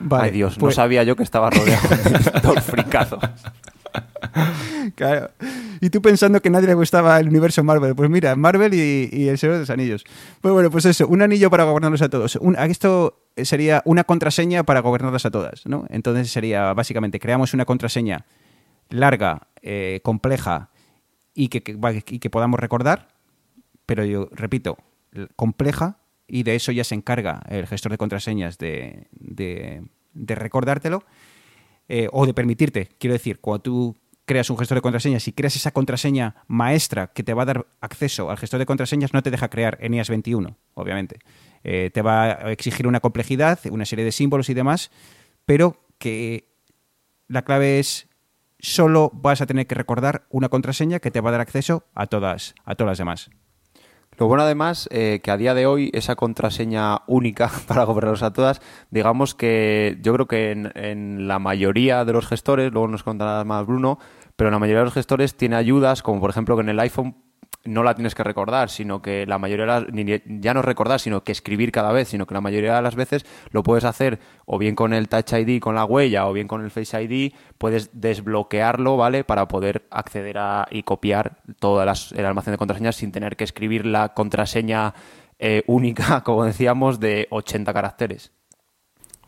Vale, 0.00 0.24
Ay 0.26 0.30
Dios, 0.30 0.54
pues- 0.58 0.76
no 0.76 0.82
sabía 0.82 1.02
yo 1.02 1.16
que 1.16 1.24
estaba 1.24 1.50
rodeado 1.50 1.88
de 1.88 1.96
estos 2.36 2.62
fricazos. 2.64 3.18
Y 5.80 5.90
tú 5.90 6.02
pensando 6.02 6.40
que 6.42 6.50
nadie 6.50 6.66
le 6.66 6.74
gustaba 6.74 7.18
el 7.20 7.28
universo 7.28 7.62
Marvel. 7.62 7.94
Pues 7.94 8.10
mira, 8.10 8.34
Marvel 8.36 8.74
y, 8.74 9.28
el 9.28 9.38
Señor 9.38 9.54
de 9.54 9.60
los 9.60 9.70
Anillos. 9.70 10.04
Pues 10.40 10.52
bueno, 10.52 10.70
pues 10.70 10.84
eso, 10.86 11.06
un 11.06 11.22
anillo 11.22 11.50
para 11.50 11.64
gobernarlos 11.64 12.02
a 12.02 12.08
todos. 12.08 12.38
esto 12.68 13.22
sería 13.36 13.82
una 13.84 14.04
contraseña 14.04 14.64
para 14.64 14.80
gobernarlas 14.80 15.26
a 15.26 15.30
todas, 15.30 15.66
¿no? 15.66 15.86
Entonces 15.90 16.30
sería, 16.30 16.72
básicamente, 16.72 17.20
creamos 17.20 17.54
una 17.54 17.64
contraseña 17.64 18.26
larga, 18.90 19.48
eh, 19.62 20.00
compleja 20.02 20.70
y 21.34 21.48
que, 21.48 22.30
podamos 22.30 22.58
recordar, 22.58 23.08
pero 23.86 24.04
yo 24.04 24.28
repito, 24.32 24.78
compleja 25.36 25.98
y 26.26 26.42
de 26.42 26.56
eso 26.56 26.72
ya 26.72 26.84
se 26.84 26.94
encarga 26.94 27.42
el 27.48 27.66
gestor 27.66 27.92
de 27.92 27.98
contraseñas 27.98 28.58
de, 28.58 29.06
recordártelo 30.14 31.04
eh, 31.88 32.08
o 32.12 32.26
de 32.26 32.34
permitirte. 32.34 32.88
Quiero 32.98 33.14
decir, 33.14 33.40
cuando 33.40 33.62
tú 33.62 33.96
creas 34.24 34.50
un 34.50 34.58
gestor 34.58 34.76
de 34.76 34.82
contraseñas 34.82 35.26
y 35.26 35.32
creas 35.32 35.56
esa 35.56 35.70
contraseña 35.70 36.36
maestra 36.46 37.08
que 37.08 37.22
te 37.22 37.32
va 37.32 37.42
a 37.42 37.46
dar 37.46 37.66
acceso 37.80 38.30
al 38.30 38.36
gestor 38.36 38.58
de 38.58 38.66
contraseñas, 38.66 39.14
no 39.14 39.22
te 39.22 39.30
deja 39.30 39.48
crear 39.48 39.78
ENIAS 39.80 40.10
21, 40.10 40.56
obviamente. 40.74 41.18
Eh, 41.64 41.90
te 41.92 42.02
va 42.02 42.24
a 42.24 42.52
exigir 42.52 42.86
una 42.86 43.00
complejidad, 43.00 43.58
una 43.70 43.86
serie 43.86 44.04
de 44.04 44.12
símbolos 44.12 44.50
y 44.50 44.54
demás, 44.54 44.90
pero 45.46 45.82
que 45.98 46.52
la 47.26 47.42
clave 47.42 47.78
es 47.78 48.08
solo 48.60 49.10
vas 49.14 49.40
a 49.40 49.46
tener 49.46 49.66
que 49.66 49.74
recordar 49.74 50.26
una 50.30 50.48
contraseña 50.48 51.00
que 51.00 51.10
te 51.10 51.20
va 51.20 51.30
a 51.30 51.32
dar 51.32 51.40
acceso 51.40 51.84
a 51.94 52.06
todas, 52.06 52.54
a 52.64 52.74
todas 52.74 52.92
las 52.92 52.98
demás. 52.98 53.30
Lo 54.18 54.26
bueno 54.26 54.42
además 54.42 54.88
eh, 54.90 55.20
que 55.22 55.30
a 55.30 55.36
día 55.36 55.54
de 55.54 55.66
hoy 55.66 55.90
esa 55.94 56.16
contraseña 56.16 57.02
única 57.06 57.50
para 57.68 57.84
gobernarlos 57.84 58.24
a 58.24 58.32
todas, 58.32 58.60
digamos 58.90 59.36
que 59.36 59.98
yo 60.02 60.12
creo 60.12 60.26
que 60.26 60.50
en, 60.50 60.72
en, 60.74 61.28
la 61.28 61.38
mayoría 61.38 62.04
de 62.04 62.12
los 62.12 62.26
gestores, 62.26 62.72
luego 62.72 62.88
nos 62.88 63.04
contará 63.04 63.44
más 63.44 63.64
Bruno, 63.64 63.98
pero 64.34 64.48
en 64.48 64.54
la 64.54 64.58
mayoría 64.58 64.80
de 64.80 64.86
los 64.86 64.94
gestores 64.94 65.36
tiene 65.36 65.54
ayudas 65.54 66.02
como 66.02 66.20
por 66.20 66.30
ejemplo 66.30 66.56
que 66.56 66.62
en 66.62 66.68
el 66.68 66.80
iPhone 66.80 67.14
no 67.68 67.82
la 67.82 67.94
tienes 67.94 68.14
que 68.14 68.24
recordar, 68.24 68.70
sino 68.70 69.02
que 69.02 69.26
la 69.26 69.38
mayoría 69.38 69.66
de 69.66 69.72
las, 69.80 70.22
ya 70.40 70.54
no 70.54 70.62
recordar, 70.62 71.00
sino 71.00 71.22
que 71.22 71.32
escribir 71.32 71.70
cada 71.70 71.92
vez, 71.92 72.08
sino 72.08 72.26
que 72.26 72.34
la 72.34 72.40
mayoría 72.40 72.76
de 72.76 72.82
las 72.82 72.94
veces 72.94 73.24
lo 73.50 73.62
puedes 73.62 73.84
hacer 73.84 74.18
o 74.46 74.58
bien 74.58 74.74
con 74.74 74.92
el 74.92 75.08
Touch 75.08 75.32
ID, 75.32 75.60
con 75.60 75.74
la 75.74 75.84
huella, 75.84 76.26
o 76.26 76.32
bien 76.32 76.48
con 76.48 76.64
el 76.64 76.70
Face 76.70 77.02
ID, 77.02 77.32
puedes 77.58 77.90
desbloquearlo, 77.92 78.96
¿vale? 78.96 79.24
Para 79.24 79.46
poder 79.48 79.86
acceder 79.90 80.38
a 80.38 80.66
y 80.70 80.82
copiar 80.82 81.38
todo 81.58 81.82
el 81.82 82.24
almacén 82.24 82.52
de 82.52 82.58
contraseñas 82.58 82.96
sin 82.96 83.12
tener 83.12 83.36
que 83.36 83.44
escribir 83.44 83.86
la 83.86 84.14
contraseña 84.14 84.94
eh, 85.38 85.62
única, 85.66 86.20
como 86.24 86.44
decíamos, 86.44 87.00
de 87.00 87.26
80 87.30 87.72
caracteres. 87.72 88.32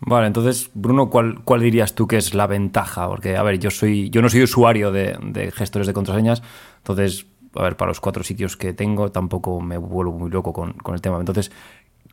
Vale, 0.02 0.26
entonces, 0.26 0.70
Bruno, 0.72 1.10
¿cuál, 1.10 1.44
¿cuál 1.44 1.60
dirías 1.60 1.94
tú 1.94 2.06
que 2.06 2.16
es 2.16 2.32
la 2.32 2.46
ventaja? 2.46 3.06
Porque, 3.06 3.36
a 3.36 3.42
ver, 3.42 3.58
yo 3.58 3.70
soy, 3.70 4.08
yo 4.08 4.22
no 4.22 4.30
soy 4.30 4.42
usuario 4.42 4.90
de, 4.90 5.18
de 5.22 5.50
gestores 5.50 5.86
de 5.86 5.92
contraseñas, 5.92 6.42
entonces 6.78 7.26
a 7.54 7.62
ver, 7.62 7.76
para 7.76 7.90
los 7.90 8.00
cuatro 8.00 8.22
sitios 8.22 8.56
que 8.56 8.72
tengo 8.72 9.10
tampoco 9.10 9.60
me 9.60 9.76
vuelvo 9.76 10.12
muy 10.12 10.30
loco 10.30 10.52
con, 10.52 10.76
el 10.92 11.00
tema. 11.00 11.18
Entonces, 11.18 11.50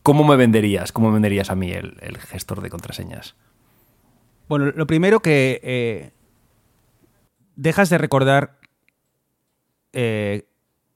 ¿cómo 0.03 0.23
me 0.23 0.35
venderías? 0.35 0.91
¿Cómo 0.91 1.11
venderías 1.11 1.49
a 1.49 1.55
mí 1.55 1.71
el, 1.71 2.17
gestor 2.17 2.61
de 2.61 2.69
contraseñas? 2.69 3.35
Bueno, 4.49 4.71
lo 4.71 4.87
primero 4.87 5.19
que 5.19 5.59
eh, 5.63 6.11
dejas 7.55 7.89
de 7.89 7.97
recordar, 7.97 8.59
eh, 9.93 10.47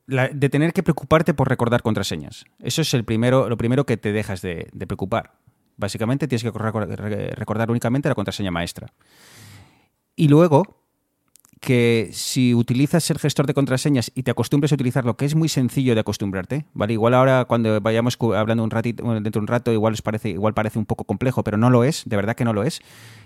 de 0.08 0.50
tener 0.50 0.74
que 0.74 0.84
preocuparte 0.84 1.34
por 1.34 1.50
recordar 1.50 1.82
contraseñas. 1.82 2.46
Eso 2.60 2.82
es 2.82 2.94
el 2.94 3.04
primero, 3.04 3.50
lo 3.50 3.58
primero 3.58 3.86
que 3.86 3.98
te 3.98 4.12
dejas 4.12 4.42
de, 4.42 4.70
de 4.72 4.88
preocupar. 4.88 5.34
Básicamente 5.78 6.28
tienes 6.28 6.44
que 6.44 6.52
recordar 6.52 7.70
únicamente 7.70 8.10
la 8.10 8.16
contraseña 8.16 8.52
maestra. 8.52 8.94
Y 10.16 10.28
luego, 10.28 10.81
que 11.62 12.10
si 12.12 12.56
utilizas 12.56 13.08
el 13.12 13.20
gestor 13.20 13.46
de 13.46 13.54
contraseñas 13.54 14.12
y 14.16 14.24
te 14.24 14.32
acostumbres 14.32 14.72
a 14.72 14.76
utilizarlo, 14.76 15.16
que 15.16 15.26
es 15.26 15.36
muy 15.36 15.48
sencillo 15.48 15.94
de 15.94 16.02
acostumbrarte, 16.02 16.66
¿vale? 16.74 16.94
Igual 16.94 17.14
ahora 17.14 17.46
cuando 17.46 17.80
vayamos 17.80 18.18
hablando 18.36 18.64
un 18.64 18.72
ratito, 18.72 19.04
dentro 19.14 19.40
de 19.40 19.44
un 19.44 19.48
rato, 19.48 19.72
igual 19.72 19.94
os 19.94 20.02
parece, 20.02 20.30
igual 20.30 20.56
parece 20.56 20.80
un 20.80 20.88
poco 20.88 21.04
complejo, 21.04 21.44
pero 21.44 21.58
no 21.58 21.70
lo 21.70 21.84
es, 21.84 22.02
de 22.06 22.16
verdad 22.16 22.36
que 22.36 22.46
no 22.46 22.54
lo 22.54 22.64
es. 22.64 22.82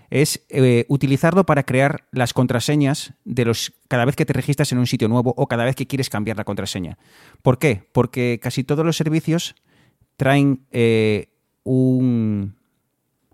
Es 0.09 0.45
eh, 0.49 0.85
utilizarlo 0.89 1.45
para 1.45 1.63
crear 1.63 2.07
las 2.11 2.33
contraseñas 2.33 3.13
de 3.23 3.45
los 3.45 3.71
cada 3.87 4.03
vez 4.03 4.17
que 4.17 4.25
te 4.25 4.33
registras 4.33 4.69
en 4.73 4.79
un 4.79 4.85
sitio 4.85 5.07
nuevo 5.07 5.33
o 5.37 5.47
cada 5.47 5.63
vez 5.63 5.77
que 5.77 5.87
quieres 5.87 6.09
cambiar 6.09 6.35
la 6.35 6.43
contraseña. 6.43 6.97
¿Por 7.41 7.57
qué? 7.57 7.87
Porque 7.93 8.41
casi 8.43 8.65
todos 8.65 8.85
los 8.85 8.97
servicios 8.97 9.55
traen 10.17 10.65
eh, 10.71 11.29
un 11.63 12.57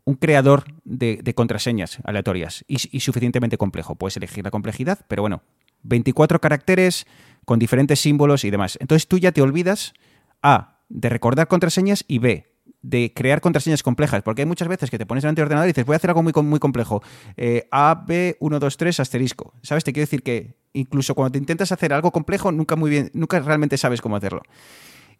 un 0.05 0.15
creador 0.15 0.65
de, 0.83 1.33
contraseñas 1.35 1.99
aleatorias 2.03 2.65
y, 2.67 2.99
suficientemente 2.99 3.57
complejo. 3.57 3.95
Puedes 3.95 4.17
elegir 4.17 4.43
la 4.43 4.51
complejidad, 4.51 4.99
pero 5.07 5.21
bueno, 5.21 5.43
24 5.83 6.39
caracteres 6.39 7.05
con 7.45 7.59
diferentes 7.59 7.99
símbolos 7.99 8.43
y 8.43 8.49
demás. 8.49 8.77
Entonces 8.81 9.07
tú 9.07 9.17
ya 9.17 9.31
te 9.31 9.41
olvidas 9.41 9.93
A, 10.41 10.79
de 10.89 11.09
recordar 11.09 11.47
contraseñas 11.47 12.03
y 12.07 12.19
B, 12.19 12.51
de 12.81 13.13
crear 13.13 13.41
contraseñas 13.41 13.83
complejas, 13.83 14.23
porque 14.23 14.41
hay 14.41 14.45
muchas 14.45 14.67
veces 14.67 14.89
que 14.89 14.97
te 14.97 15.05
pones 15.05 15.23
delante 15.23 15.41
del 15.41 15.47
ordenador 15.47 15.67
y 15.67 15.71
dices, 15.71 15.85
voy 15.85 15.93
a 15.93 15.97
hacer 15.97 16.09
algo 16.09 16.23
muy, 16.23 16.33
muy 16.43 16.59
complejo. 16.59 17.01
Eh, 17.37 17.67
a, 17.71 18.03
B, 18.07 18.37
1, 18.39 18.59
2, 18.59 18.77
3, 18.77 18.99
asterisco. 18.99 19.53
¿Sabes? 19.61 19.83
Te 19.83 19.93
quiero 19.93 20.03
decir 20.03 20.23
que 20.23 20.57
incluso 20.73 21.15
cuando 21.15 21.31
te 21.33 21.37
intentas 21.37 21.71
hacer 21.71 21.93
algo 21.93 22.11
complejo, 22.11 22.51
nunca 22.51 22.75
muy 22.75 22.89
bien, 22.89 23.11
nunca 23.13 23.39
realmente 23.39 23.77
sabes 23.77 24.01
cómo 24.01 24.15
hacerlo. 24.15 24.41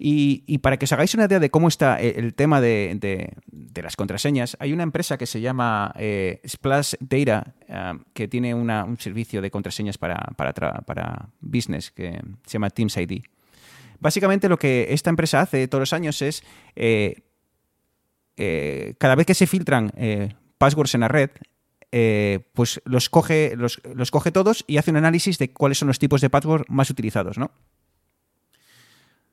Y, 0.03 0.57
para 0.57 0.77
que 0.77 0.85
os 0.85 0.91
hagáis 0.93 1.13
una 1.13 1.25
idea 1.25 1.39
de 1.39 1.51
cómo 1.51 1.67
está 1.67 2.01
el, 2.01 2.33
tema 2.33 2.59
de, 2.59 3.35
las 3.75 3.95
contraseñas, 3.95 4.57
hay 4.59 4.73
una 4.73 4.81
empresa 4.81 5.15
que 5.15 5.27
se 5.27 5.41
llama 5.41 5.93
eh, 5.95 6.41
Splash 6.47 6.95
Data, 6.99 7.53
eh, 7.67 7.99
que 8.11 8.27
tiene 8.27 8.55
un 8.55 8.97
servicio 8.97 9.43
de 9.43 9.51
contraseñas 9.51 9.99
para, 9.99 10.17
para, 10.35 11.29
business 11.39 11.91
que 11.91 12.19
se 12.47 12.53
llama 12.53 12.71
Teams 12.71 12.97
ID. 12.97 13.21
Básicamente 13.99 14.49
lo 14.49 14.57
que 14.57 14.87
esta 14.89 15.11
empresa 15.11 15.41
hace 15.41 15.67
todos 15.67 15.83
los 15.83 15.93
años 15.93 16.19
es, 16.23 16.43
eh, 16.75 17.21
cada 18.97 19.13
vez 19.13 19.27
que 19.27 19.35
se 19.35 19.45
filtran 19.45 19.91
passwords 20.57 20.95
en 20.95 21.01
la 21.01 21.09
red, 21.09 21.29
pues 22.53 22.81
los 22.85 23.07
coge, 23.09 23.55
los, 23.55 23.79
los 23.93 24.09
coge 24.09 24.31
todos 24.31 24.63
y 24.65 24.77
hace 24.77 24.89
un 24.89 24.97
análisis 24.97 25.37
de 25.37 25.53
cuáles 25.53 25.77
son 25.77 25.89
los 25.89 25.99
tipos 25.99 26.21
de 26.21 26.31
password 26.31 26.65
más 26.69 26.89
utilizados, 26.89 27.37
¿no? 27.37 27.51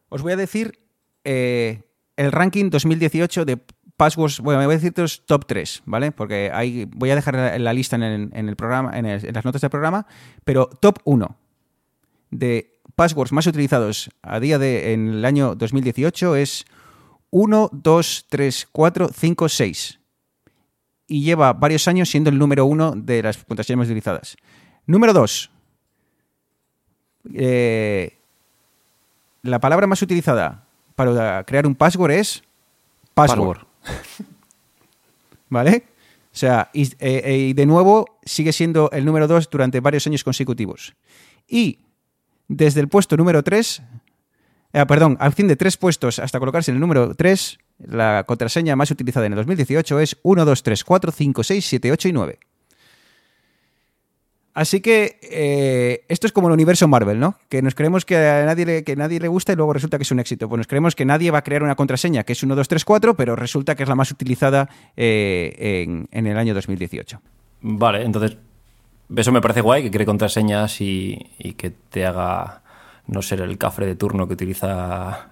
Os 0.08 0.22
voy 0.22 0.32
a 0.32 0.36
decir 0.36 0.78
eh, 1.24 1.82
el 2.16 2.32
ranking 2.32 2.70
2018 2.70 3.44
de 3.44 3.58
passwords. 3.96 4.40
Bueno, 4.40 4.60
me 4.60 4.66
voy 4.66 4.74
a 4.74 4.78
decir 4.78 4.94
los 4.96 5.26
top 5.26 5.46
3, 5.46 5.82
¿vale? 5.84 6.12
Porque 6.12 6.50
ahí 6.52 6.86
voy 6.94 7.10
a 7.10 7.14
dejar 7.14 7.60
la, 7.60 7.72
lista 7.72 7.96
en 7.96 8.32
el, 8.32 8.56
programa, 8.56 8.96
en, 8.98 9.06
las 9.06 9.44
notas 9.44 9.60
del 9.60 9.70
programa, 9.70 10.06
pero 10.44 10.66
top 10.66 11.00
1 11.04 11.36
de 12.30 12.80
passwords 12.94 13.32
más 13.32 13.46
utilizados 13.46 14.10
a 14.22 14.40
día 14.40 14.58
de 14.58 14.92
en 14.92 15.08
el 15.08 15.24
año 15.24 15.54
2018 15.54 16.36
es 16.36 16.64
1, 17.30 17.70
2, 17.72 18.26
3, 18.28 18.68
4, 18.72 19.08
5, 19.14 19.48
6. 19.48 20.00
Y 21.10 21.22
lleva 21.22 21.52
varios 21.52 21.88
años 21.88 22.10
siendo 22.10 22.30
el 22.30 22.38
número 22.38 22.66
uno 22.66 22.92
de 22.96 23.22
las 23.22 23.44
contraseñas 23.44 23.78
más 23.78 23.88
utilizadas. 23.88 24.36
Número 24.86 25.12
2. 25.12 25.50
Eh, 27.34 28.17
la 29.42 29.60
palabra 29.60 29.86
más 29.86 30.02
utilizada 30.02 30.64
para 30.94 31.44
crear 31.44 31.66
un 31.66 31.74
password 31.74 32.12
es 32.12 32.42
password. 33.14 33.60
¿Vale? 35.48 35.84
O 36.32 36.36
sea, 36.38 36.70
eh, 36.74 36.90
eh, 37.00 37.36
y, 37.48 37.52
de 37.52 37.66
nuevo 37.66 38.18
sigue 38.24 38.52
siendo 38.52 38.90
el 38.92 39.04
número 39.04 39.26
2 39.26 39.48
durante 39.50 39.80
varios 39.80 40.06
años 40.06 40.22
consecutivos. 40.22 40.94
Y 41.48 41.80
desde 42.46 42.80
el 42.80 42.88
puesto 42.88 43.16
número 43.16 43.42
3, 43.42 43.82
eh, 44.72 44.86
perdón, 44.86 45.16
al 45.20 45.32
fin 45.32 45.48
de 45.48 45.56
tres 45.56 45.76
puestos 45.76 46.18
hasta 46.18 46.38
colocarse 46.38 46.70
en 46.70 46.76
el 46.76 46.80
número 46.80 47.14
3, 47.14 47.58
la 47.86 48.24
contraseña 48.26 48.76
más 48.76 48.90
utilizada 48.90 49.26
en 49.26 49.32
el 49.32 49.38
2018 49.38 50.00
es 50.00 50.16
1, 50.22 50.44
2, 50.44 50.62
3, 50.62 50.84
4, 50.84 51.12
5, 51.12 51.42
6, 51.42 51.66
7, 51.66 51.92
8 51.92 52.08
y 52.08 52.12
9. 52.12 52.38
Así 54.58 54.80
que 54.80 55.20
eh, 55.22 56.04
esto 56.08 56.26
es 56.26 56.32
como 56.32 56.48
el 56.48 56.52
universo 56.52 56.88
Marvel, 56.88 57.20
¿no? 57.20 57.36
Que 57.48 57.62
nos 57.62 57.76
creemos 57.76 58.04
que 58.04 58.16
a 58.16 58.44
nadie 58.44 58.66
le, 58.66 58.82
que 58.82 58.96
nadie 58.96 59.20
le 59.20 59.28
gusta 59.28 59.52
y 59.52 59.54
luego 59.54 59.72
resulta 59.72 59.98
que 59.98 60.02
es 60.02 60.10
un 60.10 60.18
éxito. 60.18 60.48
Pues 60.48 60.58
nos 60.58 60.66
creemos 60.66 60.96
que 60.96 61.04
nadie 61.04 61.30
va 61.30 61.38
a 61.38 61.42
crear 61.42 61.62
una 61.62 61.76
contraseña 61.76 62.24
que 62.24 62.32
es 62.32 62.42
1, 62.42 62.56
2, 62.56 62.66
3, 62.66 62.84
4, 62.84 63.14
pero 63.14 63.36
resulta 63.36 63.76
que 63.76 63.84
es 63.84 63.88
la 63.88 63.94
más 63.94 64.10
utilizada 64.10 64.68
eh, 64.96 65.86
en, 66.10 66.26
el 66.26 66.36
año 66.36 66.54
2018. 66.54 67.20
Vale, 67.60 68.02
entonces 68.02 68.36
eso 69.14 69.30
me 69.30 69.40
parece 69.40 69.60
guay, 69.60 69.84
que 69.84 69.92
cree 69.92 70.04
contraseñas 70.04 70.80
y, 70.80 71.30
y 71.38 71.52
que 71.52 71.70
te 71.70 72.04
haga 72.04 72.62
no 73.06 73.22
ser 73.22 73.42
el 73.42 73.56
cafre 73.58 73.86
de 73.86 73.94
turno 73.94 74.26
que 74.26 74.32
utiliza 74.32 75.28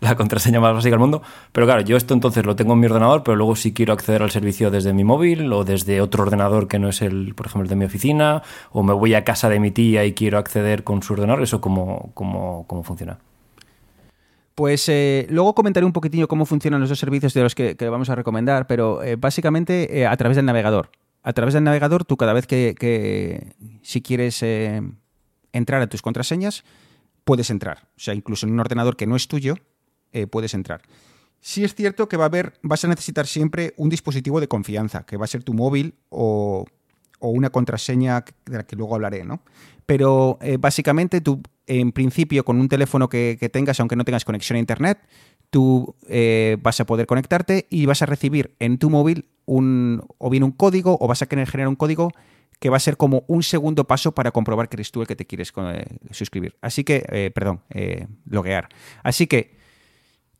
la 0.00 0.14
contraseña 0.16 0.60
más 0.60 0.74
básica 0.74 0.92
del 0.92 1.00
mundo. 1.00 1.22
Pero 1.52 1.66
claro, 1.66 1.82
yo 1.82 1.96
esto 1.96 2.14
entonces 2.14 2.44
lo 2.44 2.56
tengo 2.56 2.74
en 2.74 2.80
mi 2.80 2.86
ordenador, 2.86 3.22
pero 3.22 3.36
luego 3.36 3.56
si 3.56 3.72
quiero 3.72 3.92
acceder 3.92 4.22
al 4.22 4.30
servicio 4.30 4.70
desde 4.70 4.92
mi 4.92 5.04
móvil 5.04 5.52
o 5.52 5.64
desde 5.64 6.00
otro 6.00 6.22
ordenador 6.22 6.68
que 6.68 6.78
no 6.78 6.88
es 6.88 7.02
el, 7.02 7.34
por 7.34 7.46
ejemplo, 7.46 7.62
el 7.64 7.68
de 7.68 7.76
mi 7.76 7.84
oficina, 7.84 8.42
o 8.72 8.82
me 8.82 8.92
voy 8.92 9.14
a 9.14 9.24
casa 9.24 9.48
de 9.48 9.60
mi 9.60 9.70
tía 9.70 10.04
y 10.04 10.12
quiero 10.12 10.38
acceder 10.38 10.84
con 10.84 11.02
su 11.02 11.14
ordenador, 11.14 11.42
¿eso 11.42 11.60
cómo, 11.60 12.10
cómo, 12.14 12.64
cómo 12.66 12.82
funciona? 12.82 13.18
Pues 14.56 14.88
eh, 14.88 15.26
luego 15.28 15.54
comentaré 15.54 15.84
un 15.84 15.92
poquitillo 15.92 16.28
cómo 16.28 16.46
funcionan 16.46 16.80
los 16.80 16.88
dos 16.88 16.98
servicios 16.98 17.34
de 17.34 17.42
los 17.42 17.54
que, 17.54 17.76
vamos 17.90 18.08
a 18.08 18.14
recomendar, 18.14 18.66
pero 18.66 19.02
eh, 19.02 19.16
básicamente 19.16 20.00
eh, 20.00 20.06
a 20.06 20.16
través 20.16 20.36
del 20.36 20.46
navegador. 20.46 20.90
A 21.22 21.34
través 21.34 21.52
del 21.52 21.62
navegador, 21.62 22.06
tú 22.06 22.16
cada 22.16 22.32
vez 22.32 22.46
que, 22.46 22.74
que 22.78 23.52
si 23.82 24.00
quieres 24.00 24.42
entrar 25.52 25.82
a 25.82 25.88
tus 25.88 26.00
contraseñas, 26.00 26.64
puedes 27.26 27.50
entrar. 27.50 27.88
O 27.96 28.00
sea, 28.00 28.14
incluso 28.14 28.46
en 28.46 28.52
un 28.52 28.60
ordenador 28.60 28.96
que 28.96 29.06
no 29.06 29.16
es 29.16 29.26
tuyo, 29.26 29.56
eh, 30.12 30.28
puedes 30.28 30.54
entrar. 30.54 30.82
Sí 31.40 31.64
es 31.64 31.74
cierto 31.74 32.08
que 32.08 32.16
va 32.16 32.24
a 32.24 32.26
haber, 32.28 32.54
vas 32.62 32.84
a 32.84 32.88
necesitar 32.88 33.26
siempre 33.26 33.74
un 33.76 33.88
dispositivo 33.88 34.40
de 34.40 34.46
confianza, 34.46 35.04
que 35.04 35.16
va 35.16 35.24
a 35.24 35.28
ser 35.28 35.42
tu 35.42 35.52
móvil 35.52 35.94
o, 36.08 36.64
una 37.18 37.50
contraseña 37.50 38.24
de 38.44 38.58
la 38.58 38.62
que 38.62 38.76
luego 38.76 38.94
hablaré, 38.94 39.24
¿no? 39.24 39.42
Pero 39.86 40.38
eh, 40.40 40.56
básicamente 40.56 41.20
tú, 41.20 41.42
en 41.66 41.90
principio, 41.90 42.44
con 42.44 42.60
un 42.60 42.68
teléfono 42.68 43.08
que, 43.08 43.36
tengas, 43.52 43.80
aunque 43.80 43.96
no 43.96 44.04
tengas 44.04 44.24
conexión 44.24 44.56
a 44.56 44.60
Internet, 44.60 44.98
tú 45.50 45.96
eh, 46.08 46.56
vas 46.62 46.78
a 46.78 46.86
poder 46.86 47.06
conectarte 47.06 47.66
y 47.70 47.86
vas 47.86 48.02
a 48.02 48.06
recibir 48.06 48.54
en 48.60 48.78
tu 48.78 48.88
móvil 48.88 49.26
un, 49.46 50.04
o 50.18 50.30
bien 50.30 50.44
un 50.44 50.52
código 50.52 50.96
o 51.00 51.08
vas 51.08 51.22
a 51.22 51.26
querer 51.26 51.48
generar 51.48 51.68
un 51.68 51.76
código 51.76 52.12
que 52.58 52.70
va 52.70 52.76
a 52.76 52.80
ser 52.80 52.96
como 52.96 53.24
un 53.28 53.42
segundo 53.42 53.86
paso 53.86 54.12
para 54.12 54.30
comprobar 54.30 54.68
que 54.68 54.76
eres 54.76 54.90
tú 54.90 55.02
el 55.02 55.06
que 55.06 55.16
te 55.16 55.26
quieres 55.26 55.52
eh, 55.56 55.98
suscribir. 56.10 56.56
Así 56.60 56.84
que, 56.84 57.30
perdón, 57.34 57.62
loguear. 58.24 58.68
Así 59.02 59.26
que 59.26 59.56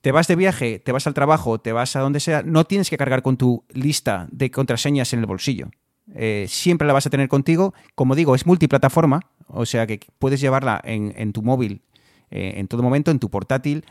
te 0.00 0.12
vas 0.12 0.28
de 0.28 0.36
viaje, 0.36 0.78
te 0.78 0.92
vas 0.92 1.06
al 1.06 1.14
trabajo, 1.14 1.58
te 1.58 1.72
vas 1.72 1.96
a 1.96 2.00
donde 2.00 2.20
sea, 2.20 2.42
no 2.42 2.64
tienes 2.64 2.90
que 2.90 2.96
cargar 2.96 3.22
con 3.22 3.36
tu 3.36 3.64
lista 3.72 4.28
de 4.30 4.50
contraseñas 4.50 5.12
en 5.12 5.18
el 5.18 5.26
bolsillo. 5.26 5.68
Eh, 6.14 6.46
siempre 6.48 6.86
la 6.86 6.92
vas 6.92 7.06
a 7.06 7.10
tener 7.10 7.28
contigo. 7.28 7.74
Como 7.94 8.14
digo, 8.14 8.34
es 8.34 8.46
multiplataforma, 8.46 9.22
o 9.48 9.66
sea 9.66 9.86
que 9.86 10.00
puedes 10.18 10.40
llevarla 10.40 10.80
en, 10.84 11.32
tu 11.32 11.42
móvil 11.42 11.82
eh, 12.30 12.54
en 12.56 12.68
todo 12.68 12.82
momento, 12.82 13.10
en 13.10 13.18
tu 13.18 13.30
portátil, 13.30 13.84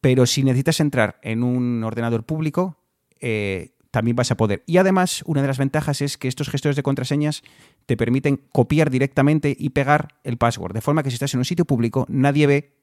pero 0.00 0.26
si 0.26 0.42
necesitas 0.44 0.80
entrar 0.80 1.18
en 1.22 1.42
un 1.42 1.82
ordenador 1.82 2.24
público, 2.24 2.78
eh, 3.20 3.74
también 3.96 4.14
vas 4.14 4.30
a 4.30 4.36
poder. 4.36 4.62
Y 4.66 4.76
además, 4.76 5.22
una 5.24 5.40
de 5.40 5.48
las 5.48 5.56
ventajas 5.56 6.02
es 6.02 6.18
que 6.18 6.28
estos 6.28 6.50
gestores 6.50 6.76
de 6.76 6.82
contraseñas 6.82 7.42
te 7.86 7.96
permiten 7.96 8.42
copiar 8.52 8.90
directamente 8.90 9.56
y 9.58 9.70
pegar 9.70 10.08
el 10.22 10.36
password, 10.36 10.74
de 10.74 10.82
forma 10.82 11.02
que 11.02 11.08
si 11.08 11.14
estás 11.14 11.32
en 11.32 11.38
un 11.38 11.46
sitio 11.46 11.64
público, 11.64 12.04
nadie 12.10 12.46
ve 12.46 12.74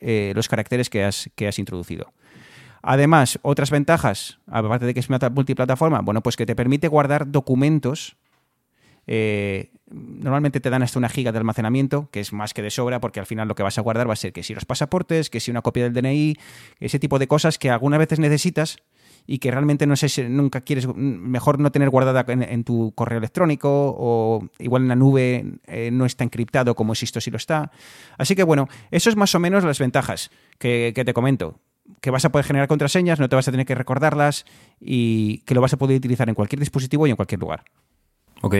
eh, 0.00 0.32
los 0.34 0.46
caracteres 0.46 0.90
que 0.90 1.02
has, 1.02 1.30
que 1.34 1.48
has 1.48 1.58
introducido. 1.58 2.12
Además, 2.82 3.38
otras 3.40 3.70
ventajas, 3.70 4.38
aparte 4.46 4.84
de 4.84 4.92
que 4.92 5.00
es 5.00 5.08
multiplataforma, 5.08 6.02
bueno, 6.02 6.22
pues 6.22 6.36
que 6.36 6.44
te 6.44 6.54
permite 6.54 6.88
guardar 6.88 7.32
documentos. 7.32 8.18
Eh, 9.06 9.70
normalmente 9.90 10.60
te 10.60 10.68
dan 10.68 10.82
hasta 10.82 10.98
una 10.98 11.08
giga 11.08 11.32
de 11.32 11.38
almacenamiento, 11.38 12.10
que 12.10 12.20
es 12.20 12.34
más 12.34 12.52
que 12.52 12.60
de 12.60 12.68
sobra, 12.68 13.00
porque 13.00 13.18
al 13.18 13.24
final 13.24 13.48
lo 13.48 13.54
que 13.54 13.62
vas 13.62 13.78
a 13.78 13.80
guardar 13.80 14.06
va 14.06 14.12
a 14.12 14.16
ser 14.16 14.34
que 14.34 14.42
si 14.42 14.52
los 14.52 14.66
pasaportes, 14.66 15.30
que 15.30 15.40
si 15.40 15.50
una 15.50 15.62
copia 15.62 15.84
del 15.88 15.94
DNI, 15.94 16.36
ese 16.80 16.98
tipo 16.98 17.18
de 17.18 17.26
cosas 17.26 17.56
que 17.56 17.70
algunas 17.70 17.98
veces 17.98 18.18
necesitas 18.18 18.76
y 19.30 19.40
que 19.40 19.50
realmente 19.50 19.86
no 19.86 19.94
sé 19.94 20.08
si 20.08 20.22
nunca 20.22 20.62
quieres, 20.62 20.88
mejor 20.96 21.60
no 21.60 21.70
tener 21.70 21.90
guardada 21.90 22.24
en, 22.26 22.64
tu 22.64 22.92
correo 22.94 23.18
electrónico 23.18 23.68
o 23.70 24.48
igual 24.58 24.82
en 24.82 24.88
la 24.88 24.96
nube 24.96 25.44
eh, 25.66 25.90
no 25.92 26.06
está 26.06 26.24
encriptado 26.24 26.74
como 26.74 26.94
esto 26.94 27.20
sí 27.20 27.30
lo 27.30 27.36
está. 27.36 27.70
Así 28.16 28.34
que 28.34 28.42
bueno, 28.42 28.68
eso 28.90 29.10
es 29.10 29.16
más 29.16 29.34
o 29.34 29.38
menos 29.38 29.64
las 29.64 29.78
ventajas 29.78 30.30
que, 30.58 30.94
te 30.94 31.12
comento 31.12 31.60
que 32.00 32.10
vas 32.10 32.24
a 32.24 32.32
poder 32.32 32.46
generar 32.46 32.68
contraseñas, 32.68 33.20
no 33.20 33.28
te 33.28 33.36
vas 33.36 33.46
a 33.46 33.50
tener 33.50 33.66
que 33.66 33.74
recordarlas 33.74 34.46
y 34.80 35.40
que 35.40 35.54
lo 35.54 35.60
vas 35.60 35.74
a 35.74 35.76
poder 35.76 35.98
utilizar 35.98 36.26
en 36.30 36.34
cualquier 36.34 36.60
dispositivo 36.60 37.06
y 37.06 37.10
en 37.10 37.16
cualquier 37.16 37.40
lugar. 37.40 37.64
Ok. 38.40 38.56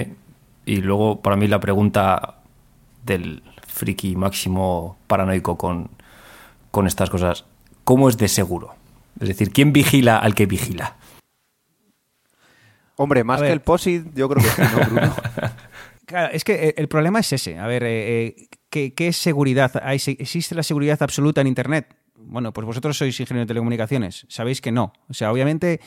Y 0.66 0.82
luego, 0.82 1.22
para 1.22 1.36
mí, 1.36 1.46
la 1.46 1.60
pregunta 1.60 2.40
del 3.06 3.42
friki 3.66 4.16
máximo 4.16 4.98
paranoico 5.06 5.56
con, 5.56 5.90
con 6.70 6.86
estas 6.86 7.08
cosas, 7.08 7.46
¿cómo 7.84 8.10
es 8.10 8.18
de 8.18 8.28
seguro? 8.28 8.77
Es 9.20 9.28
decir, 9.28 9.50
¿quién 9.50 9.72
vigila 9.72 10.18
al 10.18 10.34
que 10.34 10.46
vigila? 10.46 10.96
Hombre, 12.96 13.22
más 13.24 13.40
que 13.40 13.52
el 13.52 13.60
POSIT, 13.60 14.14
yo 14.14 14.28
creo 14.28 14.44
que 14.44 14.62
no, 14.62 14.86
Bruno. 14.86 15.14
Claro, 16.08 16.32
es 16.32 16.42
que 16.42 16.54
eh, 16.54 16.74
el 16.78 16.88
problema 16.88 17.20
es 17.20 17.34
ese. 17.34 17.58
A 17.58 17.66
ver, 17.66 17.84
eh, 17.84 18.34
eh, 18.70 18.92
¿qué, 18.96 19.08
es 19.08 19.16
seguridad? 19.18 19.70
¿Existe 19.92 20.54
la 20.54 20.62
seguridad 20.62 21.02
absoluta 21.02 21.42
en 21.42 21.46
Internet? 21.46 21.94
Bueno, 22.16 22.50
pues 22.54 22.66
vosotros 22.66 22.96
sois 22.96 23.20
ingenieros 23.20 23.46
de 23.46 23.52
telecomunicaciones. 23.52 24.24
Sabéis 24.30 24.62
que 24.62 24.72
no. 24.72 24.94
O 25.10 25.12
sea, 25.12 25.30
obviamente, 25.30 25.80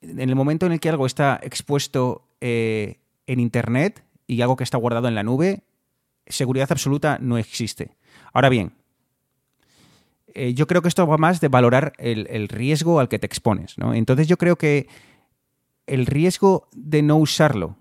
en 0.00 0.18
el 0.18 0.34
momento 0.34 0.66
en 0.66 0.72
el 0.72 0.80
que 0.80 0.88
algo 0.88 1.06
está 1.06 1.38
expuesto 1.44 2.28
en 2.40 2.98
Internet 3.40 4.04
y 4.26 4.42
algo 4.42 4.56
que 4.56 4.64
está 4.64 4.78
guardado 4.78 5.06
en 5.06 5.14
la 5.14 5.22
nube, 5.22 5.62
seguridad 6.26 6.66
absoluta 6.72 7.18
no 7.20 7.38
existe. 7.38 7.96
Ahora 8.32 8.48
bien, 8.48 8.72
eh, 10.38 10.52
yo 10.52 10.66
creo 10.66 10.82
que 10.82 10.88
esto 10.88 11.06
va 11.06 11.16
más 11.16 11.40
de 11.40 11.48
valorar 11.48 11.94
el, 11.96 12.48
riesgo 12.48 13.00
al 13.00 13.08
que 13.08 13.18
te 13.18 13.24
expones. 13.24 13.78
¿no? 13.78 13.94
Entonces 13.94 14.28
yo 14.28 14.36
creo 14.36 14.56
que 14.56 14.86
el 15.86 16.04
riesgo 16.04 16.68
de 16.74 17.00
no 17.00 17.16
usarlo, 17.16 17.78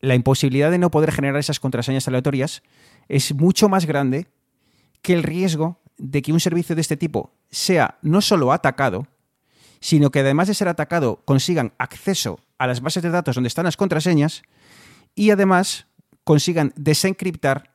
la 0.00 0.16
imposibilidad 0.16 0.72
de 0.72 0.78
no 0.78 0.90
poder 0.90 1.12
generar 1.12 1.38
esas 1.38 1.60
contraseñas 1.60 2.08
aleatorias, 2.08 2.64
es 3.08 3.32
mucho 3.32 3.68
más 3.68 3.86
grande 3.86 4.26
que 5.02 5.12
el 5.12 5.22
riesgo 5.22 5.78
de 5.98 6.20
que 6.20 6.32
un 6.32 6.40
servicio 6.40 6.74
de 6.74 6.80
este 6.80 6.96
tipo 6.96 7.32
sea 7.48 7.96
no 8.02 8.22
solo 8.22 8.52
atacado, 8.52 9.06
sino 9.78 10.10
que 10.10 10.20
además 10.20 10.48
de 10.48 10.54
ser 10.54 10.66
atacado 10.66 11.22
consigan 11.24 11.74
acceso 11.78 12.40
a 12.58 12.66
las 12.66 12.80
bases 12.80 13.04
de 13.04 13.10
datos 13.10 13.36
donde 13.36 13.46
están 13.46 13.66
las 13.66 13.76
contraseñas 13.76 14.42
y 15.14 15.30
además 15.30 15.86
consigan 16.24 16.72
desencriptar 16.74 17.70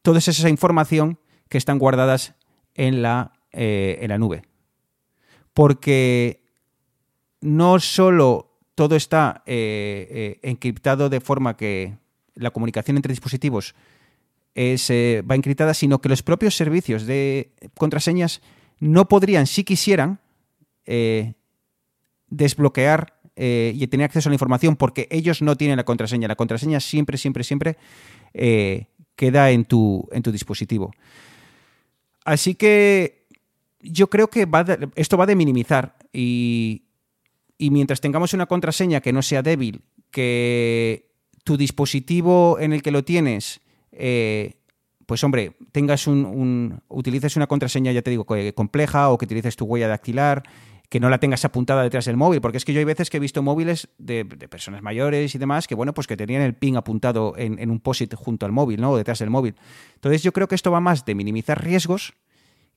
toda 0.00 0.20
esa 0.20 0.48
información 0.48 1.18
que 1.50 1.58
están 1.58 1.78
guardadas 1.78 2.34
en 2.74 3.02
la, 3.02 3.32
eh, 3.52 3.98
en 4.00 4.08
la 4.08 4.18
nube. 4.18 4.42
Porque 5.52 6.42
no 7.40 7.78
solo 7.80 8.58
todo 8.74 8.96
está 8.96 9.42
eh, 9.46 10.08
eh, 10.10 10.38
encriptado 10.42 11.08
de 11.08 11.20
forma 11.20 11.56
que 11.56 11.96
la 12.34 12.50
comunicación 12.50 12.96
entre 12.96 13.12
dispositivos 13.12 13.74
es, 14.54 14.90
va 14.90 15.34
encriptada, 15.34 15.74
sino 15.74 16.00
que 16.00 16.08
los 16.08 16.22
propios 16.22 16.56
servicios 16.56 17.06
de 17.06 17.52
contraseñas 17.76 18.40
no 18.80 19.08
podrían, 19.08 19.46
si 19.46 19.64
quisieran, 19.64 20.20
desbloquear 22.28 23.14
y 23.36 23.86
tener 23.86 24.04
acceso 24.04 24.28
a 24.28 24.30
la 24.30 24.34
información 24.34 24.76
porque 24.76 25.08
ellos 25.10 25.40
no 25.40 25.56
tienen 25.56 25.76
la 25.76 25.84
contraseña. 25.84 26.28
La 26.28 26.36
contraseña 26.36 26.80
siempre, 26.80 27.16
siempre, 27.16 27.44
siempre 27.44 27.78
queda 29.16 29.50
en 29.50 29.64
tu, 29.64 30.08
en 30.12 30.22
tu 30.22 30.32
dispositivo. 30.32 30.90
Así 32.24 32.54
que 32.54 33.26
yo 33.80 34.08
creo 34.08 34.28
que 34.28 34.48
esto 34.94 35.16
va 35.16 35.26
de 35.26 35.36
minimizar 35.36 35.96
y, 36.12 36.84
mientras 37.58 38.00
tengamos 38.00 38.32
una 38.32 38.46
contraseña 38.46 39.00
que 39.00 39.12
no 39.12 39.22
sea 39.22 39.42
débil, 39.42 39.82
que 40.10 41.10
tu 41.44 41.56
dispositivo 41.56 42.58
en 42.60 42.72
el 42.72 42.82
que 42.82 42.90
lo 42.90 43.04
tienes, 43.04 43.60
eh, 43.90 44.54
pues 45.06 45.24
hombre, 45.24 45.56
tengas 45.72 46.06
un, 46.06 46.80
utilices 46.88 47.36
una 47.36 47.46
contraseña, 47.46 47.92
ya 47.92 48.02
te 48.02 48.10
digo, 48.10 48.26
compleja 48.54 49.10
o 49.10 49.18
que 49.18 49.24
utilices 49.24 49.56
tu 49.56 49.64
huella 49.64 49.88
dactilar, 49.88 50.42
que 50.88 51.00
no 51.00 51.08
la 51.08 51.18
tengas 51.18 51.44
apuntada 51.44 51.82
detrás 51.82 52.04
del 52.04 52.16
móvil, 52.16 52.40
porque 52.40 52.58
es 52.58 52.64
que 52.64 52.72
yo 52.72 52.78
hay 52.78 52.84
veces 52.84 53.08
que 53.08 53.16
he 53.16 53.20
visto 53.20 53.42
móviles 53.42 53.88
de, 53.98 54.24
personas 54.24 54.82
mayores 54.82 55.34
y 55.34 55.38
demás 55.38 55.66
que, 55.66 55.74
bueno, 55.74 55.94
pues 55.94 56.06
que 56.06 56.16
tenían 56.16 56.42
el 56.42 56.54
pin 56.54 56.76
apuntado 56.76 57.34
en, 57.36 57.70
un 57.70 57.80
POSIT 57.80 58.14
junto 58.14 58.46
al 58.46 58.52
móvil, 58.52 58.80
¿no? 58.80 58.90
O 58.90 58.96
detrás 58.96 59.18
del 59.18 59.30
móvil. 59.30 59.54
Entonces 59.94 60.22
yo 60.22 60.32
creo 60.32 60.48
que 60.48 60.54
esto 60.54 60.70
va 60.70 60.80
más 60.80 61.04
de 61.04 61.14
minimizar 61.14 61.62
riesgos 61.62 62.14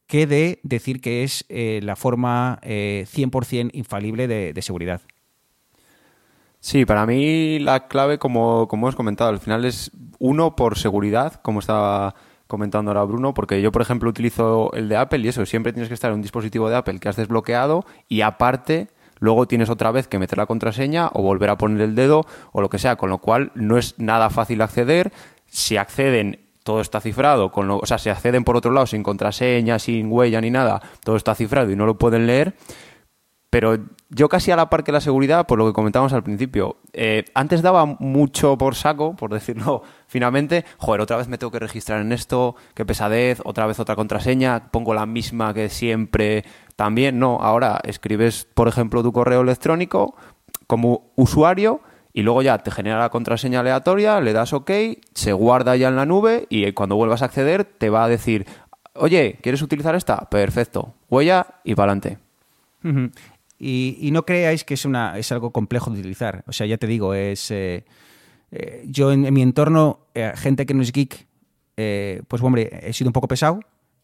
que 0.07 0.27
de 0.27 0.59
decir 0.63 1.01
que 1.01 1.23
es 1.23 1.45
eh, 1.49 1.79
la 1.83 1.95
forma 1.95 2.59
100% 2.61 3.53
eh, 3.53 3.69
infalible 3.73 4.27
de, 4.27 4.61
seguridad. 4.61 5.01
Sí, 6.59 6.85
para 6.85 7.05
mí 7.05 7.59
la 7.59 7.87
clave, 7.87 8.17
como, 8.17 8.67
como 8.67 8.87
hemos 8.87 8.95
comentado, 8.95 9.29
al 9.29 9.39
final 9.39 9.65
es 9.65 9.91
uno 10.19 10.55
por 10.55 10.77
seguridad, 10.77 11.41
como 11.41 11.59
estaba 11.59 12.15
comentando 12.47 12.91
ahora 12.91 13.03
Bruno, 13.03 13.33
porque 13.33 13.61
yo, 13.61 13.71
por 13.71 13.81
ejemplo, 13.81 14.09
utilizo 14.09 14.71
el 14.73 14.89
de 14.89 14.97
Apple 14.97 15.19
y 15.19 15.27
eso, 15.27 15.45
siempre 15.45 15.73
tienes 15.73 15.87
que 15.87 15.93
estar 15.93 16.11
en 16.11 16.15
un 16.15 16.21
dispositivo 16.21 16.69
de 16.69 16.75
Apple 16.75 16.99
que 16.99 17.09
has 17.09 17.15
desbloqueado 17.15 17.85
y 18.07 18.21
aparte 18.21 18.89
luego 19.19 19.47
tienes 19.47 19.69
otra 19.69 19.91
vez 19.91 20.07
que 20.07 20.19
meter 20.19 20.37
la 20.37 20.45
contraseña 20.45 21.09
o 21.13 21.21
volver 21.21 21.49
a 21.49 21.57
poner 21.57 21.81
el 21.81 21.95
dedo 21.95 22.25
o 22.51 22.61
lo 22.61 22.69
que 22.69 22.79
sea, 22.79 22.95
con 22.95 23.09
lo 23.09 23.17
cual 23.17 23.51
no 23.55 23.77
es 23.77 23.95
nada 23.97 24.29
fácil 24.29 24.61
acceder. 24.61 25.11
Si 25.47 25.77
acceden, 25.77 26.39
todo 26.63 26.81
está 26.81 26.99
cifrado, 26.99 27.51
con 27.51 27.67
lo, 27.67 27.77
o 27.77 27.85
sea, 27.85 27.97
si 27.97 28.09
acceden 28.09 28.43
por 28.43 28.57
otro 28.57 28.71
lado 28.71 28.87
sin 28.87 29.03
contraseña, 29.03 29.79
sin 29.79 30.11
huella 30.11 30.41
ni 30.41 30.51
nada, 30.51 30.81
todo 31.03 31.15
está 31.15 31.35
cifrado 31.35 31.71
y 31.71 31.75
no 31.75 31.85
lo 31.85 31.97
pueden 31.97 32.27
leer. 32.27 32.55
Pero 33.55 33.77
yo 34.09 34.27
casi 34.27 34.51
a 34.51 34.57
la 34.57 34.69
par 34.69 34.83
que 34.83 34.91
la 34.91 34.99
seguridad, 34.99 35.47
por 35.47 35.57
lo 35.57 35.65
que 35.65 35.71
comentábamos 35.71 36.11
al 36.11 36.23
principio, 36.23 36.75
eh, 36.91 37.23
antes 37.33 37.61
daba 37.61 37.85
mucho 37.85 38.57
por 38.57 38.75
saco, 38.75 39.15
por 39.15 39.31
decirlo 39.31 39.81
finalmente, 40.07 40.65
joder, 40.77 40.99
otra 40.99 41.15
vez 41.15 41.29
me 41.29 41.37
tengo 41.37 41.51
que 41.51 41.59
registrar 41.59 42.01
en 42.01 42.11
esto, 42.11 42.57
qué 42.73 42.85
pesadez, 42.85 43.41
otra 43.45 43.65
vez 43.65 43.79
otra 43.79 43.95
contraseña, 43.95 44.71
pongo 44.71 44.93
la 44.93 45.05
misma 45.05 45.53
que 45.53 45.69
siempre 45.69 46.43
también. 46.75 47.17
No, 47.17 47.37
ahora 47.39 47.79
escribes, 47.85 48.45
por 48.53 48.67
ejemplo, 48.67 49.01
tu 49.01 49.13
correo 49.13 49.39
electrónico 49.39 50.17
como 50.67 51.13
usuario 51.15 51.79
y 52.11 52.23
luego 52.23 52.41
ya 52.41 52.57
te 52.57 52.71
genera 52.71 52.99
la 52.99 53.09
contraseña 53.09 53.61
aleatoria, 53.61 54.19
le 54.19 54.33
das 54.33 54.51
OK, 54.51 54.69
se 55.13 55.31
guarda 55.31 55.77
ya 55.77 55.87
en 55.87 55.95
la 55.95 56.05
nube 56.05 56.45
y 56.49 56.69
cuando 56.73 56.97
vuelvas 56.97 57.21
a 57.21 57.25
acceder 57.27 57.63
te 57.63 57.89
va 57.89 58.03
a 58.03 58.09
decir, 58.09 58.47
oye, 58.95 59.39
¿quieres 59.41 59.61
utilizar 59.61 59.95
esta? 59.95 60.29
Perfecto, 60.29 60.93
huella 61.09 61.47
y 61.63 61.73
para 61.73 61.93
adelante. 61.93 62.25
Y, 63.57 64.09
no 64.11 64.25
creáis 64.25 64.63
que 64.63 64.73
es, 64.73 64.85
una, 64.85 65.17
es 65.17 65.31
algo 65.31 65.51
complejo 65.51 65.89
de 65.91 65.99
utilizar. 65.99 66.43
O 66.47 66.53
sea, 66.53 66.67
ya 66.67 66.77
te 66.77 66.87
digo, 66.87 67.13
es... 67.13 67.51
Eh, 67.51 67.85
eh, 68.51 68.85
yo 68.87 69.11
en, 69.11 69.33
mi 69.33 69.41
entorno, 69.41 70.07
eh, 70.13 70.31
gente 70.35 70.65
que 70.65 70.73
no 70.73 70.81
es 70.81 70.91
geek, 70.91 71.27
pues 72.27 72.41
hombre, 72.41 72.79
he 72.83 72.93
sido 72.93 73.09
un 73.09 73.13
poco 73.13 73.27
pesado, 73.27 73.59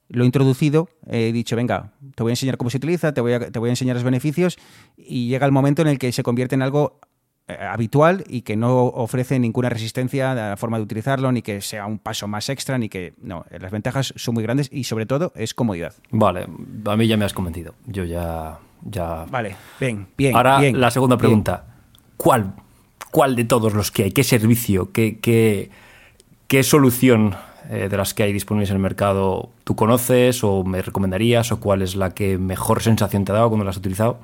lo 0.09 0.23
he 0.23 0.25
introducido, 0.25 0.89
he 1.07 1.31
dicho, 1.31 1.55
venga, 1.55 1.93
te 2.15 2.23
voy 2.23 2.31
a 2.31 2.33
enseñar 2.33 2.57
cómo 2.57 2.69
se 2.69 2.77
utiliza, 2.77 3.13
te 3.13 3.21
voy 3.21 3.33
a, 3.33 3.51
te 3.51 3.59
voy 3.59 3.69
a 3.69 3.71
enseñar 3.71 3.95
los 3.95 4.03
beneficios 4.03 4.57
y 4.97 5.29
llega 5.29 5.45
el 5.45 5.53
momento 5.53 5.81
en 5.81 5.87
el 5.87 5.97
que 5.97 6.11
se 6.11 6.23
convierte 6.23 6.55
en 6.55 6.63
algo 6.63 6.99
habitual 7.47 8.23
y 8.27 8.41
que 8.41 8.55
no 8.55 8.85
ofrece 8.85 9.39
ninguna 9.39 9.69
resistencia 9.69 10.31
a 10.31 10.35
la 10.35 10.57
forma 10.57 10.77
de 10.77 10.83
utilizarlo, 10.83 11.31
ni 11.31 11.41
que 11.41 11.61
sea 11.61 11.85
un 11.85 11.99
paso 11.99 12.27
más 12.27 12.49
extra, 12.49 12.77
ni 12.77 12.89
que... 12.89 13.13
No, 13.21 13.45
las 13.57 13.71
ventajas 13.71 14.13
son 14.15 14.33
muy 14.33 14.43
grandes 14.43 14.69
y 14.71 14.83
sobre 14.83 15.05
todo 15.05 15.31
es 15.35 15.53
comodidad. 15.53 15.93
Vale, 16.09 16.47
a 16.85 16.97
mí 16.97 17.07
ya 17.07 17.17
me 17.17 17.25
has 17.25 17.33
convencido. 17.33 17.75
Yo 17.85 18.03
ya... 18.03 18.59
ya... 18.83 19.25
Vale, 19.29 19.55
bien, 19.79 20.07
bien. 20.17 20.35
Ahora 20.35 20.59
bien, 20.59 20.79
la 20.79 20.91
segunda 20.91 21.17
pregunta. 21.17 21.65
¿Cuál, 22.17 22.53
¿Cuál 23.11 23.35
de 23.35 23.45
todos 23.45 23.73
los 23.73 23.91
que 23.91 24.03
hay? 24.03 24.11
¿Qué 24.11 24.23
servicio? 24.23 24.91
¿Qué, 24.91 25.19
qué, 25.19 25.71
qué 26.47 26.63
solución 26.63 27.35
eh, 27.69 27.87
de 27.89 27.97
las 27.97 28.13
que 28.13 28.23
hay 28.23 28.33
disponibles 28.33 28.69
en 28.69 28.77
el 28.77 28.81
mercado 28.81 29.49
tú 29.63 29.75
conoces 29.75 30.43
o 30.43 30.63
me 30.63 30.81
recomendarías 30.81 31.51
o 31.51 31.59
cuál 31.59 31.81
es 31.81 31.95
la 31.95 32.11
que 32.11 32.37
mejor 32.37 32.81
sensación 32.81 33.25
te 33.25 33.31
ha 33.31 33.35
dado 33.35 33.49
cuando 33.49 33.63
la 33.63 33.71
has 33.71 33.77
utilizado? 33.77 34.19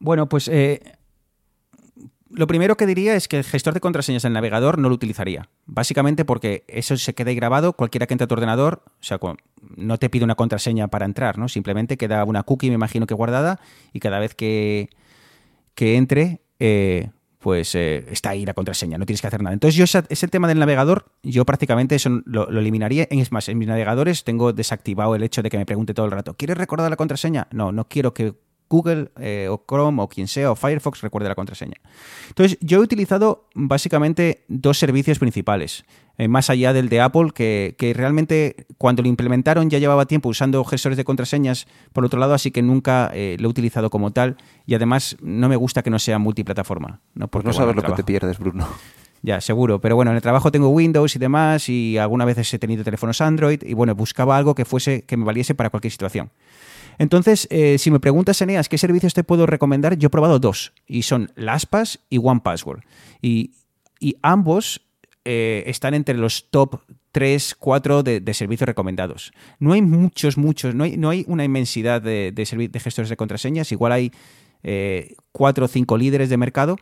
Bueno, 0.00 0.28
pues 0.28 0.48
eh, 0.48 0.97
lo 2.30 2.46
primero 2.46 2.76
que 2.76 2.86
diría 2.86 3.14
es 3.14 3.28
que 3.28 3.38
el 3.38 3.44
gestor 3.44 3.74
de 3.74 3.80
contraseñas 3.80 4.22
del 4.22 4.32
navegador 4.32 4.78
no 4.78 4.88
lo 4.88 4.94
utilizaría. 4.94 5.48
Básicamente 5.66 6.24
porque 6.24 6.64
eso 6.68 6.96
se 6.96 7.14
queda 7.14 7.30
ahí 7.30 7.36
grabado, 7.36 7.72
cualquiera 7.72 8.06
que 8.06 8.14
entre 8.14 8.24
a 8.24 8.28
tu 8.28 8.34
ordenador, 8.34 8.82
o 8.86 9.04
sea, 9.04 9.18
no 9.76 9.98
te 9.98 10.10
pide 10.10 10.24
una 10.24 10.34
contraseña 10.34 10.88
para 10.88 11.06
entrar, 11.06 11.38
¿no? 11.38 11.48
Simplemente 11.48 11.96
queda 11.96 12.24
una 12.24 12.42
cookie, 12.42 12.68
me 12.68 12.74
imagino 12.74 13.06
que 13.06 13.14
guardada, 13.14 13.60
y 13.92 14.00
cada 14.00 14.18
vez 14.18 14.34
que, 14.34 14.90
que 15.74 15.96
entre, 15.96 16.42
eh, 16.58 17.10
pues 17.38 17.74
eh, 17.74 18.04
está 18.10 18.30
ahí 18.30 18.44
la 18.44 18.54
contraseña, 18.54 18.98
no 18.98 19.06
tienes 19.06 19.20
que 19.20 19.26
hacer 19.26 19.42
nada. 19.42 19.54
Entonces 19.54 19.76
yo 19.76 19.84
ese, 19.84 20.28
tema 20.28 20.48
del 20.48 20.58
navegador, 20.58 21.06
yo 21.22 21.46
prácticamente 21.46 21.94
eso 21.94 22.10
lo, 22.26 22.50
lo, 22.50 22.60
eliminaría. 22.60 23.06
Es 23.10 23.32
más, 23.32 23.48
en 23.48 23.58
mis 23.58 23.68
navegadores 23.68 24.24
tengo 24.24 24.52
desactivado 24.52 25.14
el 25.14 25.22
hecho 25.22 25.42
de 25.42 25.48
que 25.48 25.56
me 25.56 25.66
pregunte 25.66 25.94
todo 25.94 26.06
el 26.06 26.12
rato, 26.12 26.34
¿quieres 26.34 26.58
recordar 26.58 26.90
la 26.90 26.96
contraseña? 26.96 27.48
No, 27.52 27.72
no 27.72 27.88
quiero 27.88 28.12
que 28.12 28.34
Google 28.68 29.10
eh, 29.18 29.48
o 29.50 29.64
Chrome 29.66 30.02
o 30.02 30.08
quien 30.08 30.28
sea 30.28 30.50
o 30.52 30.56
Firefox 30.56 31.00
recuerde 31.00 31.28
la 31.28 31.34
contraseña. 31.34 31.76
Entonces, 32.28 32.58
yo 32.60 32.78
he 32.78 32.80
utilizado 32.80 33.48
básicamente 33.54 34.44
dos 34.48 34.78
servicios 34.78 35.18
principales, 35.18 35.84
eh, 36.18 36.28
más 36.28 36.50
allá 36.50 36.72
del 36.72 36.88
de 36.88 37.00
Apple, 37.00 37.30
que, 37.34 37.74
realmente 37.96 38.66
cuando 38.76 39.02
lo 39.02 39.08
implementaron 39.08 39.70
ya 39.70 39.78
llevaba 39.78 40.06
tiempo 40.06 40.28
usando 40.28 40.64
gestores 40.64 40.96
de 40.96 41.04
contraseñas 41.04 41.66
por 41.92 42.04
otro 42.04 42.18
lado, 42.18 42.34
así 42.34 42.50
que 42.50 42.62
nunca 42.62 43.10
eh, 43.14 43.36
lo 43.38 43.48
he 43.48 43.50
utilizado 43.50 43.90
como 43.90 44.12
tal 44.12 44.36
y 44.66 44.74
además 44.74 45.16
no 45.22 45.48
me 45.48 45.56
gusta 45.56 45.82
que 45.82 45.90
no 45.90 45.98
sea 45.98 46.18
multiplataforma. 46.18 47.00
No, 47.14 47.28
pues 47.28 47.44
no 47.44 47.52
sabes 47.52 47.76
lo 47.76 47.82
que 47.82 47.92
te 47.92 48.04
pierdes, 48.04 48.38
Bruno. 48.38 48.66
Ya, 49.22 49.40
seguro. 49.40 49.80
Pero 49.80 49.96
bueno, 49.96 50.12
en 50.12 50.16
el 50.16 50.22
trabajo 50.22 50.52
tengo 50.52 50.68
Windows 50.68 51.16
y 51.16 51.18
demás, 51.18 51.68
y 51.68 51.98
algunas 51.98 52.26
veces 52.26 52.52
he 52.54 52.58
tenido 52.58 52.84
teléfonos 52.84 53.20
Android, 53.20 53.62
y 53.64 53.74
bueno, 53.74 53.94
buscaba 53.94 54.36
algo 54.36 54.54
que 54.54 54.64
fuese, 54.64 55.02
que 55.02 55.16
me 55.16 55.24
valiese 55.24 55.54
para 55.54 55.70
cualquier 55.70 55.90
situación. 55.90 56.30
Entonces, 56.98 57.46
eh, 57.50 57.78
si 57.78 57.90
me 57.90 58.00
preguntas, 58.00 58.40
Eneas, 58.42 58.68
¿qué 58.68 58.78
servicios 58.78 59.14
te 59.14 59.24
puedo 59.24 59.46
recomendar? 59.46 59.96
Yo 59.96 60.08
he 60.08 60.10
probado 60.10 60.38
dos, 60.38 60.72
y 60.86 61.02
son 61.02 61.30
LastPass 61.36 62.00
y 62.10 62.18
OnePassword. 62.18 62.80
Y, 63.22 63.52
ambos 64.22 64.82
eh, 65.24 65.64
están 65.66 65.94
entre 65.94 66.16
los 66.16 66.50
top 66.50 66.80
3, 67.12 67.56
4 67.58 68.02
de, 68.02 68.34
servicios 68.34 68.66
recomendados. 68.66 69.32
No 69.58 69.72
hay 69.72 69.82
muchos, 69.82 70.36
muchos, 70.36 70.74
no 70.74 70.84
hay, 70.84 70.96
no 70.96 71.10
hay 71.10 71.24
una 71.26 71.44
inmensidad 71.44 72.00
de, 72.00 72.32
de, 72.32 72.80
gestores 72.80 73.08
de 73.08 73.16
contraseñas, 73.16 73.72
igual 73.72 73.92
hay 73.92 74.12
eh, 74.62 75.14
4 75.32 75.64
o 75.64 75.68
5 75.68 75.98
líderes 75.98 76.28
de 76.28 76.36
mercado. 76.36 76.76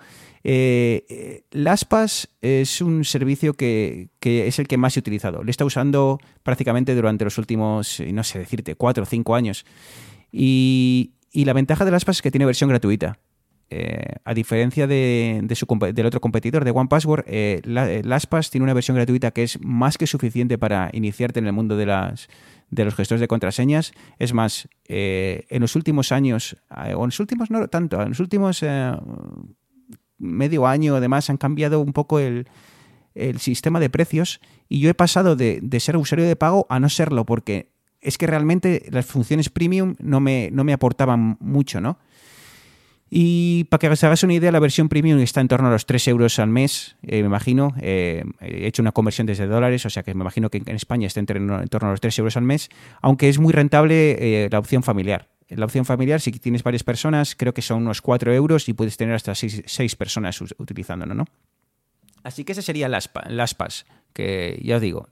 Eh, 0.49 1.42
LastPass 1.51 2.28
es 2.40 2.80
un 2.80 3.05
servicio 3.05 3.55
que, 3.55 4.11
es 4.22 4.61
el 4.61 4.68
que 4.68 4.76
más 4.76 4.97
he 4.97 5.01
utilizado. 5.01 5.42
Lo 5.42 5.49
he 5.49 5.51
estado 5.51 5.66
usando 5.66 6.20
prácticamente 6.44 6.94
durante 6.94 7.24
los 7.24 7.36
últimos, 7.38 8.01
no 8.12 8.22
sé 8.22 8.38
decirte, 8.38 8.76
4 8.76 9.03
o 9.03 9.07
5 9.07 9.34
años. 9.34 9.66
Y, 10.30 11.14
la 11.32 11.53
ventaja 11.53 11.84
de 11.84 11.90
LastPass 11.90 12.18
es 12.18 12.22
que 12.22 12.30
tiene 12.30 12.47
versión 12.47 12.70
gratuita. 12.70 13.18
Eh, 13.70 14.14
a 14.24 14.34
diferencia 14.34 14.86
de, 14.86 15.44
su, 15.57 15.66
del 15.92 16.07
otro 16.07 16.20
competidor 16.20 16.64
de 16.64 16.70
OnePassword, 16.70 17.24
eh, 17.26 17.61
eh, 17.64 18.03
LastPass 18.05 18.51
tiene 18.51 18.62
una 18.62 18.74
versión 18.74 18.94
gratuita 18.94 19.32
que 19.32 19.42
es 19.42 19.61
más 19.61 19.99
que 19.99 20.07
suficiente 20.07 20.59
para 20.59 20.90
iniciarte 20.92 21.40
en 21.40 21.49
el 21.49 21.53
mundo 21.55 21.76
de, 21.76 21.86
las, 21.86 22.28
de 22.70 22.84
los 22.84 22.94
gestores 22.94 23.20
de 23.20 23.26
contraseñas. 23.26 23.92
Es 24.20 24.32
más, 24.32 24.68
en 24.84 25.61
los 25.61 25.74
últimos 25.74 26.12
años, 26.12 26.57
o 26.70 27.03
en 27.03 27.07
los 27.07 27.18
últimos 27.18 27.51
no 27.51 27.66
tanto, 27.66 28.01
en 28.01 28.11
los 28.11 28.20
últimos 28.20 28.62
medio 30.19 30.67
año 30.67 30.97
además 30.97 31.31
han 31.31 31.37
cambiado 31.37 31.81
un 31.81 31.93
poco 31.93 32.19
el, 32.19 32.49
el 33.14 33.39
sistema 33.39 33.81
de 33.81 33.91
precios 33.91 34.41
y 34.69 34.81
yo 34.81 34.91
he 34.91 34.95
pasado 34.95 35.37
de, 35.37 35.61
de, 35.62 35.81
ser 35.81 35.97
usuario 35.97 36.27
de 36.27 36.37
pago 36.37 36.67
a 36.69 36.81
no 36.81 36.89
serlo 36.89 37.25
porque 37.25 37.71
es 38.01 38.19
que 38.19 38.27
realmente 38.27 38.87
las 38.91 39.07
funciones 39.07 39.49
premium 39.51 39.95
no 39.99 40.21
me, 40.21 40.51
no 40.53 40.64
me 40.64 40.73
aportaban 40.73 41.37
mucho, 41.41 41.81
¿no? 41.81 41.99
Y 43.09 43.64
para 43.64 43.79
que 43.79 43.89
os 43.89 44.03
hagáis 44.03 44.25
una 44.25 44.35
idea, 44.35 44.51
la 44.51 44.59
versión 44.59 44.89
premium 44.89 45.21
está 45.21 45.41
en 45.41 45.49
torno 45.49 45.69
a 45.69 45.71
los 45.71 45.87
3 45.87 46.09
euros 46.09 46.39
al 46.41 46.49
mes, 46.49 46.97
eh, 47.03 47.21
me 47.21 47.27
imagino. 47.27 47.75
Eh, 47.81 48.25
he 48.41 48.67
hecho 48.67 48.83
una 48.83 48.93
conversión 48.93 49.27
desde 49.27 49.47
dólares, 49.47 49.87
o 49.87 49.91
sea 49.91 50.03
que 50.03 50.12
me 50.14 50.23
imagino 50.23 50.51
que 50.51 50.59
en 50.59 50.75
España 50.75 51.07
está 51.07 51.21
en, 51.21 51.27
torno 51.27 51.89
a 51.89 51.91
los 51.93 52.01
3 52.01 52.19
euros 52.19 52.37
al 52.37 52.43
mes, 52.43 52.69
aunque 53.03 53.29
es 53.29 53.39
muy 53.39 53.53
rentable 53.53 54.45
eh, 54.45 54.49
la 54.51 54.59
opción 54.59 54.83
familiar. 54.83 55.29
La 55.49 55.64
opción 55.64 55.84
familiar, 55.84 56.20
si 56.20 56.32
tienes 56.32 56.62
varias 56.62 56.82
personas, 56.82 57.36
creo 57.36 57.55
que 57.55 57.62
son 57.62 57.82
unos 57.82 58.03
4 58.03 58.32
euros 58.34 58.68
y 58.68 58.72
puedes 58.72 58.97
tener 58.97 59.14
hasta 59.14 59.34
6, 59.34 59.97
personas 59.97 60.40
utilizándolo, 60.59 61.14
¿no? 61.14 61.24
Así 62.24 62.44
que 62.44 62.53
ese 62.53 62.62
sería 62.62 62.88
las, 62.88 63.11
las 63.28 63.57
que 64.12 64.61
ya 64.64 64.76
os 64.76 64.82
digo, 64.82 65.09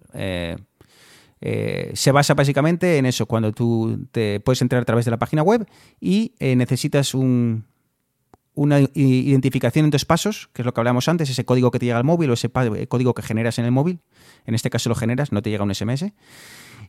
eh, 1.46 1.92
se 1.94 2.10
basa 2.10 2.32
básicamente 2.32 2.96
en 2.96 3.04
eso, 3.04 3.26
cuando 3.26 3.52
tú 3.52 4.06
te 4.12 4.40
puedes 4.40 4.62
entrar 4.62 4.80
a 4.80 4.84
través 4.86 5.04
de 5.04 5.10
la 5.10 5.18
página 5.18 5.42
web 5.42 5.68
y 6.00 6.32
eh, 6.38 6.56
necesitas 6.56 7.12
una 7.14 8.80
identificación 8.94 9.84
en 9.84 9.90
dos 9.90 10.06
pasos, 10.06 10.48
que 10.54 10.62
es 10.62 10.66
lo 10.66 10.72
que 10.72 10.80
hablamos 10.80 11.06
antes, 11.06 11.28
ese 11.28 11.44
código 11.44 11.70
que 11.70 11.78
te 11.78 11.84
llega 11.84 11.98
al 11.98 12.04
móvil 12.04 12.30
o 12.30 12.32
ese 12.32 12.50
eh, 12.54 12.86
código 12.86 13.12
que 13.12 13.20
generas 13.20 13.58
en 13.58 13.66
el 13.66 13.72
móvil. 13.72 14.00
En 14.46 14.54
este 14.54 14.70
caso 14.70 14.88
lo 14.88 14.94
generas, 14.94 15.32
no 15.32 15.42
te 15.42 15.50
llega 15.50 15.64
un 15.64 15.74
SMS. 15.74 16.06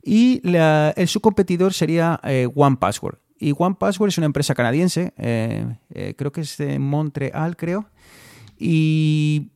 Y 0.01 0.41
el, 0.47 1.07
su 1.09 1.19
competidor 1.19 1.73
sería 1.73 2.21
OnePassword. 2.53 3.24
Y 3.45 3.53
OnePassword 3.55 4.09
es 4.09 4.17
una 4.17 4.25
empresa 4.25 4.55
canadiense, 4.55 5.13
creo 6.17 6.31
que 6.31 6.41
es 6.41 6.57
de 6.57 6.79
Montreal, 6.79 7.55
creo. 7.55 7.85
Y 8.57 9.51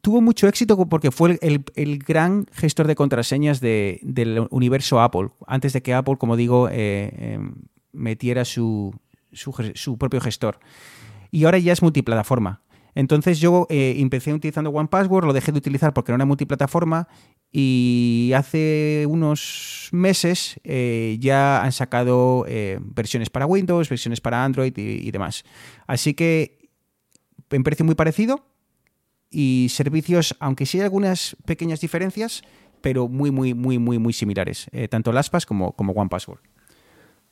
tuvo 0.00 0.20
mucho 0.20 0.48
éxito 0.48 0.76
porque 0.88 1.10
fue 1.10 1.38
el, 1.42 1.98
gran 1.98 2.46
gestor 2.52 2.86
de 2.86 2.94
contraseñas 2.94 3.60
del 3.60 4.46
universo 4.50 5.00
Apple, 5.00 5.30
antes 5.46 5.72
de 5.72 5.82
que 5.82 5.94
Apple, 5.94 6.16
como 6.16 6.36
digo, 6.36 6.68
eh, 6.70 7.12
em, 7.34 7.54
metiera 7.92 8.44
su, 8.44 8.94
su, 9.32 9.98
propio 9.98 10.20
gestor. 10.20 10.58
Y 11.30 11.44
ahora 11.44 11.58
ya 11.58 11.72
es 11.72 11.82
multiplataforma. 11.82 12.62
Entonces 12.96 13.38
yo 13.38 13.68
eh, 13.70 13.94
empecé 13.98 14.34
utilizando 14.34 14.70
OnePassword, 14.70 15.26
lo 15.26 15.32
dejé 15.32 15.52
de 15.52 15.58
utilizar 15.58 15.94
porque 15.94 16.10
no 16.10 16.16
era 16.16 16.24
multiplataforma 16.24 17.06
y 17.52 18.32
hace 18.34 19.06
unos 19.08 19.88
meses 19.92 20.58
eh, 20.64 21.16
ya 21.20 21.62
han 21.62 21.70
sacado 21.70 22.44
versiones 22.80 23.30
para 23.30 23.46
Windows, 23.46 23.88
versiones 23.88 24.20
para 24.20 24.44
Android 24.44 24.76
y, 24.76 25.10
demás. 25.12 25.44
Así 25.86 26.14
que 26.14 26.70
en 27.50 27.62
precio 27.62 27.84
muy 27.84 27.94
parecido, 27.94 28.44
y 29.30 29.68
servicios, 29.70 30.34
aunque 30.40 30.66
sí 30.66 30.78
hay 30.78 30.84
algunas 30.84 31.36
pequeñas 31.44 31.80
diferencias, 31.80 32.42
pero 32.80 33.08
muy, 33.08 33.30
muy, 33.30 33.54
muy, 33.54 33.78
muy, 33.78 33.98
muy 33.98 34.12
similares, 34.12 34.68
eh, 34.72 34.88
tanto 34.88 35.12
LastPass 35.12 35.46
como, 35.46 35.72
como 35.72 35.92
OnePassword. 35.92 36.40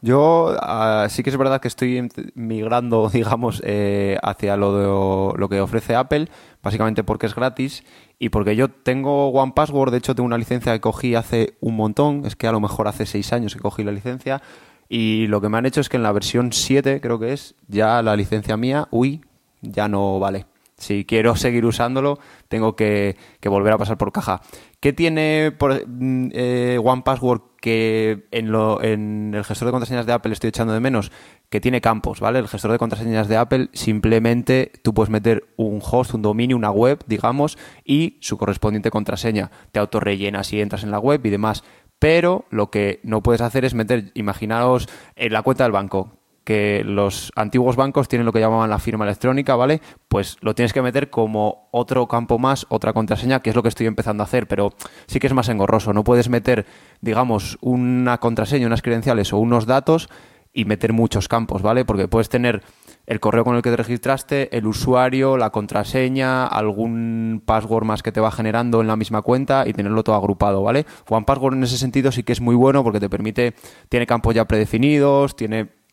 Yo 0.05 0.55
ah, 0.61 1.07
sí 1.09 1.22
que 1.22 1.30
es 1.30 1.36
verdad 1.38 1.62
que 1.62 1.68
estoy 1.68 2.07
migrando, 2.34 3.09
digamos, 3.12 3.62
eh, 3.64 4.18
hacia 4.22 4.55
lo, 4.59 5.32
lo 5.34 5.48
que 5.48 5.62
ofrece 5.62 5.94
Apple, 5.94 6.28
básicamente 6.62 7.02
porque 7.05 7.24
es 7.24 7.34
gratis 7.34 7.84
y 8.18 8.28
porque 8.28 8.55
yo 8.55 8.68
tengo 8.68 9.30
OnePassword, 9.30 9.92
de 9.92 9.96
hecho 9.96 10.14
tengo 10.14 10.26
una 10.26 10.36
licencia 10.36 10.74
que 10.74 10.80
cogí 10.82 11.14
hace 11.14 11.57
un 11.61 11.76
montón, 11.76 12.26
es 12.26 12.36
que 12.36 12.46
a 12.46 12.52
lo 12.52 12.61
mejor 12.61 12.86
hace 12.86 13.07
seis 13.07 13.32
años 13.32 13.55
que 13.55 13.61
cogí 13.61 13.82
la 13.82 13.92
licencia 13.92 14.42
y 14.90 15.26
lo 15.28 15.40
que 15.40 15.48
me 15.48 15.57
han 15.57 15.64
hecho 15.64 15.80
es 15.80 15.88
que 15.88 15.96
en 15.96 16.02
la 16.02 16.12
versión 16.12 16.52
7, 16.52 17.00
creo 17.00 17.18
que 17.18 17.32
es, 17.32 17.55
ya 17.68 18.02
la 18.02 18.14
licencia 18.14 18.59
mía, 18.59 18.88
uy, 18.90 19.24
ya 19.62 19.88
no 19.88 20.18
vale. 20.18 20.44
Si 20.85 21.07
quiero 21.07 21.35
seguir 21.35 21.64
usándolo, 21.64 22.18
tengo 22.49 22.76
que, 22.76 23.16
volver 23.43 23.72
a 23.72 23.78
pasar 23.78 23.97
por 23.97 24.12
caja. 24.12 24.43
¿Qué 24.80 24.93
tiene 24.93 25.51
por, 25.51 25.89
mm, 25.89 26.28
eh, 26.35 26.78
OnePassword 26.82 27.41
que 27.59 28.26
en 28.30 29.32
el 29.35 29.45
gestor 29.45 29.66
de 29.66 29.72
contraseñas 29.72 30.05
de 30.05 30.12
Apple 30.12 30.35
estoy 30.35 30.49
echando 30.49 30.74
de 30.74 30.80
menos? 30.80 31.11
Que 31.49 31.59
tiene 31.59 31.80
campos, 31.80 32.20
¿vale? 32.20 32.39
El 32.39 32.49
gestor 32.49 32.70
de 32.70 32.78
contraseñas 32.78 33.28
de 33.28 33.39
Apple 33.39 33.70
simplemente 33.72 34.72
tú 34.82 34.93
puedes 34.93 35.09
meter 35.09 35.45
un 35.57 35.80
host, 35.82 36.12
un 36.12 36.20
dominio, 36.20 36.55
una 36.55 36.70
web, 36.70 37.03
digamos, 37.07 37.57
y 37.82 38.18
su 38.20 38.37
correspondiente 38.37 38.91
contraseña. 38.91 39.51
Te 39.72 39.80
autorrellenas 39.80 40.49
si 40.49 40.61
entras 40.61 40.85
en 40.85 40.91
la 40.91 40.99
web 40.99 41.24
y 41.24 41.30
demás. 41.30 41.64
Pero 41.99 42.45
lo 42.51 42.70
que 42.70 43.01
no 43.05 43.22
puedes 43.22 43.41
hacer 43.41 43.64
es 43.64 43.72
meter, 43.72 44.12
imaginaos, 44.12 44.87
en 45.16 45.32
la 45.32 45.41
cuenta 45.41 45.64
del 45.64 45.72
banco 45.72 46.18
que 46.45 46.82
los 46.84 47.32
antiguos 47.34 47.76
bancos 47.76 48.07
tienen 48.07 48.26
lo 48.26 48.32
que 48.32 48.40
llamaban 48.40 48.70
la 48.70 48.78
firma 48.78 49.05
electrónica, 49.05 49.57
¿vale? 49.57 49.80
Pues 50.09 50.36
lo 50.42 50.55
tienes 50.55 50.72
que 50.72 50.82
meter 50.82 51.11
como 51.11 51.68
otro 51.72 52.07
campo 52.07 52.38
más, 52.38 52.66
otra 52.68 52.92
contraseña, 52.92 53.40
que 53.40 53.51
es 53.51 53.57
lo 53.57 53.62
que 53.62 53.70
estoy 53.70 53.86
empezando 53.86 54.22
a 54.22 54.26
hacer, 54.26 54.47
pero 54.47 54.74
sí 55.07 55.18
que 55.18 55.26
es 55.26 55.32
más 55.32 55.49
engorroso. 55.49 55.92
No 55.92 56.05
puedes 56.05 56.28
meter, 56.28 56.66
digamos, 57.01 57.59
una 57.61 58.18
contraseña, 58.18 58.66
unas 58.66 58.82
credenciales 58.82 59.32
o 59.32 59.38
unos 59.38 59.66
datos 59.66 60.09
y 60.53 60.66
meter 60.66 60.92
muchos 60.92 61.26
campos, 61.26 61.62
¿vale? 61.62 61.84
Porque 61.84 62.07
puedes 62.07 62.28
tener 62.28 62.62
el 63.07 63.20
correo 63.20 63.45
con 63.45 63.57
el 63.57 63.62
que 63.62 63.70
te 63.70 63.76
registraste, 63.76 64.57
el 64.57 64.66
usuario, 64.66 65.36
la 65.36 65.51
contraseña, 65.51 66.47
algún 66.47 67.42
password 67.45 67.84
más 67.84 68.03
que 68.03 68.12
te 68.12 68.20
va 68.20 68.30
generando 68.30 68.80
en 68.80 68.86
la 68.86 68.97
misma 68.97 69.22
cuenta 69.22 69.64
y 69.66 69.72
tenerlo 69.72 70.05
todo 70.05 70.14
agrupado, 70.14 70.62
¿vale? 70.62 70.86
One 71.09 71.26
Password 71.26 71.55
en 71.55 71.64
ese 71.64 71.76
sentido 71.76 72.12
sí 72.12 72.22
que 72.22 72.32
es 72.32 72.40
muy 72.40 72.55
bueno 72.55 72.84
porque 72.84 73.01
te 73.01 73.11
permite, 73.11 73.55
tiene 73.88 74.07
campos 74.07 74.34
ya 74.34 74.47
predefinidos, 74.47 75.34
tiene 75.34 75.84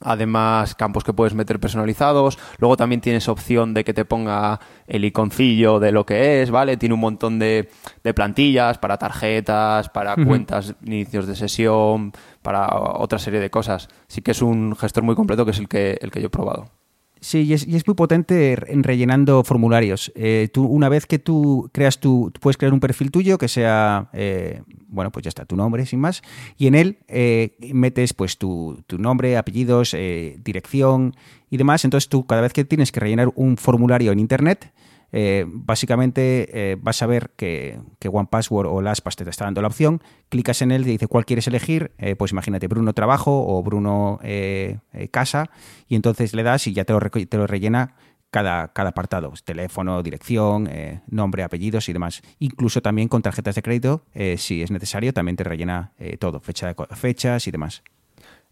Además, 0.00 0.74
campos 0.74 1.04
que 1.04 1.12
puedes 1.12 1.34
meter 1.34 1.60
personalizados. 1.60 2.38
Luego 2.58 2.76
también 2.76 3.00
tienes 3.00 3.28
opción 3.28 3.74
de 3.74 3.84
que 3.84 3.92
te 3.92 4.04
ponga 4.04 4.58
el 4.86 5.04
iconcillo 5.04 5.78
de 5.78 5.92
lo 5.92 6.06
que 6.06 6.42
es, 6.42 6.50
¿vale? 6.50 6.76
Tiene 6.76 6.94
un 6.94 7.00
montón 7.00 7.38
de, 7.38 7.68
plantillas 8.14 8.78
para 8.78 8.96
tarjetas, 8.96 9.90
para 9.90 10.16
cuentas, 10.16 10.74
inicios 10.84 11.26
de 11.26 11.36
sesión, 11.36 12.12
para 12.42 12.68
otra 12.74 13.18
serie 13.18 13.40
de 13.40 13.50
cosas. 13.50 13.88
Sí 14.08 14.22
que 14.22 14.30
es 14.30 14.42
un 14.42 14.74
gestor 14.74 15.04
muy 15.04 15.14
completo 15.14 15.44
que 15.44 15.50
es 15.50 15.58
el 15.58 15.68
que, 15.68 15.98
el 16.00 16.10
que 16.10 16.20
yo 16.20 16.28
he 16.28 16.30
probado. 16.30 16.79
Sí, 17.20 17.42
y 17.42 17.52
es, 17.52 17.86
muy 17.86 17.94
potente 17.94 18.56
en 18.72 18.82
rellenando 18.82 19.44
formularios. 19.44 20.10
Eh, 20.14 20.48
tú, 20.52 20.64
una 20.64 20.88
vez 20.88 21.06
que 21.06 21.18
tú 21.18 21.68
creas 21.72 22.00
tu, 22.00 22.32
puedes 22.40 22.56
crear 22.56 22.72
un 22.72 22.80
perfil 22.80 23.10
tuyo 23.10 23.36
que 23.36 23.46
sea, 23.46 24.08
eh, 24.14 24.62
bueno, 24.88 25.12
pues 25.12 25.24
ya 25.24 25.28
está, 25.28 25.44
tu 25.44 25.54
nombre, 25.54 25.84
sin 25.84 26.00
más, 26.00 26.22
y 26.56 26.66
en 26.66 26.74
él 26.74 26.98
eh, 27.08 27.56
metes 27.74 28.14
pues 28.14 28.38
tu, 28.38 28.82
tu 28.86 28.96
nombre, 28.96 29.36
apellidos, 29.36 29.94
dirección 30.42 31.14
y 31.50 31.58
demás. 31.58 31.84
Entonces 31.84 32.08
tú 32.08 32.24
cada 32.24 32.40
vez 32.40 32.54
que 32.54 32.64
tienes 32.64 32.90
que 32.90 33.00
rellenar 33.00 33.30
un 33.34 33.58
formulario 33.58 34.12
en 34.12 34.18
Internet, 34.18 34.72
eh, 35.12 35.44
básicamente 35.46 36.48
eh, 36.52 36.76
vas 36.80 37.02
a 37.02 37.06
ver 37.06 37.30
que, 37.36 37.80
que 37.98 38.08
OnePassword 38.08 38.66
o 38.66 38.80
LastPass 38.80 39.16
te 39.16 39.28
está 39.28 39.44
dando 39.44 39.62
la 39.62 39.68
opción, 39.68 40.02
clicas 40.28 40.62
en 40.62 40.70
él 40.70 40.82
y 40.82 40.92
dice 40.92 41.06
cuál 41.06 41.24
quieres 41.24 41.46
elegir, 41.46 41.92
eh, 41.98 42.16
pues 42.16 42.32
imagínate 42.32 42.68
Bruno 42.68 42.92
Trabajo 42.92 43.44
o 43.46 43.62
Bruno 43.62 44.20
Casa, 45.10 45.50
y 45.88 45.96
entonces 45.96 46.34
le 46.34 46.42
das 46.42 46.66
y 46.66 46.72
ya 46.72 46.84
te 46.84 46.92
lo, 46.92 47.00
te 47.00 47.36
lo 47.36 47.46
rellena 47.46 47.94
cada, 48.30 48.72
cada, 48.72 48.90
apartado, 48.90 49.32
teléfono, 49.44 50.02
dirección, 50.02 50.68
nombre, 51.08 51.42
apellidos 51.42 51.88
y 51.88 51.92
demás. 51.92 52.22
Incluso 52.38 52.80
también 52.80 53.08
con 53.08 53.22
tarjetas 53.22 53.56
de 53.56 53.62
crédito, 53.62 54.04
si 54.36 54.62
es 54.62 54.70
necesario, 54.70 55.12
también 55.12 55.36
te 55.36 55.44
rellena 55.44 55.92
todo, 56.18 56.40
fecha 56.40 56.74
fechas 56.94 57.46
y 57.46 57.50
demás. 57.50 57.82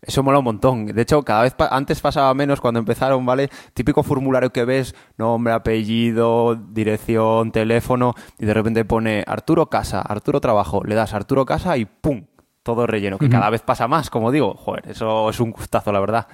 Eso 0.00 0.22
mola 0.22 0.38
un 0.38 0.44
montón. 0.44 0.86
De 0.86 1.02
hecho, 1.02 1.22
cada 1.22 1.42
vez 1.42 1.54
antes 1.70 2.00
pasaba 2.00 2.32
menos 2.34 2.60
cuando 2.60 2.78
empezaron, 2.78 3.26
¿vale? 3.26 3.50
Típico 3.74 4.02
formulario 4.02 4.52
que 4.52 4.64
ves, 4.64 4.94
nombre, 5.16 5.52
apellido, 5.52 6.54
dirección, 6.54 7.50
teléfono, 7.50 8.14
y 8.38 8.46
de 8.46 8.54
repente 8.54 8.84
pone 8.84 9.24
Arturo 9.26 9.66
Casa, 9.66 10.00
Arturo 10.00 10.40
Trabajo, 10.40 10.84
le 10.84 10.94
das 10.94 11.14
Arturo 11.14 11.44
Casa 11.44 11.76
y 11.76 11.84
¡pum! 11.84 12.26
Todo 12.62 12.86
relleno, 12.86 13.16
que 13.16 13.30
cada 13.30 13.48
vez 13.48 13.62
pasa 13.62 13.88
más, 13.88 14.10
como 14.10 14.30
digo. 14.30 14.54
Joder, 14.54 14.90
eso 14.90 15.30
es 15.30 15.40
un 15.40 15.52
gustazo, 15.52 15.90
la 15.90 16.00
verdad. 16.00 16.26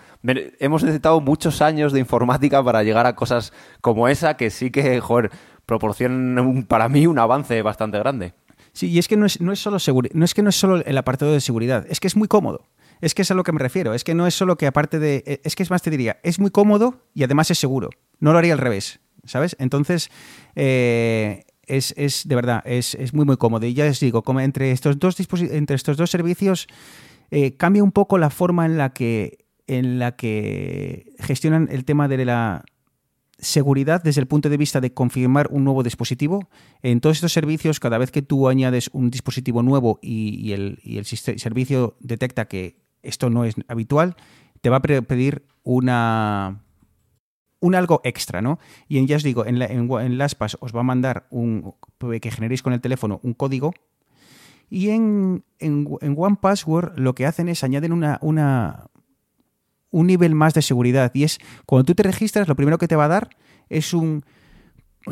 Hemos 0.59 0.83
necesitado 0.83 1.21
muchos 1.21 1.63
años 1.63 1.93
de 1.93 2.01
informática 2.01 2.61
para 2.61 2.83
llegar 2.83 3.07
a 3.07 3.15
cosas 3.15 3.53
como 3.81 4.09
esa, 4.09 4.37
que 4.37 4.51
sí 4.51 4.73
que, 4.73 4.99
joder, 4.99 5.31
proporcionan 5.65 6.65
para 6.65 6.89
mí 6.89 7.07
un 7.07 7.21
avance 7.21 7.63
bastante 7.63 8.01
grande. 8.01 8.35
Sí, 8.73 8.91
y 8.91 8.99
es 8.99 9.07
que 9.07 9.17
no 9.17 9.27
es, 9.27 9.41
no 9.41 9.53
es 9.53 9.61
solo 9.61 9.79
no 10.13 10.25
es 10.25 10.35
que 10.35 10.43
no 10.43 10.49
es 10.49 10.57
solo 10.57 10.83
el 10.85 10.99
apartado 10.99 11.33
de 11.33 11.41
seguridad, 11.41 11.87
es 11.89 12.01
que 12.01 12.09
es 12.09 12.17
muy 12.17 12.27
cómodo. 12.27 12.63
Es 13.01 13.15
que 13.15 13.23
es 13.23 13.31
a 13.31 13.35
lo 13.35 13.43
que 13.43 13.53
me 13.53 13.59
refiero. 13.59 13.95
Es 13.95 14.05
que 14.05 14.15
no 14.15 14.27
es 14.27 14.35
solo 14.35 14.57
que 14.57 14.67
aparte 14.67 14.99
de... 14.99 15.23
Eh, 15.27 15.41
es 15.45 15.57
que 15.57 15.63
es 15.63 15.71
más, 15.71 15.83
te 15.83 15.91
diría, 15.91 16.19
es 16.23 16.39
muy 16.39 16.51
cómodo 16.51 17.03
y 17.15 17.23
además 17.23 17.51
es 17.51 17.59
seguro. 17.59 17.91
No 18.21 18.33
lo 18.33 18.39
haría 18.39 18.53
al 18.53 18.59
revés, 18.59 19.01
¿sabes? 19.25 19.57
Entonces, 19.59 20.11
eh, 20.55 21.45
es, 21.67 21.95
de 22.27 22.35
verdad, 22.35 22.63
es, 22.65 23.13
muy, 23.13 23.25
muy 23.25 23.37
cómodo. 23.37 23.67
Y 23.67 23.75
ya 23.75 23.87
os 23.87 24.01
digo, 24.01 24.23
como 24.23 24.41
entre 24.41 24.71
estos 24.71 24.99
dos, 24.99 25.17
entre 25.51 25.77
estos 25.77 25.97
dos 25.97 26.11
servicios 26.11 26.69
eh, 27.31 27.57
cambia 27.57 27.83
un 27.83 27.93
poco 27.93 28.19
la 28.19 28.31
forma 28.31 28.67
en 28.67 28.79
la 28.79 28.93
que 28.93 29.45
en 29.67 29.99
la 29.99 30.15
que 30.15 31.15
gestionan 31.19 31.69
el 31.71 31.87
tema 31.87 32.07
de 32.07 32.23
la 32.25 32.65
seguridad 33.39 34.03
desde 34.03 34.21
el 34.21 34.27
punto 34.27 34.49
de 34.49 34.57
vista 34.57 34.81
de 34.81 34.93
confirmar 34.93 35.49
un 35.51 35.65
nuevo 35.65 35.83
dispositivo. 35.83 36.49
En 36.83 37.01
todos 37.01 37.17
estos 37.17 37.33
servicios, 37.33 37.81
cada 37.81 37.99
vez 37.99 38.11
que 38.11 38.23
tú 38.23 38.49
añades 38.49 38.91
un 38.93 39.11
dispositivo 39.11 39.63
nuevo 39.63 39.99
y, 40.03 40.53
el, 40.53 40.81
y 40.83 40.99
el 40.99 41.07
servicio 41.07 41.97
detecta 42.01 42.47
que 42.47 42.84
esto 43.05 43.31
no 43.31 43.45
es 43.45 43.55
habitual, 43.69 44.17
te 44.61 44.71
va 44.71 44.77
a 44.77 44.83
pedir 44.83 45.47
una 45.63 46.61
un 47.61 47.75
algo 47.75 48.03
extra, 48.05 48.43
¿no? 48.43 48.59
Y 48.89 49.05
ya 49.07 49.17
os 49.17 49.23
digo, 49.23 49.47
en, 49.47 49.63
en, 49.63 50.19
LastPass 50.19 50.59
os 50.61 50.77
va 50.77 50.81
a 50.81 50.85
mandar 50.85 51.27
un 51.31 51.75
que 52.21 52.31
generéis 52.31 52.63
con 52.63 52.75
el 52.75 52.81
teléfono 52.83 53.21
un 53.23 53.33
código 53.33 53.73
y 54.69 54.91
en, 54.91 55.45
en, 55.59 55.89
en 56.01 56.15
OnePassword 56.19 56.99
lo 56.99 57.15
que 57.15 57.25
hacen 57.25 57.49
es 57.49 57.65
añaden 57.65 57.93
una, 57.93 58.19
una, 58.21 58.87
un 59.91 60.07
nivel 60.07 60.35
más 60.35 60.53
de 60.53 60.63
seguridad 60.63 61.11
y 61.15 61.25
es 61.25 61.39
cuando 61.65 61.85
tú 61.85 61.95
te 61.95 62.03
registras 62.03 62.49
lo 62.49 62.57
primero 62.57 62.77
que 62.77 62.89
te 62.89 62.97
va 62.97 63.07
a 63.07 63.09
dar 63.09 63.31
es 63.69 63.95
un 63.95 64.25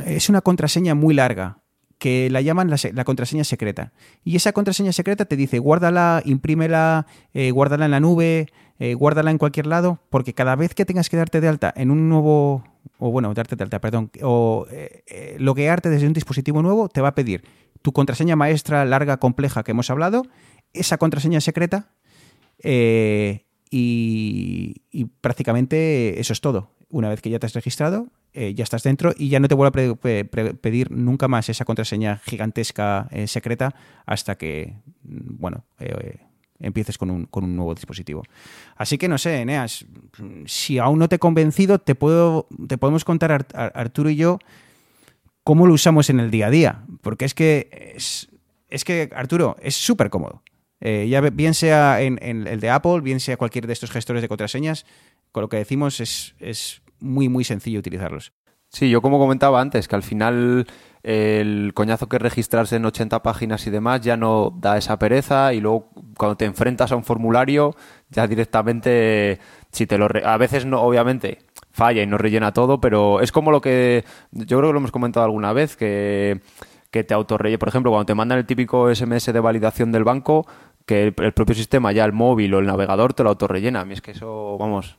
es 0.04 0.28
una 0.28 0.40
contraseña 0.40 0.94
muy 0.94 1.14
larga 1.14 1.61
que 2.02 2.28
la 2.30 2.40
llaman 2.40 2.68
la, 2.68 3.04
contraseña 3.04 3.44
secreta. 3.44 3.92
Y 4.24 4.34
esa 4.34 4.52
contraseña 4.52 4.90
secreta 4.90 5.24
te 5.24 5.36
dice, 5.36 5.60
guárdala, 5.60 6.20
imprímela, 6.24 7.06
eh, 7.32 7.52
guárdala 7.52 7.84
en 7.84 7.92
la 7.92 8.00
nube, 8.00 8.48
eh, 8.80 8.94
guárdala 8.94 9.30
en 9.30 9.38
cualquier 9.38 9.68
lado, 9.68 10.00
porque 10.10 10.34
cada 10.34 10.56
vez 10.56 10.74
que 10.74 10.84
tengas 10.84 11.08
que 11.08 11.16
darte 11.16 11.40
de 11.40 11.46
alta 11.46 11.72
en 11.76 11.92
un 11.92 12.08
nuevo, 12.08 12.64
o 12.98 13.12
bueno, 13.12 13.32
darte 13.34 13.54
de 13.54 13.62
alta, 13.62 13.80
perdón, 13.80 14.10
o 14.20 14.66
eh, 14.72 15.36
loguearte 15.38 15.90
desde 15.90 16.08
un 16.08 16.12
dispositivo 16.12 16.60
nuevo, 16.60 16.88
te 16.88 17.00
va 17.00 17.10
a 17.10 17.14
pedir 17.14 17.44
tu 17.82 17.92
contraseña 17.92 18.34
maestra 18.34 18.84
larga, 18.84 19.18
compleja 19.18 19.62
que 19.62 19.70
hemos 19.70 19.88
hablado, 19.88 20.26
esa 20.72 20.98
contraseña 20.98 21.40
secreta, 21.40 21.92
y 23.70 24.74
prácticamente 25.20 26.18
eso 26.18 26.32
es 26.32 26.40
todo. 26.40 26.70
Una 26.92 27.08
vez 27.08 27.22
que 27.22 27.30
ya 27.30 27.38
te 27.38 27.46
has 27.46 27.54
registrado, 27.54 28.08
eh, 28.34 28.52
ya 28.54 28.64
estás 28.64 28.82
dentro 28.82 29.14
y 29.16 29.30
ya 29.30 29.40
no 29.40 29.48
te 29.48 29.54
vuelve 29.54 29.90
a 29.90 30.52
pedir 30.54 30.90
nunca 30.90 31.26
más 31.26 31.48
esa 31.48 31.64
contraseña 31.64 32.18
gigantesca 32.18 33.08
eh, 33.10 33.26
secreta 33.26 33.74
hasta 34.04 34.36
que, 34.36 34.74
mm, 35.02 35.38
bueno, 35.38 35.64
eh, 35.80 36.18
empieces 36.60 36.98
con 36.98 37.10
un, 37.10 37.24
con 37.24 37.44
un, 37.44 37.56
nuevo 37.56 37.74
dispositivo. 37.74 38.24
Así 38.76 38.98
que 38.98 39.08
no 39.08 39.16
sé, 39.16 39.40
Eneas, 39.40 39.86
si 40.44 40.78
aún 40.78 40.98
no 40.98 41.08
te 41.08 41.16
he 41.16 41.18
convencido, 41.18 41.78
te, 41.78 41.94
puedo, 41.94 42.46
te 42.68 42.76
podemos 42.76 43.06
contar 43.06 43.46
Arturo 43.54 44.10
y 44.10 44.16
yo 44.16 44.38
cómo 45.42 45.66
lo 45.66 45.72
usamos 45.72 46.10
en 46.10 46.20
el 46.20 46.30
día 46.30 46.48
a 46.48 46.50
día. 46.50 46.84
Porque 47.00 47.24
es 47.24 47.32
que, 47.32 47.96
es, 47.96 48.84
que 48.84 49.08
Arturo, 49.16 49.56
es 49.62 49.76
súper 49.76 50.10
cómodo. 50.10 50.42
ya 50.80 51.22
bien 51.22 51.54
sea 51.54 52.02
en, 52.02 52.18
el 52.22 52.60
de 52.60 52.68
Apple, 52.68 53.00
bien 53.00 53.18
sea 53.18 53.38
cualquier 53.38 53.66
de 53.66 53.72
estos 53.72 53.90
gestores 53.90 54.20
de 54.20 54.28
contraseñas, 54.28 54.84
con 55.32 55.40
lo 55.40 55.48
que 55.48 55.56
decimos 55.56 56.00
es, 56.00 56.34
es 56.38 56.81
muy, 57.02 57.28
muy 57.28 57.44
sencillo 57.44 57.78
utilizarlos. 57.78 58.32
Sí, 58.68 58.88
yo 58.88 59.02
como 59.02 59.18
comentaba 59.18 59.60
antes, 59.60 59.86
que 59.86 59.96
al 59.96 60.02
final 60.02 60.66
el 61.02 61.72
coñazo 61.74 62.08
que 62.08 62.18
registrarse 62.18 62.76
en 62.76 62.86
80 62.86 63.22
páginas 63.22 63.66
y 63.66 63.70
demás 63.70 64.00
ya 64.00 64.16
no 64.16 64.56
da 64.56 64.78
esa 64.78 64.98
pereza 64.98 65.52
y 65.52 65.60
luego 65.60 65.90
cuando 66.16 66.36
te 66.36 66.46
enfrentas 66.46 66.90
a 66.92 66.96
un 66.96 67.04
formulario 67.04 67.74
ya 68.08 68.26
directamente 68.26 69.40
si 69.72 69.86
te 69.86 69.98
lo 69.98 70.06
a 70.24 70.36
veces 70.38 70.64
no 70.64 70.80
obviamente 70.80 71.38
falla 71.70 72.02
y 72.02 72.06
no 72.06 72.18
rellena 72.18 72.52
todo, 72.52 72.80
pero 72.80 73.20
es 73.20 73.32
como 73.32 73.50
lo 73.50 73.60
que 73.60 74.04
yo 74.30 74.58
creo 74.58 74.70
que 74.70 74.74
lo 74.74 74.78
hemos 74.78 74.92
comentado 74.92 75.26
alguna 75.26 75.52
vez 75.52 75.76
que 75.76 76.40
que 76.92 77.04
te 77.04 77.14
autorrelle, 77.14 77.58
por 77.58 77.68
ejemplo, 77.68 77.90
cuando 77.90 78.04
te 78.04 78.14
mandan 78.14 78.38
el 78.38 78.44
típico 78.44 78.94
SMS 78.94 79.32
de 79.32 79.40
validación 79.40 79.90
del 79.92 80.04
banco, 80.04 80.46
que 80.86 81.02
el, 81.02 81.12
propio 81.14 81.54
sistema, 81.54 81.92
ya 81.92 82.04
el 82.04 82.12
móvil 82.12 82.54
o 82.54 82.58
el 82.58 82.66
navegador, 82.66 83.14
te 83.14 83.22
lo 83.22 83.30
autorrellena. 83.30 83.80
A 83.80 83.84
mí 83.84 83.94
es 83.94 84.00
que 84.00 84.12
eso, 84.12 84.56
vamos, 84.58 84.96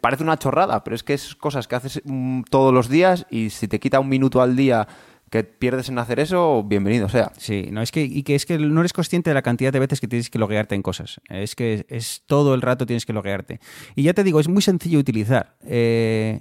parece 0.00 0.22
una 0.22 0.38
chorrada, 0.38 0.84
pero 0.84 0.96
es 0.96 1.02
que 1.02 1.14
es 1.14 1.34
cosas 1.34 1.68
que 1.68 1.76
haces 1.76 2.02
mm, 2.04 2.42
todos 2.50 2.72
los 2.72 2.88
días 2.88 3.26
y 3.30 3.50
si 3.50 3.68
te 3.68 3.80
quita 3.80 4.00
un 4.00 4.08
minuto 4.08 4.42
al 4.42 4.56
día 4.56 4.86
que 5.30 5.42
pierdes 5.42 5.88
en 5.88 5.98
hacer 5.98 6.20
eso, 6.20 6.62
bienvenido 6.62 7.08
sea. 7.08 7.32
Sí, 7.36 7.68
no 7.72 7.82
es 7.82 7.90
que 7.90 8.02
y 8.02 8.22
que 8.22 8.36
es 8.36 8.46
que 8.46 8.56
no 8.56 8.80
eres 8.80 8.92
consciente 8.92 9.30
de 9.30 9.34
la 9.34 9.42
cantidad 9.42 9.72
de 9.72 9.80
veces 9.80 10.00
que 10.00 10.06
tienes 10.06 10.30
que 10.30 10.38
loguearte 10.38 10.76
en 10.76 10.82
cosas. 10.82 11.20
Es 11.28 11.56
que 11.56 11.86
es 11.88 12.22
todo 12.26 12.54
el 12.54 12.62
rato 12.62 12.86
tienes 12.86 13.04
que 13.04 13.12
loguearte. 13.12 13.58
Y 13.96 14.04
ya 14.04 14.14
te 14.14 14.22
digo, 14.22 14.38
es 14.38 14.48
muy 14.48 14.62
sencillo 14.62 15.00
utilizar. 15.00 15.56
Eh, 15.64 16.40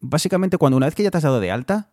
básicamente, 0.00 0.58
cuando 0.58 0.76
una 0.76 0.86
vez 0.86 0.96
que 0.96 1.04
ya 1.04 1.12
te 1.12 1.18
has 1.18 1.22
dado 1.22 1.38
de 1.38 1.52
alta, 1.52 1.92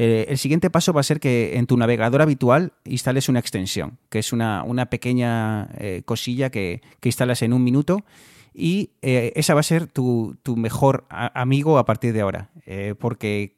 eh, 0.00 0.26
el 0.30 0.38
siguiente 0.38 0.70
paso 0.70 0.92
va 0.92 1.00
a 1.00 1.02
ser 1.02 1.18
que 1.18 1.58
en 1.58 1.66
tu 1.66 1.76
navegador 1.76 2.22
habitual 2.22 2.72
instales 2.84 3.28
una 3.28 3.40
extensión, 3.40 3.98
que 4.10 4.20
es 4.20 4.32
una, 4.32 4.62
pequeña 4.90 5.70
eh, 5.76 6.02
cosilla 6.04 6.50
que, 6.50 6.82
instalas 7.02 7.42
en 7.42 7.52
un 7.52 7.64
minuto 7.64 8.04
y 8.54 8.90
eh, 9.02 9.32
esa 9.34 9.54
va 9.54 9.60
a 9.60 9.64
ser 9.64 9.88
tu, 9.88 10.38
mejor 10.54 11.04
amigo 11.10 11.78
a 11.78 11.84
partir 11.84 12.12
de 12.12 12.20
ahora, 12.20 12.50
porque 13.00 13.56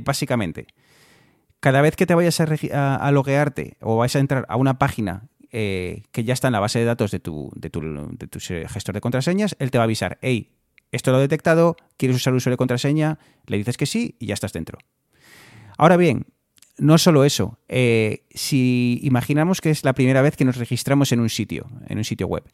básicamente 0.00 0.68
cada 1.60 1.82
vez 1.82 1.96
que 1.96 2.06
te 2.06 2.14
vayas 2.14 2.40
a, 2.40 3.10
loguearte 3.12 3.76
o 3.82 3.98
vais 3.98 4.16
a 4.16 4.20
entrar 4.20 4.46
a 4.48 4.56
una 4.56 4.78
página 4.78 5.28
que 5.50 6.24
ya 6.24 6.32
está 6.32 6.48
en 6.48 6.52
la 6.52 6.60
base 6.60 6.78
de 6.78 6.86
datos 6.86 7.10
de 7.10 7.20
tu, 7.20 7.52
de 7.56 7.68
tu, 7.68 7.82
de 7.82 8.68
gestor 8.70 8.94
de 8.94 9.02
contraseñas, 9.02 9.54
él 9.58 9.70
te 9.70 9.76
va 9.76 9.84
a 9.84 9.84
avisar, 9.84 10.16
hey, 10.22 10.48
esto 10.92 11.10
lo 11.10 11.18
he 11.18 11.20
detectado, 11.20 11.76
quieres 11.98 12.16
usar 12.16 12.32
el 12.32 12.38
usuario 12.38 12.54
de 12.54 12.58
contraseña, 12.58 13.18
le 13.44 13.58
dices 13.58 13.76
que 13.76 13.84
sí 13.84 14.16
y 14.18 14.24
ya 14.24 14.34
estás 14.34 14.54
dentro. 14.54 14.78
Ahora 15.82 15.96
bien, 15.96 16.26
no 16.78 16.96
solo 16.96 17.24
eso, 17.24 17.58
eh, 17.68 18.22
si 18.30 19.00
imaginamos 19.02 19.60
que 19.60 19.70
es 19.70 19.82
la 19.82 19.94
primera 19.94 20.22
vez 20.22 20.36
que 20.36 20.44
nos 20.44 20.56
registramos 20.56 21.10
en 21.10 21.18
un 21.18 21.28
sitio, 21.28 21.66
en 21.88 21.98
un 21.98 22.04
sitio 22.04 22.28
web. 22.28 22.44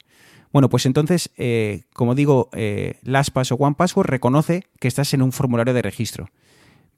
Bueno, 0.51 0.67
pues 0.67 0.87
entonces, 0.87 1.29
eh, 1.37 1.83
como 1.93 2.15
digo, 2.15 2.49
eh, 2.53 2.97
LastPass 3.03 3.51
o 3.51 3.55
OnePassword 3.57 4.07
reconoce 4.07 4.63
que 4.79 4.87
estás 4.87 5.13
en 5.13 5.21
un 5.21 5.31
formulario 5.31 5.75
de 5.75 5.83
registro. 5.83 6.31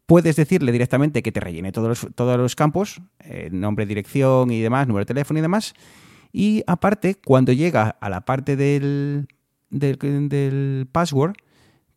Puedes 0.05 0.37
decirle 0.37 0.71
directamente 0.71 1.21
que 1.21 1.33
te 1.33 1.41
rellene 1.41 1.73
todos 1.73 2.07
los, 2.15 2.55
campos, 2.55 3.01
nombre, 3.51 3.85
dirección 3.85 4.51
y 4.51 4.61
demás, 4.61 4.87
número 4.87 5.01
de 5.01 5.13
teléfono 5.13 5.39
y 5.39 5.41
demás. 5.41 5.73
Y 6.31 6.63
aparte, 6.65 7.15
cuando 7.15 7.51
llega 7.51 7.97
a 7.99 8.09
la 8.09 8.21
parte 8.21 8.55
del, 8.55 9.27
del, 9.69 10.29
del 10.29 10.87
password, 10.89 11.33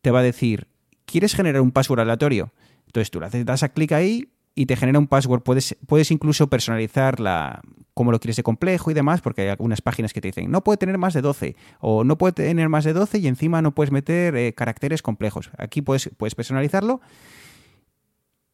te 0.01 0.11
va 0.11 0.19
a 0.19 0.23
decir, 0.23 0.67
¿quieres 1.05 1.33
generar 1.35 1.61
un 1.61 1.71
password 1.71 2.01
aleatorio? 2.01 2.51
Entonces 2.95 3.11
tú 3.11 3.19
le 3.19 3.43
das 3.43 3.63
a 3.63 3.69
clic 3.69 3.91
ahí 3.91 4.29
y 4.55 4.67
te 4.67 4.77
genera 4.77 4.97
un 4.99 5.07
password. 5.07 5.41
Puedes, 5.43 5.75
puedes 5.85 6.11
incluso 6.11 6.47
personalizar 6.47 7.19
la, 7.19 7.61
cómo 7.93 8.11
lo 8.13 8.19
quieres 8.19 8.37
de 8.37 8.43
complejo 8.43 8.89
y 8.89 8.93
demás, 8.93 9.19
porque 9.19 9.41
hay 9.41 9.49
algunas 9.49 9.81
páginas 9.81 10.13
que 10.13 10.21
te 10.21 10.29
dicen 10.29 10.49
no 10.49 10.63
puede 10.63 10.77
tener 10.77 10.97
más 10.97 11.13
de 11.13 11.21
12 11.21 11.57
o 11.81 12.05
no 12.05 12.17
puede 12.17 12.31
tener 12.31 12.69
más 12.69 12.85
de 12.85 12.93
12 12.93 13.19
y 13.19 13.27
encima 13.27 13.61
no 13.61 13.75
puedes 13.75 13.91
meter 13.91 14.37
eh, 14.37 14.53
caracteres 14.53 15.01
complejos. 15.01 15.51
Aquí 15.57 15.81
puedes, 15.81 16.09
puedes 16.15 16.35
personalizarlo 16.35 17.01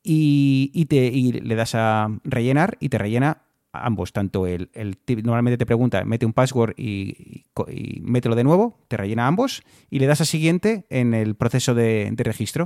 y, 0.01 0.85
te, 0.85 1.05
y 1.05 1.33
le 1.33 1.53
das 1.53 1.75
a 1.75 2.09
rellenar 2.23 2.77
y 2.79 2.89
te 2.89 2.97
rellena 2.97 3.43
ambos, 3.71 4.11
tanto 4.11 4.47
el, 4.47 4.71
el, 4.73 4.97
normalmente 5.23 5.59
te 5.59 5.67
pregunta, 5.67 6.03
mete 6.03 6.25
un 6.25 6.33
password 6.33 6.73
y, 6.77 7.45
y, 7.69 8.01
mételo 8.01 8.35
de 8.35 8.43
nuevo, 8.43 8.79
te 8.87 8.97
rellena 8.97 9.27
ambos 9.27 9.61
y 9.91 9.99
le 9.99 10.07
das 10.07 10.19
a 10.19 10.25
siguiente 10.25 10.87
en 10.89 11.13
el 11.13 11.35
proceso 11.35 11.75
de 11.75 12.11
registro 12.17 12.65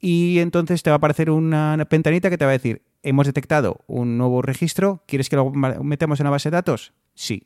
y 0.00 0.38
entonces 0.38 0.82
te 0.82 0.90
va 0.90 0.94
a 0.94 0.98
aparecer 0.98 1.30
una 1.30 1.76
ventanita 1.90 2.30
que 2.30 2.38
te 2.38 2.44
va 2.44 2.52
a 2.52 2.58
decir, 2.58 2.82
hemos 3.02 3.26
detectado 3.26 3.80
un 3.86 4.18
nuevo 4.18 4.42
registro, 4.42 5.02
¿quieres 5.06 5.28
que 5.28 5.36
lo 5.36 5.50
metamos 5.50 6.20
en 6.20 6.24
la 6.24 6.30
base 6.30 6.50
de 6.50 6.56
datos? 6.56 6.92
Sí. 7.14 7.44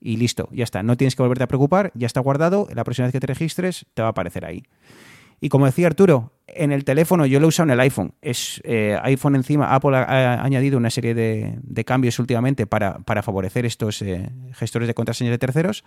Y 0.00 0.16
listo, 0.16 0.48
ya 0.52 0.64
está. 0.64 0.82
No 0.82 0.96
tienes 0.96 1.16
que 1.16 1.22
volverte 1.22 1.44
a 1.44 1.48
preocupar, 1.48 1.90
ya 1.94 2.06
está 2.06 2.20
guardado, 2.20 2.68
la 2.74 2.84
próxima 2.84 3.06
vez 3.06 3.12
que 3.12 3.20
te 3.20 3.26
registres 3.26 3.86
te 3.94 4.02
va 4.02 4.08
a 4.08 4.10
aparecer 4.10 4.44
ahí. 4.44 4.64
Y 5.40 5.48
como 5.48 5.66
decía 5.66 5.86
Arturo, 5.86 6.32
en 6.46 6.72
el 6.72 6.84
teléfono 6.84 7.26
yo 7.26 7.40
lo 7.40 7.46
he 7.46 7.48
usado 7.48 7.68
en 7.68 7.72
el 7.72 7.80
iPhone. 7.80 8.14
Es 8.22 8.60
eh, 8.64 8.98
iPhone 9.02 9.36
encima, 9.36 9.74
Apple 9.74 9.96
ha, 9.96 10.42
añadido 10.42 10.78
una 10.78 10.90
serie 10.90 11.14
de, 11.14 11.84
cambios 11.84 12.18
últimamente 12.18 12.66
para, 12.66 13.22
favorecer 13.22 13.66
estos 13.66 14.02
eh, 14.02 14.30
gestores 14.52 14.88
de 14.88 14.94
contraseñas 14.94 15.32
de 15.32 15.38
terceros 15.38 15.84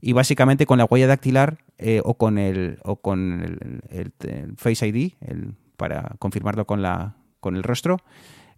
y 0.00 0.12
básicamente 0.12 0.66
con 0.66 0.78
la 0.78 0.84
huella 0.84 1.06
dactilar 1.06 1.58
eh, 1.78 2.00
o 2.04 2.14
con 2.14 2.38
el 2.38 2.78
o 2.82 2.96
con 2.96 3.82
el, 3.90 4.12
Face 4.56 4.86
ID 4.86 5.12
el, 5.20 5.54
para 5.76 6.14
confirmarlo 6.18 6.66
con 6.66 6.82
la 6.82 7.16
con 7.40 7.56
el 7.56 7.62
rostro 7.62 7.98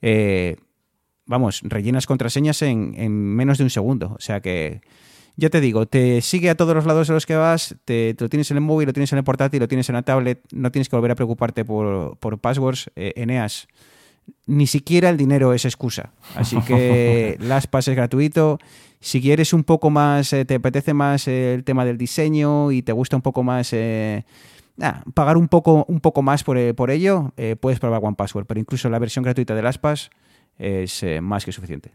eh, 0.02 0.56
vamos 1.26 1.60
rellenas 1.62 2.06
contraseñas 2.06 2.62
en, 2.62 2.94
en, 2.96 3.12
menos 3.12 3.58
de 3.58 3.64
un 3.64 3.70
segundo 3.70 4.14
o 4.16 4.20
sea 4.20 4.40
que 4.40 4.80
ya 5.36 5.48
te 5.48 5.60
digo 5.60 5.86
te 5.86 6.20
sigue 6.20 6.50
a 6.50 6.54
todos 6.54 6.74
los 6.74 6.86
lados 6.86 7.08
a 7.10 7.14
los 7.14 7.26
que 7.26 7.36
vas 7.36 7.76
te, 7.84 8.14
lo 8.18 8.28
tienes 8.28 8.50
en 8.50 8.58
el 8.58 8.62
móvil 8.62 8.86
lo 8.86 8.92
tienes 8.92 9.12
en 9.12 9.18
el 9.18 9.24
portátil 9.24 9.60
lo 9.60 9.68
tienes 9.68 9.88
en 9.88 9.94
la 9.94 10.02
tablet 10.02 10.42
no 10.52 10.70
tienes 10.70 10.88
que 10.88 10.96
volver 10.96 11.12
a 11.12 11.14
preocuparte 11.14 11.64
por, 11.64 12.18
por 12.18 12.38
passwords 12.38 12.90
eh, 12.96 13.12
Eneas 13.16 13.68
ni 14.46 14.66
siquiera 14.66 15.08
el 15.10 15.16
dinero 15.16 15.52
es 15.52 15.64
excusa. 15.64 16.12
Así 16.34 16.60
que 16.62 17.36
LastPass 17.40 17.88
es 17.88 17.96
gratuito. 17.96 18.58
Si 19.00 19.22
quieres 19.22 19.54
un 19.54 19.64
poco 19.64 19.88
más, 19.88 20.32
eh, 20.34 20.44
te 20.44 20.56
apetece 20.56 20.92
más 20.92 21.26
el 21.26 21.64
tema 21.64 21.86
del 21.86 21.96
diseño 21.96 22.70
y 22.70 22.82
te 22.82 22.92
gusta 22.92 23.16
un 23.16 23.22
poco 23.22 23.42
más 23.42 23.72
eh, 23.72 24.24
pagar 25.14 25.38
un 25.38 25.48
poco, 25.48 25.86
un 25.88 26.00
poco 26.00 26.20
más 26.20 26.44
por, 26.44 26.58
eh, 26.58 26.74
por 26.74 26.90
ello, 26.90 27.32
puedes 27.60 27.80
probar 27.80 28.04
OnePassword. 28.04 28.46
Pero 28.46 28.60
incluso 28.60 28.90
la 28.90 28.98
versión 28.98 29.22
gratuita 29.24 29.54
de 29.54 29.62
LastPass 29.62 30.10
es 30.58 31.04
más 31.22 31.46
que 31.46 31.52
suficiente. 31.52 31.92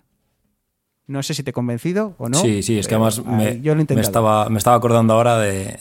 No 1.07 1.21
sé 1.21 1.35
si 1.35 1.43
te 1.43 1.51
he 1.51 1.53
convencido 1.53 2.15
o 2.17 2.29
no. 2.29 2.39
Sí, 2.39 2.63
sí, 2.63 2.79
es 2.79 2.87
que 2.87 2.95
además 2.95 3.23
me, 3.23 3.61
estaba, 3.99 4.49
me 4.49 4.57
estaba 4.57 4.75
acordando 4.75 5.13
ahora 5.13 5.37
de. 5.37 5.77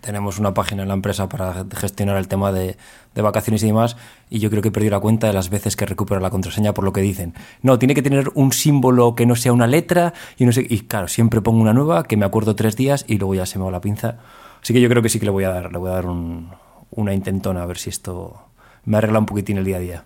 Tenemos 0.00 0.38
una 0.38 0.54
página 0.54 0.82
en 0.82 0.88
la 0.88 0.94
empresa 0.94 1.28
para 1.28 1.66
gestionar 1.74 2.16
el 2.16 2.28
tema 2.28 2.52
de, 2.52 2.76
vacaciones 3.16 3.64
y 3.64 3.66
demás, 3.66 3.96
y 4.30 4.38
yo 4.38 4.50
creo 4.50 4.62
que 4.62 4.68
he 4.68 4.70
perdido 4.70 4.92
la 4.92 5.00
cuenta 5.00 5.26
de 5.26 5.32
las 5.32 5.50
veces 5.50 5.74
que 5.74 5.84
recupero 5.84 6.20
la 6.20 6.30
contraseña 6.30 6.74
por 6.74 6.84
lo 6.84 6.92
que 6.92 7.00
dicen. 7.00 7.34
No, 7.60 7.80
tiene 7.80 7.96
que 7.96 8.02
tener 8.02 8.30
un 8.34 8.52
símbolo 8.52 9.16
que 9.16 9.26
no 9.26 9.34
sea 9.34 9.52
una 9.52 9.66
letra, 9.66 10.14
y 10.36 10.44
no 10.44 10.52
sé. 10.52 10.64
Y 10.68 10.82
claro, 10.82 11.08
siempre 11.08 11.40
pongo 11.40 11.60
una 11.60 11.74
nueva 11.74 12.04
que 12.04 12.16
me 12.16 12.24
acuerdo 12.24 12.54
tres 12.54 12.76
días 12.76 13.04
y 13.08 13.18
luego 13.18 13.34
ya 13.34 13.46
se 13.46 13.58
me 13.58 13.64
va 13.64 13.72
la 13.72 13.80
pinza. 13.80 14.18
Así 14.62 14.72
que 14.72 14.80
yo 14.80 14.88
creo 14.88 15.02
que 15.02 15.08
sí 15.08 15.18
que 15.18 15.24
le 15.24 15.32
voy 15.32 15.42
a 15.42 15.50
dar, 15.50 15.72
le 15.72 15.78
voy 15.78 15.90
a 15.90 15.94
dar 15.94 16.06
una 16.06 17.14
intentona 17.14 17.64
a 17.64 17.66
ver 17.66 17.78
si 17.78 17.90
esto 17.90 18.36
me 18.84 18.98
arregla 18.98 19.18
un 19.18 19.26
poquitín 19.26 19.58
el 19.58 19.64
día 19.64 19.78
a 19.78 19.80
día. 19.80 20.04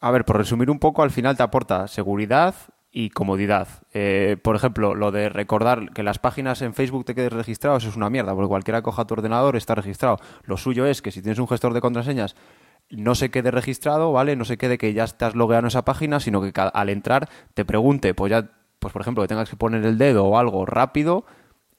A 0.00 0.10
ver, 0.10 0.24
por 0.24 0.38
resumir 0.38 0.70
un 0.70 0.78
poco, 0.78 1.02
al 1.02 1.10
final 1.10 1.36
te 1.36 1.42
aporta 1.42 1.86
seguridad 1.86 2.54
y 2.90 3.10
comodidad. 3.10 3.68
Eh, 3.92 4.36
por 4.42 4.56
ejemplo, 4.56 4.94
lo 4.94 5.12
de 5.12 5.28
recordar 5.28 5.92
que 5.92 6.02
las 6.02 6.18
páginas 6.18 6.62
en 6.62 6.74
Facebook 6.74 7.04
te 7.04 7.14
quedes 7.14 7.32
registrado, 7.32 7.76
es 7.76 7.96
una 7.96 8.10
mierda, 8.10 8.34
porque 8.34 8.48
cualquiera 8.48 8.82
coja 8.82 9.04
tu 9.04 9.14
ordenador 9.14 9.56
está 9.56 9.74
registrado. 9.74 10.18
Lo 10.44 10.56
suyo 10.56 10.86
es 10.86 11.02
que 11.02 11.10
si 11.10 11.20
tienes 11.20 11.38
un 11.38 11.48
gestor 11.48 11.74
de 11.74 11.82
contraseñas, 11.82 12.34
no 12.88 13.14
se 13.14 13.30
quede 13.30 13.50
registrado, 13.50 14.10
¿vale? 14.10 14.36
No 14.36 14.44
se 14.44 14.56
quede 14.56 14.78
que 14.78 14.92
ya 14.94 15.04
estás 15.04 15.34
logueado 15.34 15.60
en 15.60 15.66
esa 15.66 15.84
página, 15.84 16.18
sino 16.18 16.40
que 16.40 16.52
al 16.58 16.88
entrar 16.88 17.28
te 17.54 17.64
pregunte, 17.64 18.14
pues 18.14 18.30
ya, 18.30 18.48
pues 18.78 18.92
por 18.92 19.02
ejemplo, 19.02 19.22
que 19.22 19.28
tengas 19.28 19.50
que 19.50 19.56
poner 19.56 19.84
el 19.84 19.98
dedo 19.98 20.24
o 20.24 20.38
algo 20.38 20.66
rápido 20.66 21.24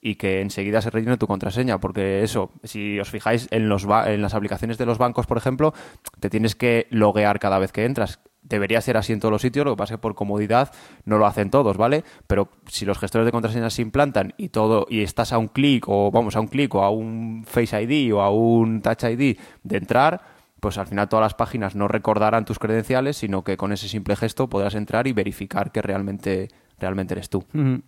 y 0.01 0.15
que 0.15 0.41
enseguida 0.41 0.81
se 0.81 0.89
rellene 0.89 1.17
tu 1.17 1.27
contraseña, 1.27 1.79
porque 1.79 2.23
eso, 2.23 2.51
si 2.63 2.99
os 2.99 3.09
fijáis 3.09 3.47
en, 3.51 3.69
los 3.69 3.85
en 4.05 4.21
las 4.21 4.33
aplicaciones 4.33 4.79
de 4.79 4.87
los 4.87 4.97
bancos, 4.97 5.27
por 5.27 5.37
ejemplo, 5.37 5.73
te 6.19 6.29
tienes 6.29 6.55
que 6.55 6.87
loguear 6.89 7.39
cada 7.39 7.59
vez 7.59 7.71
que 7.71 7.85
entras. 7.85 8.19
Debería 8.41 8.81
ser 8.81 8.97
así 8.97 9.13
en 9.13 9.19
todos 9.19 9.31
los 9.31 9.43
sitios, 9.43 9.63
lo 9.63 9.73
que 9.73 9.77
pasa 9.77 9.93
es 9.93 9.97
que 9.99 10.01
por 10.01 10.15
comodidad 10.15 10.73
no 11.05 11.19
lo 11.19 11.27
hacen 11.27 11.51
todos, 11.51 11.77
¿vale? 11.77 12.03
Pero 12.25 12.49
si 12.65 12.85
los 12.85 12.97
gestores 12.97 13.25
de 13.25 13.31
contraseñas 13.31 13.75
se 13.75 13.83
implantan 13.83 14.33
y 14.37 14.49
todo 14.49 14.87
y 14.89 15.03
estás 15.03 15.31
a 15.31 15.37
un 15.37 15.47
clic 15.47 15.87
o 15.87 16.09
vamos 16.09 16.35
a 16.35 16.41
un 16.41 16.47
clic 16.47 16.73
o 16.73 16.83
a 16.83 16.89
un 16.89 17.45
Face 17.45 17.79
ID 17.79 18.13
o 18.15 18.21
a 18.21 18.31
un 18.31 18.81
Touch 18.81 19.03
ID 19.03 19.37
de 19.63 19.77
entrar, 19.77 20.21
pues 20.59 20.79
al 20.79 20.87
final 20.87 21.07
todas 21.07 21.23
las 21.23 21.33
páginas 21.35 21.75
no 21.75 21.87
recordarán 21.87 22.45
tus 22.45 22.57
credenciales, 22.57 23.17
sino 23.17 23.43
que 23.43 23.57
con 23.57 23.71
ese 23.73 23.87
simple 23.87 24.15
gesto 24.15 24.49
podrás 24.49 24.73
entrar 24.73 25.05
y 25.05 25.13
verificar 25.13 25.71
que 25.71 25.81
realmente 25.83 26.49
realmente 26.81 27.13
eres 27.13 27.29
tú. 27.29 27.45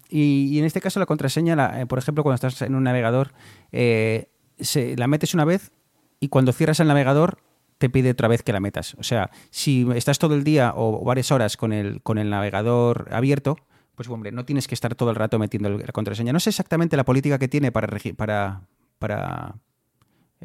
y, 0.09 0.57
en 0.57 0.65
este 0.65 0.79
caso 0.79 0.99
la 0.99 1.05
contraseña, 1.05 1.81
eh, 1.81 1.85
por 1.85 1.99
ejemplo, 1.99 2.23
cuando 2.23 2.35
estás 2.35 2.61
en 2.61 2.75
un 2.75 2.83
navegador, 2.83 3.33
eh, 3.71 4.29
la 4.95 5.07
metes 5.07 5.33
una 5.33 5.45
vez 5.45 5.71
y 6.19 6.29
cuando 6.29 6.53
cierras 6.53 6.79
el 6.79 6.87
navegador 6.87 7.39
te 7.77 7.89
pide 7.89 8.11
otra 8.11 8.29
vez 8.29 8.43
que 8.43 8.53
la 8.53 8.61
metas. 8.61 8.95
O 8.97 9.03
sea, 9.03 9.29
si 9.49 9.85
estás 9.95 10.19
todo 10.19 10.35
el 10.35 10.43
día 10.43 10.73
o 10.75 11.03
varias 11.03 11.31
horas 11.31 11.57
con 11.57 11.73
el, 11.73 12.01
con 12.01 12.17
el 12.17 12.29
navegador 12.29 13.09
abierto, 13.11 13.57
pues 13.95 14.07
hombre, 14.09 14.31
no 14.31 14.45
tienes 14.45 14.67
que 14.67 14.75
estar 14.75 14.95
todo 14.95 15.09
el 15.09 15.15
rato 15.15 15.37
metiendo 15.37 15.69
la 15.69 15.91
contraseña. 15.91 16.31
No 16.31 16.39
sé 16.39 16.49
exactamente 16.49 16.95
la 16.95 17.03
política 17.03 17.37
que 17.37 17.47
tiene 17.47 17.71
para, 17.71 17.87
para, 18.15 18.61
para 18.99 19.55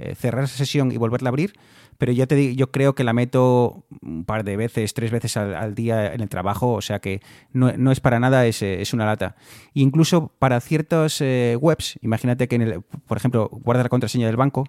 eh, 0.01 0.15
cerrar 0.15 0.45
esa 0.45 0.57
sesión 0.57 0.93
y 0.93 0.97
volverla 0.97 1.29
a 1.29 1.31
abrir, 1.31 1.55
pero 1.99 2.13
yo, 2.13 2.29
te 2.29 2.37
digo, 2.37 2.55
yo 2.55 2.71
creo 2.71 2.95
que 2.95 3.03
la 3.03 3.13
meto 3.13 3.85
un 4.01 4.25
par 4.25 4.45
de 4.45 4.57
veces, 4.57 4.95
tres 4.95 5.11
veces 5.11 5.37
al, 5.37 5.75
día 5.75 6.15
en 6.15 6.21
el 6.21 6.29
trabajo, 6.29 6.73
o 6.75 6.81
sea 6.81 7.01
que 7.01 7.21
no, 7.53 7.91
es 7.91 7.99
para 7.99 8.21
nada, 8.21 8.47
es, 8.47 8.63
es, 8.63 8.93
una 8.95 9.05
lata. 9.05 9.35
incluso 9.75 10.29
para 10.39 10.61
ciertas 10.61 11.21
eh, 11.21 11.57
webs, 11.61 11.99
imagínate 12.01 12.47
que, 12.47 12.55
en 12.55 12.63
el, 12.63 12.83
por 12.83 13.17
ejemplo, 13.17 13.49
guarda 13.51 13.83
la 13.83 13.89
contraseña 13.89 14.29
del 14.29 14.37
banco, 14.37 14.65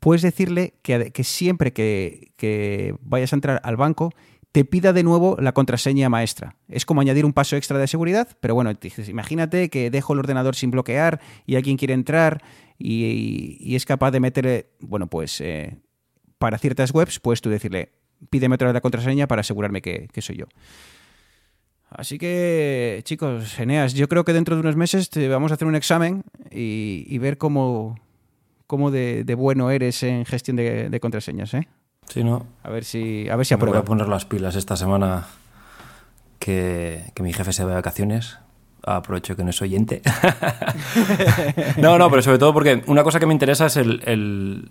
puedes 0.00 0.20
decirle 0.20 0.74
que, 0.82 1.10
que 1.12 1.24
siempre 1.24 1.72
que, 1.72 2.32
que 2.36 2.94
vayas 3.00 3.32
a 3.32 3.36
entrar 3.36 3.60
al 3.64 3.76
banco, 3.76 4.10
te 4.54 4.64
pida 4.64 4.92
de 4.92 5.02
nuevo 5.02 5.36
la 5.40 5.50
contraseña 5.50 6.08
maestra. 6.08 6.54
Es 6.68 6.86
como 6.86 7.00
añadir 7.00 7.24
un 7.24 7.32
paso 7.32 7.56
extra 7.56 7.76
de 7.76 7.88
seguridad, 7.88 8.28
pero 8.38 8.54
bueno, 8.54 8.70
imagínate 9.08 9.68
que 9.68 9.90
dejo 9.90 10.12
el 10.12 10.20
ordenador 10.20 10.54
sin 10.54 10.70
bloquear 10.70 11.20
y 11.44 11.56
alguien 11.56 11.76
quiere 11.76 11.92
entrar 11.92 12.40
y, 12.78 13.74
es 13.74 13.84
capaz 13.84 14.10
de 14.10 14.20
meter, 14.20 14.70
bueno, 14.80 15.06
pues 15.06 15.40
eh, 15.40 15.78
para 16.38 16.58
ciertas 16.58 16.92
webs 16.92 17.20
puedes 17.20 17.40
tú 17.40 17.50
decirle, 17.50 17.92
pídeme 18.30 18.56
otra 18.56 18.68
vez 18.68 18.74
la 18.74 18.80
contraseña 18.80 19.26
para 19.26 19.40
asegurarme 19.40 19.82
que, 19.82 20.08
soy 20.20 20.36
yo. 20.36 20.46
Así 21.90 22.18
que, 22.18 23.00
chicos, 23.04 23.58
Eneas, 23.58 23.94
yo 23.94 24.08
creo 24.08 24.24
que 24.24 24.32
dentro 24.32 24.56
de 24.56 24.60
unos 24.60 24.74
meses 24.74 25.10
te 25.10 25.28
vamos 25.28 25.52
a 25.52 25.54
hacer 25.54 25.68
un 25.68 25.76
examen 25.76 26.24
y, 26.50 27.16
ver 27.18 27.38
cómo, 27.38 28.00
cómo 28.66 28.90
de, 28.90 29.34
bueno 29.36 29.70
eres 29.70 30.02
en 30.02 30.24
gestión 30.24 30.56
de, 30.56 30.98
contraseñas, 31.00 31.54
¿eh? 31.54 31.68
Sí, 32.08 32.22
¿no? 32.22 32.46
A 32.62 32.70
ver 32.70 32.84
si, 32.84 33.28
a 33.30 33.36
ver 33.36 33.46
si 33.46 33.56
Me 33.56 33.64
voy 33.64 33.78
a 33.78 33.84
poner 33.84 34.08
las 34.08 34.26
pilas 34.26 34.56
esta 34.56 34.76
semana 34.76 35.26
que, 36.38 37.04
que 37.14 37.22
mi 37.22 37.32
jefe 37.32 37.52
se 37.52 37.64
va 37.64 37.70
de 37.70 37.76
vacaciones 37.76 38.38
aprovecho 38.86 39.36
que 39.36 39.44
no 39.44 39.50
es 39.50 39.62
oyente. 39.62 40.02
no, 41.78 41.98
no, 41.98 42.10
pero 42.10 42.22
sobre 42.22 42.38
todo 42.38 42.52
porque 42.52 42.82
una 42.86 43.02
cosa 43.02 43.20
que 43.20 43.26
me 43.26 43.32
interesa 43.32 43.66
es 43.66 43.76
el, 43.76 44.70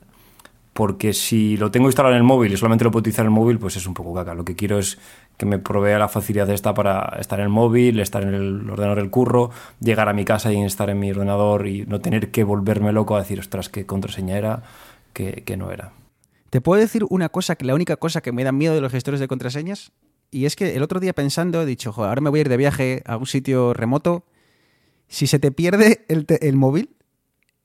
porque 0.73 1.13
si 1.13 1.55
lo 1.57 1.71
tengo 1.71 1.87
instalado 1.87 2.15
en 2.15 2.17
el 2.17 2.23
móvil 2.23 2.51
y 2.51 2.57
solamente 2.57 2.83
lo 2.83 2.91
puedo 2.91 3.01
utilizar 3.01 3.25
en 3.25 3.31
el 3.31 3.35
móvil, 3.35 3.59
pues 3.59 3.75
es 3.75 3.85
un 3.87 3.93
poco 3.93 4.13
caca. 4.13 4.33
Lo 4.33 4.43
que 4.43 4.55
quiero 4.55 4.79
es 4.79 4.97
que 5.37 5.45
me 5.45 5.59
provea 5.59 5.99
la 5.99 6.07
facilidad 6.07 6.49
esta 6.49 6.73
para 6.73 7.17
estar 7.19 7.39
en 7.39 7.43
el 7.43 7.49
móvil, 7.49 7.99
estar 7.99 8.23
en 8.23 8.33
el 8.33 8.69
ordenador 8.69 8.97
del 8.97 9.09
curro, 9.09 9.51
llegar 9.79 10.09
a 10.09 10.13
mi 10.13 10.25
casa 10.25 10.51
y 10.51 10.61
estar 10.61 10.89
en 10.89 10.99
mi 10.99 11.11
ordenador 11.11 11.67
y 11.67 11.85
no 11.85 12.01
tener 12.01 12.31
que 12.31 12.43
volverme 12.43 12.91
loco 12.91 13.15
a 13.15 13.19
decir, 13.19 13.39
ostras, 13.39 13.69
qué 13.69 13.85
contraseña 13.85 14.37
era, 14.37 14.63
que, 15.13 15.43
que 15.45 15.57
no 15.57 15.71
era. 15.71 15.91
Te 16.49 16.61
puedo 16.61 16.79
decir 16.79 17.03
una 17.09 17.29
cosa, 17.29 17.55
que 17.55 17.65
la 17.65 17.73
única 17.73 17.95
cosa 17.97 18.21
que 18.21 18.31
me 18.31 18.43
da 18.43 18.51
miedo 18.51 18.75
de 18.75 18.81
los 18.81 18.91
gestores 18.91 19.19
de 19.19 19.27
contraseñas, 19.27 19.91
y 20.33 20.45
es 20.45 20.55
que 20.55 20.75
el 20.75 20.83
otro 20.83 20.99
día 20.99 21.13
pensando 21.13 21.61
he 21.61 21.65
dicho, 21.65 21.91
joder, 21.93 22.09
ahora 22.09 22.21
me 22.21 22.29
voy 22.29 22.39
a 22.39 22.41
ir 22.41 22.49
de 22.49 22.57
viaje 22.57 23.03
a 23.05 23.17
un 23.17 23.25
sitio 23.27 23.73
remoto, 23.73 24.25
si 25.07 25.27
se 25.27 25.39
te 25.39 25.51
pierde 25.51 26.05
el, 26.07 26.55
móvil, 26.55 26.89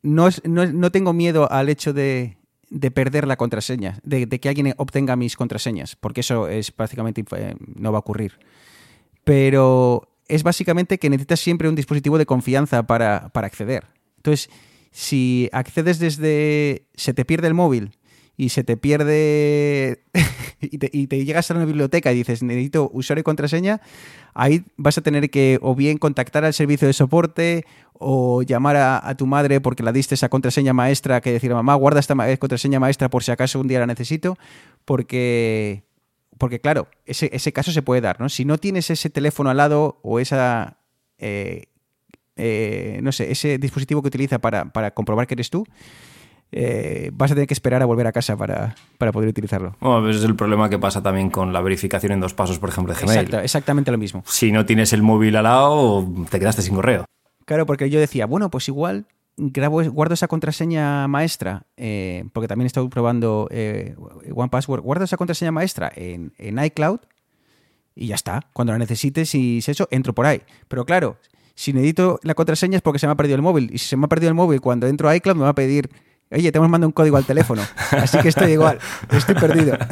no, 0.03 0.29
es- 0.29 0.43
no, 0.45 0.66
no 0.66 0.93
tengo 0.93 1.12
miedo 1.12 1.51
al 1.51 1.69
hecho 1.69 1.93
de, 1.93 2.37
de 2.71 2.91
perder 2.91 3.27
la 3.27 3.37
contraseña, 3.37 3.99
de, 4.03 4.27
de 4.27 4.39
que 4.41 4.49
alguien 4.49 4.75
obtenga 4.77 5.16
mis 5.16 5.35
contraseñas, 5.37 5.97
porque 5.97 6.21
eso 6.21 6.49
es 6.49 6.71
prácticamente 6.71 7.25
no 7.77 7.91
va 7.93 7.99
a 7.99 8.01
ocurrir. 8.01 8.39
Pero 9.25 10.09
es 10.29 10.43
básicamente 10.43 10.99
que 10.99 11.11
necesitas 11.11 11.41
siempre 11.41 11.69
un 11.69 11.75
dispositivo 11.75 12.19
de 12.19 12.27
confianza 12.27 12.87
para, 12.87 13.31
para 13.31 13.47
acceder. 13.47 13.87
Entonces, 14.16 14.51
si 14.91 15.49
accedes 15.53 15.99
desde... 15.99 16.87
se 16.95 17.14
te 17.14 17.25
pierde 17.25 17.47
el 17.49 17.55
móvil 17.55 17.93
y 18.39 18.51
se 18.51 18.62
te 18.62 18.76
pierde 18.76 20.05
y, 20.61 20.78
te, 20.78 21.24
llegas 21.24 21.51
a 21.51 21.55
una 21.55 21.64
biblioteca 21.64 22.12
y 22.12 22.14
dices 22.14 22.43
necesito 22.45 22.89
usuario 22.95 23.20
y 23.20 23.24
contraseña, 23.24 23.80
ahí 24.32 24.64
vas 24.76 24.97
a 24.97 25.01
tener 25.01 25.28
que 25.28 25.59
o 25.61 25.74
bien 25.74 25.99
contactar 25.99 26.45
al 26.45 26.55
servicio 26.55 26.86
de 26.86 26.95
soporte 26.95 27.66
o 27.95 28.43
llamar 28.43 28.76
a, 28.76 29.07
a 29.07 29.16
tu 29.16 29.26
madre 29.26 29.61
porque 29.61 29.82
la 29.82 29.91
diste 29.91 30.14
esa 30.14 30.28
contraseña 30.28 30.72
maestra 30.72 31.20
que 31.20 31.32
decir 31.32 31.53
mamá 31.53 31.74
guarda 31.74 31.99
esta 31.99 32.14
ma- 32.14 32.34
contraseña 32.36 32.78
maestra 32.78 33.11
por 33.11 33.24
si 33.24 33.32
acaso 33.32 33.59
un 33.59 33.66
día 33.66 33.80
la 33.80 33.86
necesito 33.86 34.39
porque 34.84 35.82
porque 36.39 36.61
claro 36.61 36.86
ese, 37.07 37.30
ese 37.32 37.53
caso 37.53 37.72
se 37.72 37.82
puede 37.82 38.01
dar 38.01 38.20
no 38.20 38.28
si 38.28 38.45
no 38.45 38.59
tienes 38.59 38.89
ese 38.91 39.11
teléfono 39.11 39.51
al 39.51 39.57
lado 39.57 39.99
o 40.05 40.20
esa 40.20 40.78
eh, 41.18 41.64
eh, 42.36 43.01
no 43.03 43.11
sé 43.11 43.32
ese 43.32 43.59
dispositivo 43.59 44.01
que 44.01 44.09
utiliza 44.09 44.39
para, 44.39 44.66
para 44.66 44.93
comprobar 44.93 45.26
que 45.26 45.34
eres 45.34 45.51
tú 45.51 45.66
eh, 46.53 47.11
vas 47.12 47.30
a 47.30 47.34
tener 47.34 47.46
que 47.46 47.55
esperar 47.55 47.82
a 47.82 47.86
volver 47.86 48.07
a 48.07 48.12
casa 48.12 48.36
para, 48.36 48.74
para 48.99 49.12
poder 49.12 49.28
utilizarlo. 49.28 49.76
Bueno, 49.80 50.03
pues 50.03 50.16
es 50.16 50.24
el 50.24 50.34
problema 50.34 50.68
que 50.70 50.78
pasa 50.78 51.03
también 51.03 51.30
con 51.30 51.53
la 51.53 51.61
verificación 51.61 52.12
en 52.12 52.20
dos 52.20 52.34
pasos, 52.34 52.59
por 52.59 52.68
ejemplo, 52.70 52.94
de 52.94 53.01
Gmail. 53.01 53.18
Exacta- 53.18 53.44
exactamente 53.44 53.90
lo 53.90 53.99
mismo. 53.99 54.22
Si 54.26 54.51
no 54.53 54.64
tienes 54.66 54.92
el 54.92 55.03
móvil 55.03 55.36
al 55.36 55.44
lado, 55.44 56.07
te 56.30 56.38
quedaste 56.38 56.62
sin 56.62 56.74
correo. 56.74 57.05
Claro, 57.44 57.66
porque 57.66 57.90
yo 57.90 57.99
decía, 58.01 58.26
bueno, 58.26 58.51
pues 58.51 58.68
igual 58.68 59.07
grabo, 59.36 59.82
guardo 59.84 60.14
esa 60.14 60.26
contraseña 60.26 61.07
maestra, 61.07 61.62
eh, 61.76 62.24
porque 62.32 62.49
también 62.49 62.64
he 62.64 62.68
estado 62.68 62.88
probando 62.90 63.46
eh, 63.51 63.94
One 64.34 64.49
Password, 64.49 64.80
guardo 64.82 65.05
esa 65.05 65.16
contraseña 65.16 65.53
maestra 65.53 65.90
en, 65.94 66.32
en 66.38 66.62
iCloud 66.64 66.99
y 67.94 68.09
ya 68.09 68.14
está. 68.16 68.46
Cuando 68.53 68.72
la 68.72 68.78
necesites 68.78 69.34
y 69.34 69.61
si 69.62 69.70
eso, 69.70 69.86
entro 69.90 70.12
por 70.12 70.26
ahí. 70.26 70.42
Pero 70.68 70.84
claro, 70.84 71.16
si 71.55 71.72
necesito 71.72 72.20
la 72.22 72.34
contraseña 72.34 72.76
es 72.76 72.82
porque 72.82 72.99
se 72.99 73.07
me 73.07 73.12
ha 73.12 73.16
perdido 73.16 73.36
el 73.36 73.42
móvil. 73.42 73.70
Y 73.72 73.78
si 73.78 73.86
se 73.88 73.96
me 73.96 74.05
ha 74.07 74.09
perdido 74.09 74.28
el 74.28 74.34
móvil, 74.34 74.61
cuando 74.61 74.86
entro 74.86 75.09
a 75.09 75.16
iCloud 75.16 75.36
me 75.36 75.42
va 75.44 75.51
a 75.51 75.55
pedir, 75.55 75.90
oye, 76.31 76.53
te 76.53 76.59
hemos 76.59 76.70
mandado 76.70 76.89
un 76.89 76.93
código 76.93 77.16
al 77.16 77.24
teléfono. 77.24 77.62
Así 77.91 78.18
que 78.18 78.29
estoy 78.29 78.53
igual, 78.53 78.79
estoy 79.11 79.35
perdido. 79.35 79.76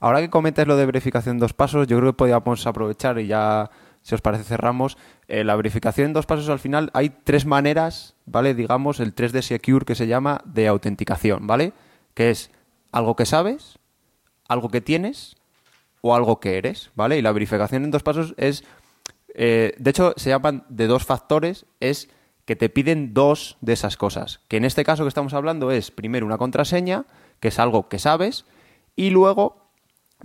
Ahora 0.00 0.20
que 0.20 0.30
comentas 0.30 0.66
lo 0.66 0.76
de 0.76 0.86
verificación 0.86 1.36
en 1.36 1.40
dos 1.40 1.52
pasos, 1.52 1.86
yo 1.86 1.98
creo 1.98 2.12
que 2.12 2.16
podríamos 2.16 2.66
aprovechar 2.66 3.18
y 3.18 3.26
ya, 3.26 3.70
si 4.00 4.14
os 4.14 4.22
parece, 4.22 4.44
cerramos. 4.44 4.96
Eh, 5.28 5.44
la 5.44 5.56
verificación 5.56 6.06
en 6.06 6.12
dos 6.14 6.24
pasos, 6.24 6.48
al 6.48 6.58
final, 6.58 6.90
hay 6.94 7.10
tres 7.10 7.44
maneras, 7.44 8.14
¿vale? 8.24 8.54
Digamos, 8.54 8.98
el 9.00 9.14
3D 9.14 9.42
Secure 9.42 9.84
que 9.84 9.94
se 9.94 10.06
llama 10.06 10.40
de 10.46 10.68
autenticación, 10.68 11.46
¿vale? 11.46 11.74
Que 12.14 12.30
es 12.30 12.50
algo 12.92 13.14
que 13.14 13.26
sabes, 13.26 13.78
algo 14.48 14.70
que 14.70 14.80
tienes 14.80 15.36
o 16.00 16.14
algo 16.14 16.40
que 16.40 16.56
eres, 16.56 16.90
¿vale? 16.94 17.18
Y 17.18 17.22
la 17.22 17.32
verificación 17.32 17.84
en 17.84 17.90
dos 17.90 18.02
pasos 18.02 18.34
es, 18.38 18.64
eh, 19.34 19.74
de 19.76 19.90
hecho, 19.90 20.14
se 20.16 20.30
llaman 20.30 20.64
de 20.70 20.86
dos 20.86 21.04
factores, 21.04 21.66
es 21.78 22.08
que 22.50 22.56
te 22.56 22.68
piden 22.68 23.14
dos 23.14 23.58
de 23.60 23.74
esas 23.74 23.96
cosas. 23.96 24.40
Que 24.48 24.56
en 24.56 24.64
este 24.64 24.82
caso 24.82 25.04
que 25.04 25.08
estamos 25.08 25.34
hablando 25.34 25.70
es 25.70 25.92
primero 25.92 26.26
una 26.26 26.36
contraseña, 26.36 27.04
que 27.38 27.46
es 27.46 27.60
algo 27.60 27.88
que 27.88 28.00
sabes, 28.00 28.44
y 28.96 29.10
luego 29.10 29.70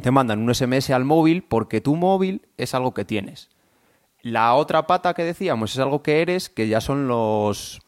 te 0.02 0.10
mandan 0.10 0.40
un 0.40 0.56
SMS 0.56 0.90
al 0.90 1.06
móvil 1.06 1.44
porque 1.44 1.82
tu 1.82 1.96
móvil 1.96 2.42
es 2.58 2.74
algo 2.74 2.96
que 2.96 3.06
tienes. 3.06 3.52
La 4.24 4.56
otra 4.56 4.88
pata 4.88 5.14
que 5.14 5.24
decíamos 5.24 5.74
es 5.74 5.78
algo 5.78 6.02
que 6.02 6.24
eres, 6.24 6.50
que 6.50 6.68
ya 6.68 6.82
son 6.82 7.08
los 7.08 7.80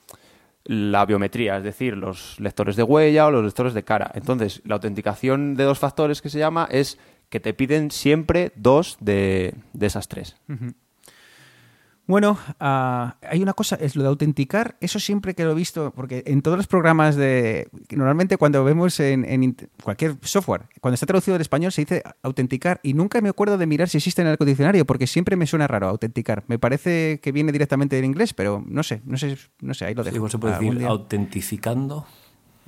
la 0.65 1.07
biometría, 1.07 1.57
es 1.57 1.63
decir, 1.63 1.97
los 1.97 2.39
lectores 2.39 2.75
de 2.75 2.83
huella 2.83 3.25
o 3.25 3.31
los 3.31 3.43
lectores 3.43 3.73
de 3.73 3.83
cara. 3.83 4.11
Entonces, 4.13 4.61
la 4.65 4.75
autenticación 4.75 5.55
de 5.55 5.63
dos 5.63 5.79
factores 5.79 6.21
que 6.21 6.29
se 6.29 6.37
llama 6.37 6.67
es 6.69 6.99
que 7.29 7.39
te 7.39 7.55
piden 7.55 7.89
siempre 7.89 8.51
dos 8.55 8.97
de, 8.99 9.55
de 9.73 9.87
esas 9.87 10.07
tres. 10.07 10.35
Bueno, 12.07 12.37
ah, 12.61 13.17
hay 13.21 13.43
una 13.43 13.51
cosa, 13.53 13.75
es 13.75 13.97
lo 13.97 14.03
de 14.03 14.07
autenticar, 14.07 14.77
eso 14.79 14.97
siempre 14.97 15.35
que 15.35 15.43
lo 15.43 15.51
he 15.51 15.55
visto, 15.55 15.91
porque 15.93 16.23
en 16.25 16.41
todos 16.41 16.55
los 16.57 16.65
programas 16.65 17.17
de... 17.17 17.67
Normalmente 17.91 18.37
cuando 18.37 18.63
vemos 18.63 18.99
en, 19.01 19.25
en 19.25 19.57
cualquier 19.83 20.15
software, 20.21 20.63
cuando 20.79 20.93
está 20.93 21.05
traducido 21.05 21.35
al 21.35 21.41
español 21.41 21.73
se 21.73 21.81
dice 21.81 22.03
autenticar 22.23 22.79
y 22.81 22.93
nunca 22.93 23.19
me 23.19 23.27
acuerdo 23.27 23.57
de 23.57 23.65
mirar 23.67 23.89
si 23.89 23.97
existe 23.97 24.21
en 24.21 24.29
el 24.29 24.37
diccionario, 24.39 24.85
porque 24.85 25.05
siempre 25.05 25.35
me 25.35 25.45
suena 25.47 25.67
raro 25.67 25.89
autenticar. 25.89 26.45
Me 26.47 26.57
parece 26.57 27.19
que 27.21 27.33
viene 27.33 27.51
directamente 27.51 27.97
del 27.97 28.05
inglés, 28.05 28.33
pero 28.33 28.63
no 28.65 28.83
sé, 28.83 29.01
no 29.03 29.17
sé, 29.17 29.37
no 29.59 29.73
sé, 29.73 29.85
ahí 29.85 29.93
lo 29.93 30.03
dejo. 30.05 30.15
Igual 30.15 30.31
se 30.31 30.37
puede 30.37 30.53
Algún 30.53 30.69
decir 30.69 30.79
día. 30.79 30.87
autentificando. 30.87 32.05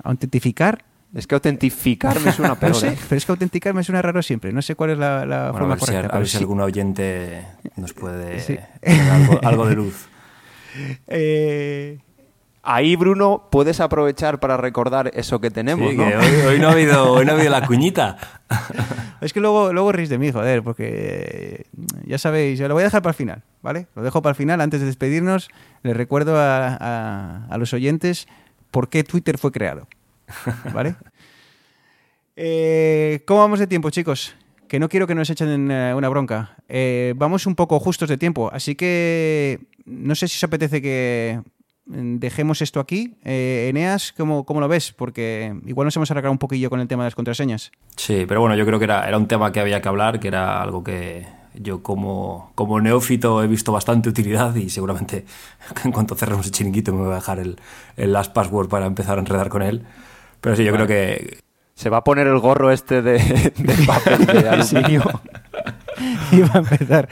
autentificar, 0.04 0.84
Es 1.14 1.26
que 1.26 1.34
autentificar 1.34 2.20
me 2.20 2.32
suena 2.32 2.50
no 2.54 2.60
peor. 2.60 2.74
sé, 2.74 2.88
¿eh? 2.88 2.98
pero 3.08 3.16
es 3.18 3.26
que 3.26 3.32
autenticar 3.32 3.74
me 3.74 3.82
suena 3.82 4.00
raro 4.02 4.22
siempre, 4.22 4.52
no 4.52 4.62
sé 4.62 4.74
cuál 4.76 4.90
es 4.90 4.98
la, 4.98 5.26
la 5.26 5.50
Bueno, 5.50 5.50
a 5.50 5.52
forma 5.52 5.74
ver, 5.74 5.80
si, 5.80 5.86
correcta. 5.86 6.16
a 6.16 6.18
ver 6.18 6.28
si 6.28 6.36
sí. 6.36 6.42
algún 6.44 6.60
oyente 6.60 7.44
nos 7.76 7.92
puede 7.94 8.40
Sí. 8.40 8.56
dar 8.82 9.10
algo, 9.10 9.40
algo 9.42 9.66
de 9.66 9.74
luz. 9.76 10.06
Eh, 11.08 11.98
Ahí, 12.62 12.94
Bruno, 12.94 13.48
puedes 13.50 13.80
aprovechar 13.80 14.38
para 14.38 14.58
recordar 14.58 15.10
eso 15.14 15.40
que 15.40 15.50
tenemos, 15.50 15.90
Sí, 15.92 15.96
¿no? 15.96 16.06
que 16.06 16.16
hoy, 16.16 16.26
hoy 16.46 16.58
no 16.60 16.68
ha 16.68 16.72
habido, 16.72 17.10
hoy 17.12 17.24
no 17.24 17.32
ha 17.32 17.34
habido 17.34 17.50
la 17.50 17.66
cuñita. 17.66 18.18
Es 19.22 19.32
que 19.32 19.40
luego, 19.40 19.72
luego 19.72 19.92
ris 19.92 20.10
de 20.10 20.18
mí, 20.18 20.30
joder, 20.30 20.62
porque 20.62 20.86
eh, 20.92 21.64
ya 22.06 22.18
sabéis, 22.18 22.58
yo 22.58 22.68
lo 22.68 22.74
voy 22.74 22.82
a 22.82 22.84
dejar 22.84 23.00
para 23.00 23.12
el 23.12 23.16
final, 23.16 23.42
¿vale? 23.62 23.86
Lo 23.96 24.02
dejo 24.02 24.20
para 24.20 24.32
el 24.32 24.36
final, 24.36 24.60
antes 24.60 24.78
de 24.80 24.86
despedirnos, 24.86 25.48
les 25.82 25.96
recuerdo 25.96 26.36
a, 26.38 26.68
a- 26.78 27.46
a 27.48 27.56
los 27.58 27.72
oyentes 27.72 28.28
por 28.70 28.90
qué 28.90 29.04
Twitter 29.04 29.38
fue 29.38 29.52
creado, 29.52 29.88
¿vale? 30.72 30.96
Eh, 32.36 33.22
¿Cómo 33.26 33.40
vamos 33.40 33.58
de 33.58 33.66
tiempo, 33.66 33.90
chicos? 33.90 34.34
Que 34.68 34.78
no 34.78 34.88
quiero 34.88 35.06
que 35.06 35.14
nos 35.14 35.28
echen 35.28 35.70
eh, 35.70 35.92
una 35.94 36.08
bronca. 36.08 36.56
Eh, 36.68 37.14
vamos 37.16 37.46
un 37.46 37.54
poco 37.54 37.80
justos 37.80 38.08
de 38.08 38.16
tiempo, 38.16 38.50
así 38.52 38.76
que 38.76 39.58
no 39.84 40.14
sé 40.14 40.28
si 40.28 40.36
os 40.36 40.44
apetece 40.44 40.80
que 40.80 41.40
mm, 41.86 42.18
dejemos 42.18 42.62
esto 42.62 42.78
aquí. 42.78 43.16
Eh, 43.24 43.66
Eneas, 43.68 44.12
¿cómo, 44.16 44.46
¿cómo 44.46 44.60
lo 44.60 44.68
ves? 44.68 44.92
Porque 44.92 45.54
igual 45.66 45.86
nos 45.86 45.96
hemos 45.96 46.10
arreglado 46.10 46.32
un 46.32 46.38
poquillo 46.38 46.70
con 46.70 46.80
el 46.80 46.88
tema 46.88 47.02
de 47.02 47.08
las 47.08 47.14
contraseñas. 47.14 47.72
Sí, 47.96 48.24
pero 48.28 48.40
bueno, 48.40 48.54
yo 48.54 48.64
creo 48.64 48.78
que 48.78 48.84
era, 48.84 49.08
era 49.08 49.18
un 49.18 49.26
tema 49.26 49.50
que 49.50 49.60
había 49.60 49.82
que 49.82 49.88
hablar, 49.88 50.20
que 50.20 50.28
era 50.28 50.62
algo 50.62 50.84
que 50.84 51.26
yo 51.54 51.82
como, 51.82 52.52
como 52.54 52.80
neófito 52.80 53.42
he 53.42 53.48
visto 53.48 53.72
bastante 53.72 54.08
utilidad 54.08 54.54
y 54.54 54.70
seguramente 54.70 55.24
en 55.84 55.92
cuanto 55.92 56.14
cerremos 56.14 56.46
el 56.46 56.52
chiringuito 56.52 56.92
me 56.92 57.02
voy 57.02 57.12
a 57.12 57.16
dejar 57.16 57.40
el, 57.40 57.58
el 57.96 58.12
last 58.12 58.32
password 58.32 58.68
para 58.68 58.86
empezar 58.86 59.18
a 59.18 59.20
enredar 59.20 59.48
con 59.48 59.62
él. 59.62 59.84
Pero 60.40 60.56
sí, 60.56 60.64
yo 60.64 60.72
creo 60.72 60.86
que 60.86 61.38
Se 61.74 61.90
va 61.90 61.98
a 61.98 62.04
poner 62.04 62.26
el 62.26 62.38
gorro 62.38 62.70
este 62.70 63.02
de, 63.02 63.18
de 63.56 63.86
papel 63.86 64.26
de 64.26 64.48
aluminio. 64.48 65.02
Iba 66.32 66.50
a 66.54 66.58
empezar. 66.58 67.08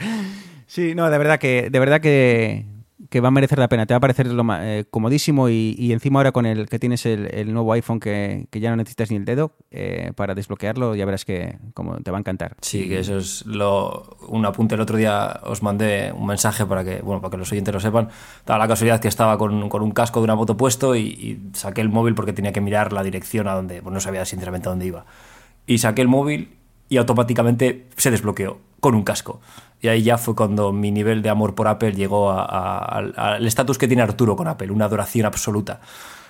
Sí, 0.67 0.93
no, 0.95 1.09
de 1.09 1.17
verdad 1.17 1.39
que, 1.39 1.69
de 1.69 1.79
verdad 1.79 2.01
que, 2.01 2.65
que 3.09 3.21
va 3.21 3.29
a 3.29 3.31
merecer 3.31 3.57
la 3.57 3.67
pena. 3.67 3.85
Te 3.85 3.93
va 3.93 3.97
a 3.97 4.01
parecer 4.01 4.27
lo 4.27 4.43
ma- 4.43 4.59
eh, 4.63 4.85
comodísimo 4.89 5.49
y, 5.49 5.91
encima 5.91 6.19
ahora 6.19 6.31
con 6.31 6.45
el 6.45 6.69
que 6.69 6.79
tienes 6.79 7.05
el, 7.05 7.51
nuevo 7.51 7.73
iPhone 7.73 7.99
que, 7.99 8.47
que 8.51 8.59
ya 8.59 8.69
no 8.69 8.75
necesitas 8.75 9.09
ni 9.09 9.17
el 9.17 9.25
dedo 9.25 9.51
eh, 9.71 10.11
para 10.15 10.35
desbloquearlo, 10.35 10.95
ya 10.95 11.05
verás 11.05 11.25
que 11.25 11.57
como 11.73 11.97
te 11.97 12.11
va 12.11 12.17
a 12.17 12.19
encantar. 12.19 12.55
Sí, 12.61 12.87
que 12.87 12.99
eso 12.99 13.17
es 13.17 13.45
lo, 13.45 14.17
un 14.27 14.45
apunte. 14.45 14.75
El 14.75 14.81
otro 14.81 14.97
día 14.97 15.41
os 15.43 15.63
mandé 15.63 16.11
un 16.15 16.27
mensaje 16.27 16.65
para 16.65 16.83
que, 16.83 17.01
bueno, 17.01 17.21
para 17.21 17.31
que 17.31 17.37
los 17.37 17.51
oyentes 17.51 17.73
lo 17.73 17.79
sepan. 17.79 18.09
Daba 18.45 18.59
la 18.59 18.67
casualidad 18.67 18.99
que 18.99 19.07
estaba 19.07 19.37
con, 19.37 19.69
con 19.69 19.81
un 19.81 19.91
casco 19.91 20.19
de 20.19 20.25
una 20.25 20.35
moto 20.35 20.55
puesto 20.55 20.95
y, 20.95 21.49
saqué 21.53 21.81
el 21.81 21.89
móvil 21.89 22.13
porque 22.13 22.33
tenía 22.33 22.53
que 22.53 22.61
mirar 22.61 22.93
la 22.93 23.03
dirección 23.03 23.47
a 23.47 23.53
donde, 23.53 23.81
pues 23.81 23.93
no 23.93 23.99
sabía 23.99 24.23
sinceramente 24.25 24.67
a 24.67 24.71
dónde 24.71 24.85
iba. 24.85 25.05
Y 25.65 25.79
saqué 25.79 26.01
el 26.01 26.07
móvil 26.07 26.58
y 26.89 26.97
automáticamente 26.97 27.87
se 27.95 28.11
desbloqueó 28.11 28.59
con 28.79 28.95
un 28.95 29.03
casco. 29.03 29.39
Y 29.81 29.87
ahí 29.87 30.03
ya 30.03 30.17
fue 30.17 30.35
cuando 30.35 30.73
mi 30.73 30.91
nivel 30.91 31.21
de 31.21 31.29
amor 31.29 31.55
por 31.55 31.67
Apple 31.67 31.93
llegó 31.93 32.31
al 32.31 33.45
estatus 33.45 33.77
que 33.77 33.87
tiene 33.87 34.01
Arturo 34.01 34.35
con 34.35 34.47
Apple, 34.47 34.71
una 34.71 34.85
adoración 34.85 35.25
absoluta. 35.25 35.79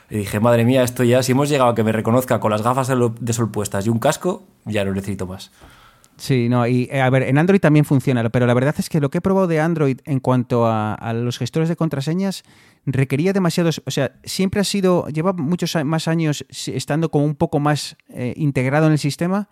Y 0.09 0.17
dije, 0.17 0.39
madre 0.39 0.65
mía, 0.65 0.83
esto 0.83 1.03
ya, 1.03 1.23
si 1.23 1.31
hemos 1.31 1.49
llegado 1.49 1.71
a 1.71 1.75
que 1.75 1.83
me 1.83 1.91
reconozca 1.91 2.39
con 2.39 2.51
las 2.51 2.61
gafas 2.61 2.87
de 2.87 3.33
sol 3.33 3.51
puestas 3.51 3.85
y 3.85 3.89
un 3.89 3.99
casco, 3.99 4.43
ya 4.65 4.83
no 4.83 4.93
necesito 4.93 5.25
más. 5.25 5.51
Sí, 6.19 6.49
no, 6.49 6.67
y 6.67 6.89
eh, 6.91 6.99
a 6.99 7.09
ver, 7.09 7.23
en 7.23 7.37
Android 7.37 7.61
también 7.61 7.85
funciona, 7.85 8.27
pero 8.29 8.45
la 8.45 8.53
verdad 8.53 8.75
es 8.77 8.89
que 8.89 8.99
lo 8.99 9.09
que 9.09 9.19
he 9.19 9.21
probado 9.21 9.47
de 9.47 9.61
Android 9.61 9.99
en 10.03 10.19
cuanto 10.19 10.67
a, 10.67 11.13
los 11.13 11.37
gestores 11.37 11.69
de 11.69 11.77
contraseñas 11.77 12.43
requería 12.85 13.31
demasiados, 13.31 13.81
o 13.85 13.91
sea, 13.91 14.11
siempre 14.25 14.59
ha 14.59 14.65
sido, 14.65 15.07
lleva 15.07 15.31
muchos 15.31 15.77
más 15.85 16.09
años 16.09 16.45
estando 16.49 17.09
como 17.09 17.23
un 17.23 17.35
poco 17.35 17.59
más 17.59 17.95
eh, 18.09 18.33
integrado 18.35 18.87
en 18.87 18.93
el 18.93 18.99
sistema, 18.99 19.47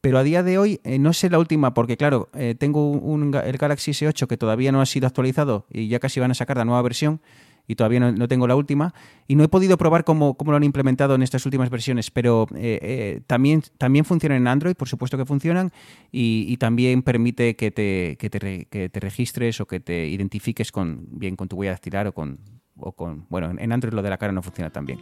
pero 0.00 0.18
a 0.18 0.22
día 0.22 0.42
de 0.42 0.58
hoy 0.58 0.80
eh, 0.84 0.98
no 0.98 1.12
sé 1.12 1.28
la 1.30 1.38
última, 1.38 1.74
porque 1.74 1.96
claro, 1.96 2.28
eh, 2.34 2.54
tengo 2.58 2.90
un, 2.90 3.34
el 3.34 3.56
Galaxy 3.58 3.90
S8 3.92 4.26
que 4.26 4.36
todavía 4.36 4.72
no 4.72 4.80
ha 4.80 4.86
sido 4.86 5.06
actualizado 5.06 5.66
y 5.70 5.88
ya 5.88 5.98
casi 6.00 6.20
van 6.20 6.30
a 6.30 6.34
sacar 6.34 6.56
la 6.56 6.64
nueva 6.64 6.82
versión 6.82 7.20
y 7.68 7.76
todavía 7.76 8.00
no, 8.00 8.10
no 8.10 8.26
tengo 8.26 8.48
la 8.48 8.56
última 8.56 8.94
y 9.28 9.36
no 9.36 9.44
he 9.44 9.48
podido 9.48 9.76
probar 9.78 10.02
cómo, 10.04 10.34
cómo 10.34 10.50
lo 10.50 10.56
han 10.56 10.64
implementado 10.64 11.14
en 11.14 11.22
estas 11.22 11.44
últimas 11.46 11.70
versiones, 11.70 12.10
pero 12.10 12.46
eh, 12.56 12.78
eh, 12.82 13.20
también, 13.26 13.62
también 13.78 14.04
funcionan 14.04 14.38
en 14.38 14.48
Android, 14.48 14.74
por 14.74 14.88
supuesto 14.88 15.16
que 15.16 15.24
funcionan 15.26 15.70
y, 16.10 16.46
y 16.48 16.56
también 16.56 17.02
permite 17.02 17.54
que 17.54 17.70
te, 17.70 18.16
que, 18.18 18.28
te 18.30 18.38
re- 18.38 18.66
que 18.70 18.88
te 18.88 18.98
registres 19.00 19.60
o 19.60 19.66
que 19.66 19.78
te 19.80 20.08
identifiques 20.08 20.72
con 20.72 21.06
bien 21.10 21.36
con 21.36 21.46
tu 21.46 21.56
huella 21.56 21.72
dactilar 21.72 22.08
o 22.08 22.12
con, 22.12 22.40
o 22.76 22.92
con 22.92 23.26
bueno, 23.28 23.52
en 23.56 23.70
Android 23.72 23.92
lo 23.94 24.02
de 24.02 24.10
la 24.10 24.18
cara 24.18 24.32
no 24.32 24.42
funciona 24.42 24.70
tan 24.70 24.86
bien. 24.86 24.98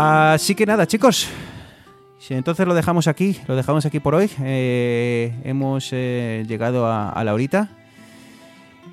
Así 0.00 0.54
que 0.54 0.64
nada, 0.64 0.86
chicos. 0.86 1.28
Entonces 2.30 2.68
lo 2.68 2.74
dejamos 2.74 3.08
aquí, 3.08 3.36
lo 3.48 3.56
dejamos 3.56 3.84
aquí 3.84 3.98
por 3.98 4.14
hoy. 4.14 4.30
Eh, 4.44 5.34
hemos 5.42 5.88
eh, 5.92 6.44
llegado 6.46 6.86
a, 6.86 7.20
la 7.24 7.34
horita. 7.34 7.68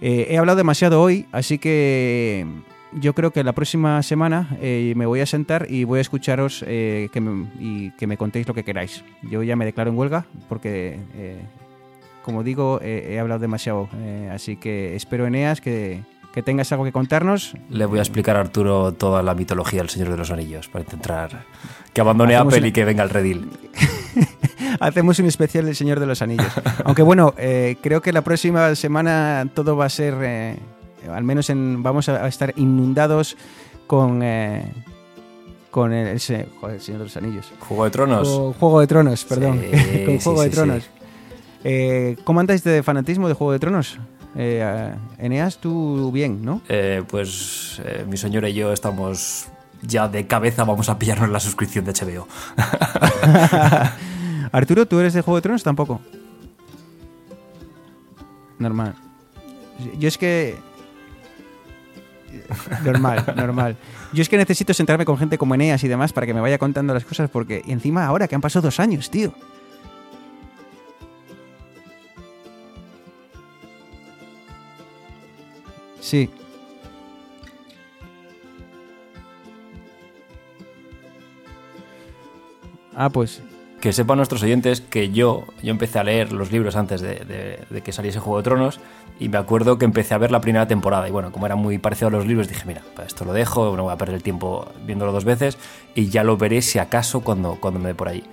Eh, 0.01 0.25
he 0.31 0.37
hablado 0.39 0.57
demasiado 0.57 0.99
hoy, 0.99 1.27
así 1.31 1.59
que 1.59 2.47
yo 2.93 3.13
creo 3.13 3.29
que 3.29 3.43
la 3.43 3.53
próxima 3.53 4.01
semana 4.01 4.47
me 4.59 5.05
voy 5.05 5.19
a 5.19 5.27
sentar 5.27 5.67
y 5.69 5.83
voy 5.83 5.99
a 5.99 6.01
escucharos 6.01 6.61
que 6.65 7.21
me- 7.21 7.49
y 7.59 7.91
que 7.91 8.07
me 8.07 8.17
contéis 8.17 8.47
lo 8.47 8.55
que 8.55 8.63
queráis. 8.63 9.03
Yo 9.21 9.43
ya 9.43 9.55
me 9.55 9.65
declaro 9.65 9.91
en 9.91 9.97
huelga 9.97 10.25
porque, 10.49 10.97
como 12.23 12.41
digo, 12.41 12.79
he 12.81 13.19
hablado 13.19 13.41
demasiado. 13.41 13.89
Así 14.31 14.55
que 14.55 14.95
espero, 14.95 15.27
Eneas, 15.27 15.61
que, 15.61 16.01
que 16.35 16.43
tengas 16.43 16.69
algo 16.73 16.83
que 16.83 16.91
contarnos. 16.91 17.55
Le 17.69 17.85
voy 17.85 17.99
a 17.99 18.01
explicar 18.01 18.35
a 18.35 18.41
Arturo 18.41 18.91
toda 18.91 19.23
la 19.23 19.33
mitología 19.33 19.79
del 19.79 19.89
Señor 19.89 20.09
de 20.09 20.17
los 20.17 20.31
Anillos 20.31 20.67
para 20.67 20.83
intentar 20.83 21.45
que 21.93 22.01
abandone 22.01 22.35
Hacemos 22.35 22.53
Apple 22.53 22.59
una- 22.59 22.67
y 22.67 22.71
que 22.73 22.83
venga 22.83 23.03
el 23.03 23.09
redil. 23.09 23.49
Hacemos 24.81 25.17
un 25.19 25.27
especial 25.27 25.65
del 25.65 25.77
Señor 25.77 26.01
de 26.01 26.05
los 26.05 26.21
Anillos. 26.21 26.51
Aunque 26.83 27.03
bueno, 27.03 27.33
eh, 27.37 27.77
creo 27.81 28.01
que 28.01 28.11
la 28.11 28.21
próxima 28.21 28.75
semana 28.75 29.49
todo 29.53 29.77
va 29.77 29.85
a 29.85 29.89
ser, 29.89 30.13
eh, 30.21 30.57
al 31.09 31.23
menos 31.23 31.49
en, 31.49 31.81
vamos 31.81 32.09
a, 32.09 32.27
estar 32.27 32.51
inundados 32.57 33.37
con, 33.87 34.21
eh, 34.21 34.69
con 35.71 35.93
el, 35.93 36.19
joder, 36.59 36.81
Señor 36.81 36.99
de 36.99 37.05
los 37.05 37.15
Anillos. 37.15 37.53
Juego 37.61 37.85
de 37.85 37.91
Tronos. 37.91 38.27
Con 38.27 38.53
Juego 38.53 38.81
de 38.81 38.87
Tronos, 38.87 39.23
perdón. 39.23 39.61
Sí, 39.61 39.71
con 40.05 40.19
sí, 40.19 40.23
Juego 40.25 40.41
de 40.41 40.49
sí, 40.49 40.53
Tronos. 40.53 40.89
¿Cómo 42.25 42.41
andáis 42.41 42.61
de 42.65 42.83
fanatismo 42.83 43.29
de 43.29 43.35
Juego 43.35 43.53
de 43.53 43.59
Tronos? 43.59 43.99
Eh, 44.37 44.93
Eneas, 45.17 45.57
tú 45.57 46.11
bien, 46.11 46.43
¿no? 46.43 46.61
Eh, 46.67 47.03
pues 47.07 47.81
eh, 47.85 48.05
mi 48.07 48.17
señora 48.17 48.49
y 48.49 48.53
yo 48.53 48.73
estamos 48.73 49.47
ya 49.81 50.07
de 50.07 50.27
cabeza, 50.27 50.63
vamos 50.63 50.89
a 50.89 50.99
pillarnos 50.99 51.29
la 51.29 51.39
suscripción 51.39 51.85
de 51.85 51.93
HBO. 51.93 52.27
Arturo, 54.51 54.85
¿tú 54.85 54.99
eres 54.99 55.13
de 55.13 55.21
Juego 55.21 55.37
de 55.37 55.41
Tronos? 55.41 55.63
Tampoco. 55.63 56.01
Normal. 58.59 58.95
Yo 59.97 60.07
es 60.07 60.17
que. 60.17 60.57
Normal, 62.83 63.23
normal. 63.35 63.77
Yo 64.13 64.21
es 64.21 64.29
que 64.29 64.37
necesito 64.37 64.73
sentarme 64.73 65.05
con 65.05 65.17
gente 65.17 65.37
como 65.37 65.55
Eneas 65.55 65.83
y 65.83 65.87
demás 65.87 66.13
para 66.13 66.25
que 66.27 66.33
me 66.33 66.41
vaya 66.41 66.57
contando 66.57 66.93
las 66.93 67.05
cosas, 67.05 67.29
porque 67.29 67.61
y 67.65 67.71
encima 67.71 68.05
ahora 68.05 68.27
que 68.27 68.35
han 68.35 68.41
pasado 68.41 68.63
dos 68.63 68.79
años, 68.79 69.09
tío. 69.09 69.33
Sí. 76.05 76.29
Ah, 82.95 83.09
pues 83.09 83.41
Que 83.81 83.93
sepan 83.93 84.17
nuestros 84.17 84.41
oyentes 84.41 84.81
que 84.81 85.11
yo, 85.11 85.45
yo 85.61 85.71
empecé 85.71 85.99
a 85.99 86.03
leer 86.03 86.31
los 86.31 86.51
libros 86.51 86.75
antes 86.75 87.01
de, 87.01 87.15
de- 87.69 87.81
que 87.81 87.91
saliese 87.91 88.19
Juego 88.19 88.37
de 88.37 88.43
Tronos 88.43 88.79
y 89.19 89.29
me 89.29 89.37
acuerdo 89.37 89.77
que 89.77 89.85
empecé 89.85 90.13
a 90.13 90.17
ver 90.17 90.31
la 90.31 90.41
primera 90.41 90.67
temporada 90.67 91.07
y 91.07 91.11
bueno, 91.11 91.31
como 91.31 91.45
era 91.45 91.55
muy 91.55 91.77
parecido 91.77 92.07
a 92.07 92.11
los 92.11 92.25
libros 92.25 92.47
dije, 92.47 92.63
mira, 92.65 92.81
pues 92.95 93.07
esto 93.07 93.25
lo 93.25 93.33
dejo, 93.33 93.75
no 93.77 93.83
voy 93.83 93.93
a 93.93 93.97
perder 93.97 94.15
el 94.15 94.23
tiempo 94.23 94.67
viéndolo 94.85 95.11
dos 95.11 95.25
veces 95.25 95.57
y 95.93 96.09
ya 96.09 96.23
lo 96.23 96.37
veré 96.37 96.61
si 96.61 96.79
acaso 96.79 97.21
cuando, 97.21 97.57
cuando 97.59 97.79
me 97.79 97.89
dé 97.89 97.95
por 97.95 98.07
ahí. 98.07 98.23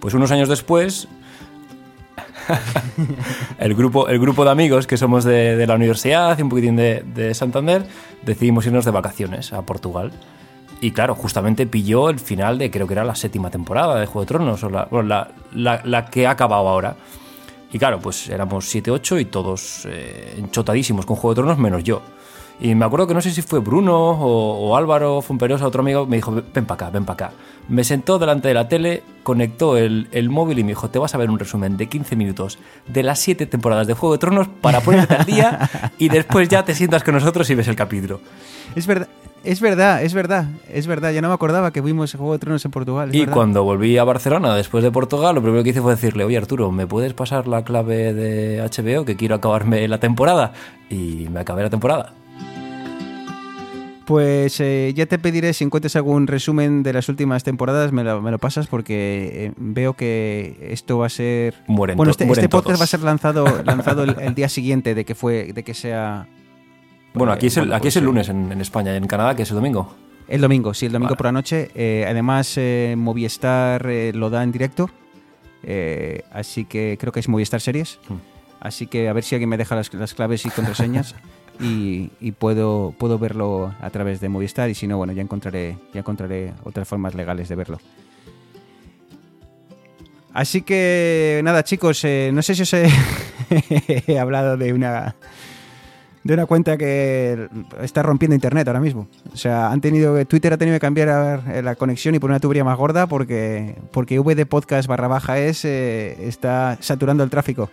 Pues 0.00 0.14
unos 0.14 0.30
años 0.32 0.48
después, 0.48 1.08
el, 3.58 3.74
grupo, 3.74 4.08
el 4.08 4.18
grupo 4.18 4.44
de 4.44 4.50
amigos 4.50 4.86
que 4.86 4.96
somos 4.96 5.24
de, 5.24 5.64
la 5.66 5.74
universidad 5.74 6.38
y 6.38 6.42
un 6.42 6.48
poquitín 6.48 6.76
de, 6.76 7.02
de 7.14 7.34
Santander, 7.34 7.84
decidimos 8.22 8.66
irnos 8.66 8.84
de 8.84 8.90
vacaciones 8.90 9.52
a 9.52 9.62
Portugal. 9.62 10.12
Y 10.80 10.90
claro, 10.90 11.14
justamente 11.14 11.66
pilló 11.66 12.10
el 12.10 12.18
final 12.18 12.58
de 12.58 12.70
creo 12.70 12.86
que 12.88 12.94
era 12.94 13.04
la 13.04 13.14
séptima 13.14 13.50
temporada 13.50 14.00
de 14.00 14.06
Juego 14.06 14.20
de 14.22 14.26
Tronos, 14.26 14.62
la, 14.64 14.88
la- 15.54 15.80
la 15.84 16.06
que 16.06 16.26
ha 16.26 16.30
acabado 16.32 16.68
ahora. 16.68 16.96
Y 17.72 17.78
claro, 17.78 18.00
pues 18.00 18.28
éramos 18.28 18.66
7-8 18.74 19.20
y 19.20 19.24
todos 19.26 19.86
eh, 19.88 20.34
enchotadísimos 20.38 21.06
con 21.06 21.16
Juego 21.16 21.34
de 21.34 21.40
Tronos, 21.42 21.58
menos 21.58 21.84
yo. 21.84 22.02
Y 22.62 22.76
me 22.76 22.84
acuerdo 22.84 23.08
que 23.08 23.14
no 23.14 23.20
sé 23.20 23.32
si 23.32 23.42
fue 23.42 23.58
Bruno 23.58 24.12
o, 24.12 24.68
o 24.68 24.76
Álvaro 24.76 25.20
Fumperosa, 25.20 25.66
otro 25.66 25.80
amigo, 25.80 26.06
me 26.06 26.14
dijo, 26.14 26.32
ven 26.32 26.64
para 26.64 26.74
acá, 26.74 26.90
ven 26.90 27.04
para 27.04 27.26
acá. 27.26 27.36
Me 27.68 27.82
sentó 27.82 28.20
delante 28.20 28.46
de 28.46 28.54
la 28.54 28.68
tele, 28.68 29.02
conectó 29.24 29.76
el, 29.76 30.06
el 30.12 30.30
móvil 30.30 30.60
y 30.60 30.62
me 30.62 30.68
dijo, 30.68 30.88
te 30.88 31.00
vas 31.00 31.12
a 31.16 31.18
ver 31.18 31.28
un 31.28 31.40
resumen 31.40 31.76
de 31.76 31.88
15 31.88 32.14
minutos 32.14 32.60
de 32.86 33.02
las 33.02 33.18
7 33.18 33.46
temporadas 33.46 33.88
de 33.88 33.94
Juego 33.94 34.12
de 34.12 34.20
Tronos 34.20 34.46
para 34.46 34.80
ponerte 34.80 35.12
al 35.12 35.26
día 35.26 35.68
y 35.98 36.08
después 36.08 36.48
ya 36.48 36.64
te 36.64 36.76
sientas 36.76 37.02
con 37.02 37.14
nosotros 37.14 37.50
y 37.50 37.56
ves 37.56 37.66
el 37.66 37.74
capítulo. 37.74 38.20
Es 38.76 38.86
verdad, 38.86 39.08
es 39.42 39.60
verdad, 39.60 40.04
es 40.04 40.14
verdad, 40.14 40.46
es 40.72 40.86
verdad. 40.86 41.10
Ya 41.10 41.20
no 41.20 41.26
me 41.26 41.34
acordaba 41.34 41.72
que 41.72 41.80
vimos 41.80 42.14
Juego 42.14 42.32
de 42.32 42.38
Tronos 42.38 42.64
en 42.64 42.70
Portugal. 42.70 43.12
Y 43.12 43.20
verdad. 43.20 43.34
cuando 43.34 43.64
volví 43.64 43.98
a 43.98 44.04
Barcelona 44.04 44.54
después 44.54 44.84
de 44.84 44.92
Portugal, 44.92 45.34
lo 45.34 45.42
primero 45.42 45.64
que 45.64 45.70
hice 45.70 45.80
fue 45.80 45.96
decirle, 45.96 46.22
oye 46.22 46.36
Arturo, 46.36 46.70
¿me 46.70 46.86
puedes 46.86 47.12
pasar 47.12 47.48
la 47.48 47.64
clave 47.64 48.14
de 48.14 48.62
HBO 48.62 49.04
que 49.04 49.16
quiero 49.16 49.34
acabarme 49.34 49.88
la 49.88 49.98
temporada? 49.98 50.52
Y 50.88 51.26
me 51.28 51.40
acabé 51.40 51.64
la 51.64 51.70
temporada. 51.70 52.12
Pues 54.06 54.58
eh, 54.60 54.92
ya 54.94 55.06
te 55.06 55.18
pediré 55.18 55.52
si 55.52 55.64
encuentras 55.64 55.94
algún 55.96 56.26
resumen 56.26 56.82
de 56.82 56.92
las 56.92 57.08
últimas 57.08 57.44
temporadas, 57.44 57.92
me 57.92 58.02
lo, 58.02 58.20
me 58.20 58.30
lo 58.30 58.38
pasas 58.38 58.66
porque 58.66 59.46
eh, 59.46 59.52
veo 59.56 59.94
que 59.94 60.68
esto 60.70 60.98
va 60.98 61.06
a 61.06 61.10
ser... 61.10 61.54
Mueren 61.68 61.96
bueno, 61.96 62.10
este, 62.10 62.26
mueren 62.26 62.44
este 62.44 62.48
podcast 62.48 62.66
todos. 62.66 62.80
va 62.80 62.84
a 62.84 62.88
ser 62.88 63.00
lanzado, 63.00 63.62
lanzado 63.64 64.02
el, 64.04 64.16
el 64.20 64.34
día 64.34 64.48
siguiente 64.48 64.94
de 64.94 65.04
que 65.04 65.14
fue, 65.14 65.52
de 65.52 65.62
que 65.62 65.74
sea... 65.74 66.26
Bueno, 67.14 67.32
aquí 67.32 67.46
es 67.46 67.56
el, 67.58 67.72
aquí 67.72 67.82
pues, 67.82 67.94
es 67.94 67.96
el 67.98 68.04
eh, 68.04 68.06
lunes 68.06 68.28
en, 68.28 68.50
en 68.50 68.60
España, 68.60 68.96
en 68.96 69.06
Canadá, 69.06 69.36
que 69.36 69.42
es 69.42 69.50
el 69.50 69.56
domingo. 69.56 69.94
El 70.28 70.40
domingo, 70.40 70.72
sí, 70.72 70.86
el 70.86 70.92
domingo 70.92 71.10
Vale. 71.10 71.16
por 71.18 71.26
la 71.26 71.32
noche. 71.32 71.70
Eh, 71.74 72.06
además, 72.08 72.54
eh, 72.56 72.94
Movistar 72.96 73.86
eh, 73.86 74.12
lo 74.14 74.30
da 74.30 74.42
en 74.42 74.52
directo. 74.52 74.88
Eh, 75.62 76.24
así 76.32 76.64
que 76.64 76.96
creo 76.98 77.12
que 77.12 77.20
es 77.20 77.28
Movistar 77.28 77.60
Series. 77.60 77.98
Hmm. 78.08 78.14
Así 78.60 78.86
que 78.86 79.08
a 79.08 79.12
ver 79.12 79.24
si 79.24 79.34
alguien 79.34 79.50
me 79.50 79.56
deja 79.56 79.74
las, 79.74 79.92
las 79.92 80.14
claves 80.14 80.46
y 80.46 80.50
contraseñas 80.50 81.14
y, 81.60 82.32
puedo, 82.32 82.94
puedo 82.98 83.18
verlo 83.18 83.74
a 83.80 83.90
través 83.90 84.20
de 84.20 84.28
Movistar. 84.28 84.70
Y 84.70 84.74
si 84.74 84.86
no, 84.86 84.96
bueno, 84.96 85.12
ya 85.12 85.22
encontraré, 85.22 85.78
ya 85.92 86.00
encontraré 86.00 86.52
otras 86.64 86.88
formas 86.88 87.14
legales 87.14 87.48
de 87.48 87.54
verlo. 87.54 87.78
Así 90.32 90.62
que 90.62 91.40
nada, 91.44 91.62
chicos, 91.62 92.04
eh, 92.04 92.30
no 92.32 92.42
sé 92.42 92.54
si 92.54 92.62
os 92.62 92.72
he, 92.72 92.88
he 94.06 94.18
hablado 94.18 94.56
de 94.56 94.72
una 94.72 95.14
de 96.24 96.34
una 96.34 96.46
cuenta 96.46 96.76
que 96.76 97.48
está 97.80 98.02
rompiendo 98.02 98.34
internet 98.34 98.66
ahora 98.68 98.80
mismo. 98.80 99.08
O 99.32 99.36
sea, 99.36 99.70
han 99.70 99.80
tenido 99.80 100.24
Twitter 100.26 100.52
ha 100.52 100.56
tenido 100.56 100.76
que 100.76 100.80
cambiar 100.80 101.42
eh, 101.48 101.62
la 101.62 101.74
conexión 101.74 102.14
y 102.14 102.18
poner 102.18 102.32
una 102.32 102.40
tubería 102.40 102.64
más 102.64 102.78
gorda 102.78 103.06
porque 103.06 103.76
porque 103.90 104.18
VD 104.18 104.46
Podcast 104.46 104.88
barra 104.88 105.08
baja 105.08 105.38
es 105.38 105.64
eh, 105.64 106.28
está 106.28 106.78
saturando 106.80 107.24
el 107.24 107.30
tráfico 107.30 107.70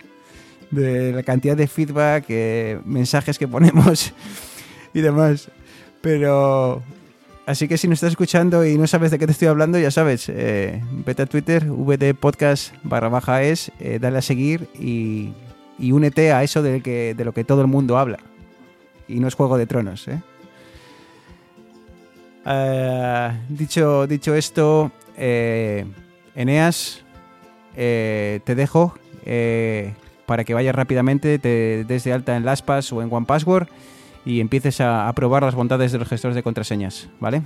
de 0.70 1.12
la 1.12 1.22
cantidad 1.22 1.56
de 1.56 1.66
feedback, 1.66 2.24
eh, 2.28 2.80
mensajes 2.84 3.38
que 3.38 3.48
ponemos 3.48 4.12
y 4.94 5.00
demás. 5.00 5.50
Pero 6.00 6.82
así 7.46 7.68
que 7.68 7.76
si 7.76 7.88
nos 7.88 7.96
estás 7.96 8.10
escuchando 8.10 8.64
y 8.64 8.78
no 8.78 8.86
sabes 8.86 9.10
de 9.10 9.18
qué 9.18 9.26
te 9.26 9.32
estoy 9.32 9.48
hablando, 9.48 9.78
ya 9.78 9.90
sabes, 9.90 10.28
eh, 10.28 10.82
vete 11.04 11.22
a 11.22 11.26
Twitter, 11.26 11.64
VD 11.66 12.14
Podcast 12.14 12.74
barra 12.82 13.08
baja 13.08 13.42
es, 13.42 13.72
eh, 13.80 13.98
dale 14.00 14.18
a 14.18 14.22
seguir 14.22 14.68
y, 14.78 15.32
y 15.78 15.92
únete 15.92 16.32
a 16.32 16.42
eso 16.42 16.62
de, 16.62 16.80
que, 16.80 17.14
de 17.14 17.24
lo 17.24 17.32
que 17.32 17.44
todo 17.44 17.60
el 17.60 17.66
mundo 17.66 17.98
habla. 17.98 18.18
Y 19.08 19.18
no 19.18 19.28
es 19.28 19.34
Juego 19.34 19.58
de 19.58 19.66
Tronos, 19.66 20.06
¿eh? 20.08 20.20
Ah, 22.44 23.34
dicho, 23.48 24.06
dicho 24.06 24.34
esto, 24.34 24.92
Eneas, 26.34 27.02
te 27.74 28.54
dejo 28.54 28.94
para 30.30 30.44
que 30.44 30.54
vayas 30.54 30.76
rápidamente, 30.76 31.40
te 31.40 31.82
des 31.82 32.04
de 32.04 32.12
alta 32.12 32.36
en 32.36 32.44
LastPass 32.44 32.92
o 32.92 33.02
en 33.02 33.12
OnePassword 33.12 33.66
y 34.24 34.38
empieces 34.38 34.80
a, 34.80 35.12
probar 35.12 35.42
las 35.42 35.56
bondades 35.56 35.90
de 35.90 35.98
los 35.98 36.06
gestores 36.06 36.36
de 36.36 36.44
contraseñas, 36.44 37.08
¿vale? 37.18 37.42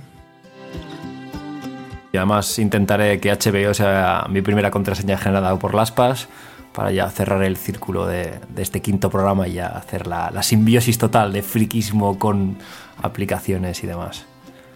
Y 2.13 2.17
además 2.17 2.59
intentaré 2.59 3.19
que 3.19 3.31
HBO 3.31 3.73
sea 3.73 4.27
mi 4.29 4.43
primera 4.43 4.69
contraseña 4.69 5.17
generada 5.17 5.57
por 5.57 5.73
LastPass 5.73 6.27
para 6.75 6.91
ya 6.91 7.09
cerrar 7.09 7.41
el 7.41 7.57
círculo 7.57 8.05
de, 8.05 8.39
de 8.49 8.61
este 8.61 8.83
quinto 8.83 9.09
programa 9.09 9.47
y 9.47 9.53
ya 9.53 9.65
hacer 9.65 10.05
la, 10.05 10.29
la 10.29 10.43
simbiosis 10.43 10.99
total 10.99 11.33
de 11.33 11.41
friquismo 11.41 12.19
con 12.19 12.59
aplicaciones 13.01 13.83
y 13.83 13.87
demás. 13.87 14.27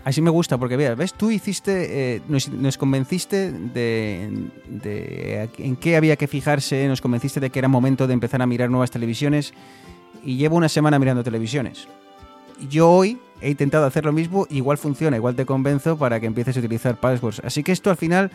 Así 0.10 0.24
me 0.24 0.32
gusta, 0.32 0.57
porque 0.57 0.76
veas, 0.76 0.97
¿ves? 0.97 1.14
Tú 1.14 1.30
hiciste, 1.30 2.16
eh, 2.16 2.22
nos, 2.28 2.49
nos, 2.49 2.80
convenciste 2.80 3.51
de, 3.51 4.49
de, 4.68 5.47
en 5.60 5.76
qué 5.76 5.97
había 5.97 6.16
que 6.16 6.26
fijarse, 6.26 6.88
nos 6.88 6.99
convenciste 6.99 7.39
de 7.39 7.51
que 7.51 7.60
era 7.60 7.68
momento 7.68 8.07
de 8.07 8.14
empezar 8.16 8.41
a 8.41 8.47
mirar 8.47 8.72
nuevas 8.72 8.89
televisiones 8.89 9.53
y 10.26 10.38
llevo 10.38 10.55
una 10.55 10.68
semana 10.68 10.97
mirando 10.97 11.24
televisiones. 11.24 11.88
Yo 12.72 12.89
hoy 12.89 13.20
he 13.39 13.51
intentado 13.51 13.86
hacer 13.86 14.03
lo 14.03 14.12
mismo, 14.12 14.47
igual 14.49 14.80
funciona, 14.80 15.16
igual 15.16 15.36
te 15.36 15.45
convenzo 15.45 15.95
para 15.95 16.20
que 16.20 16.26
empieces 16.26 16.57
a 16.57 16.60
utilizar 16.60 16.99
passwords. 16.99 17.43
Así 17.45 17.62
que 17.62 17.72
esto 17.72 17.91
al 17.91 17.97
final, 17.97 18.32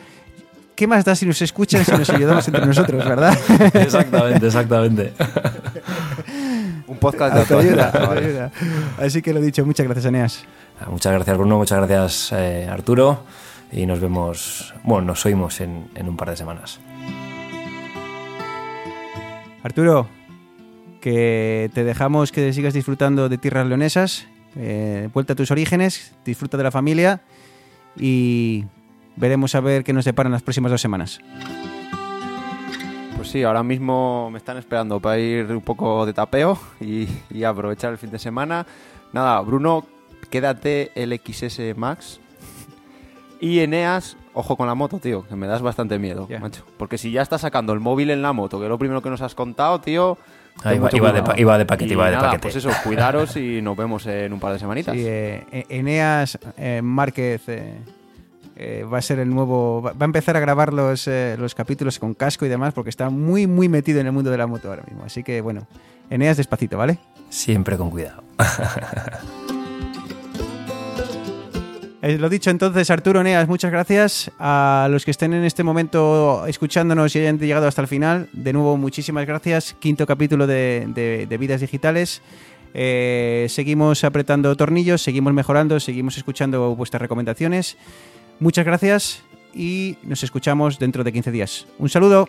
¿qué 0.76 0.86
más 0.86 1.04
da 1.04 1.16
si 1.16 1.26
nos 1.26 1.42
escuchan, 1.42 1.84
si 1.84 1.90
nos 1.90 2.08
ayudamos 2.08 2.46
entre 2.46 2.64
nosotros, 2.64 3.04
verdad? 3.04 3.36
Exactamente, 3.74 4.46
exactamente. 4.46 5.12
Un 6.86 6.98
podcast 6.98 7.34
de 7.34 7.40
autoayuda. 7.40 8.52
Así 8.96 9.22
que 9.22 9.34
lo 9.34 9.40
dicho, 9.40 9.66
muchas 9.66 9.86
gracias, 9.86 10.06
Aneas. 10.06 10.44
Muchas 10.90 11.12
gracias, 11.12 11.36
Bruno, 11.36 11.58
muchas 11.58 11.78
gracias, 11.78 12.32
eh, 12.32 12.68
Arturo. 12.70 13.24
Y 13.72 13.86
nos 13.86 14.00
vemos, 14.00 14.74
bueno, 14.84 15.06
nos 15.06 15.26
oímos 15.26 15.60
en, 15.60 15.88
en 15.94 16.08
un 16.08 16.16
par 16.16 16.30
de 16.30 16.36
semanas. 16.36 16.80
Arturo, 19.62 20.06
que 21.00 21.70
te 21.74 21.84
dejamos 21.84 22.32
que 22.32 22.52
sigas 22.52 22.74
disfrutando 22.74 23.28
de 23.28 23.38
tierras 23.38 23.66
leonesas, 23.66 24.26
eh, 24.56 25.08
vuelta 25.12 25.32
a 25.32 25.36
tus 25.36 25.50
orígenes, 25.50 26.14
disfruta 26.24 26.56
de 26.56 26.62
la 26.62 26.70
familia 26.70 27.22
y 27.96 28.64
veremos 29.16 29.54
a 29.54 29.60
ver 29.60 29.84
qué 29.84 29.92
nos 29.92 30.04
deparan 30.04 30.32
las 30.32 30.42
próximas 30.42 30.70
dos 30.70 30.80
semanas. 30.80 31.20
Pues 33.16 33.28
sí, 33.28 33.42
ahora 33.42 33.62
mismo 33.62 34.30
me 34.30 34.38
están 34.38 34.58
esperando 34.58 35.00
para 35.00 35.18
ir 35.18 35.46
un 35.50 35.62
poco 35.62 36.06
de 36.06 36.12
tapeo 36.12 36.58
y, 36.80 37.08
y 37.30 37.44
aprovechar 37.44 37.92
el 37.92 37.98
fin 37.98 38.10
de 38.10 38.18
semana. 38.18 38.66
Nada, 39.12 39.40
Bruno, 39.40 39.86
quédate 40.34 40.90
el 40.96 41.12
XS 41.24 41.76
Max. 41.76 42.18
Y 43.40 43.60
Eneas, 43.60 44.16
ojo 44.32 44.56
con 44.56 44.66
la 44.66 44.74
moto, 44.74 44.98
tío, 44.98 45.24
que 45.28 45.36
me 45.36 45.46
das 45.46 45.62
bastante 45.62 45.96
miedo, 46.00 46.26
macho. 46.40 46.64
Porque 46.76 46.98
si 46.98 47.12
ya 47.12 47.22
estás 47.22 47.42
sacando 47.42 47.72
el 47.72 47.78
móvil 47.78 48.10
en 48.10 48.20
la 48.20 48.32
moto, 48.32 48.58
que 48.58 48.64
es 48.64 48.68
lo 48.68 48.76
primero 48.76 49.00
que 49.00 49.10
nos 49.10 49.20
has 49.20 49.36
contado, 49.36 49.80
tío. 49.80 50.18
Ah, 50.64 50.74
iba- 50.74 50.88
de 50.88 50.98
cuidado. 50.98 51.22
pa- 51.24 51.38
iba 51.38 51.56
de 51.56 51.64
paquete, 51.66 51.90
Y 51.90 51.92
iba 51.92 52.06
de 52.06 52.16
nada, 52.16 52.24
paquete. 52.30 52.42
Pues 52.42 52.56
eso, 52.56 52.70
cuidaros 52.82 53.36
y 53.36 53.62
nos 53.62 53.76
vemos 53.76 54.06
en 54.06 54.32
un 54.32 54.40
par 54.40 54.52
de 54.54 54.58
semanitas. 54.58 54.92
Sí, 54.96 55.04
eh, 55.06 55.44
eh, 55.52 55.66
Eneas 55.68 56.36
eh, 56.56 56.80
Márquez 56.82 57.42
eh, 57.48 57.74
eh, 58.56 58.84
va 58.92 58.98
a 58.98 59.02
ser 59.02 59.20
el 59.20 59.30
nuevo. 59.32 59.82
Va 59.82 59.92
va 59.92 60.02
a 60.02 60.04
empezar 60.06 60.36
a 60.36 60.40
grabar 60.40 60.72
los, 60.72 61.06
eh, 61.06 61.36
los 61.38 61.54
capítulos 61.54 62.00
con 62.00 62.14
casco 62.14 62.44
y 62.44 62.48
demás 62.48 62.74
porque 62.74 62.90
está 62.90 63.08
muy, 63.08 63.46
muy 63.46 63.68
metido 63.68 64.00
en 64.00 64.06
el 64.06 64.12
mundo 64.12 64.32
de 64.32 64.38
la 64.38 64.48
moto 64.48 64.68
ahora 64.68 64.82
mismo. 64.88 65.04
Así 65.04 65.22
que 65.22 65.40
bueno, 65.42 65.68
Eneas 66.10 66.36
despacito, 66.38 66.76
¿vale? 66.76 66.98
Siempre 67.30 67.76
con 67.76 67.90
cuidado. 67.90 68.24
Eh, 72.06 72.18
lo 72.18 72.28
dicho 72.28 72.50
entonces, 72.50 72.90
Arturo 72.90 73.22
Eneas, 73.22 73.48
muchas 73.48 73.70
gracias. 73.70 74.30
A 74.38 74.88
los 74.90 75.06
que 75.06 75.10
estén 75.10 75.32
en 75.32 75.42
este 75.44 75.62
momento 75.62 76.44
escuchándonos 76.46 77.16
y 77.16 77.20
hayan 77.20 77.38
llegado 77.38 77.66
hasta 77.66 77.80
el 77.80 77.88
final, 77.88 78.28
de 78.34 78.52
nuevo, 78.52 78.76
muchísimas 78.76 79.26
gracias. 79.26 79.74
Quinto 79.78 80.06
capítulo 80.06 80.46
de, 80.46 80.84
de- 80.88 81.26
de 81.26 81.38
Vidas 81.38 81.62
Digitales. 81.62 82.20
Eh, 82.74 83.46
seguimos 83.48 84.04
apretando 84.04 84.54
tornillos, 84.54 85.00
seguimos 85.00 85.32
mejorando, 85.32 85.80
seguimos 85.80 86.18
escuchando 86.18 86.74
vuestras 86.76 87.00
recomendaciones. 87.00 87.78
Muchas 88.38 88.66
gracias 88.66 89.22
y 89.54 89.96
nos 90.02 90.22
escuchamos 90.24 90.78
dentro 90.78 91.04
de 91.04 91.12
15 91.12 91.30
días. 91.30 91.66
Un 91.78 91.88
saludo. 91.88 92.28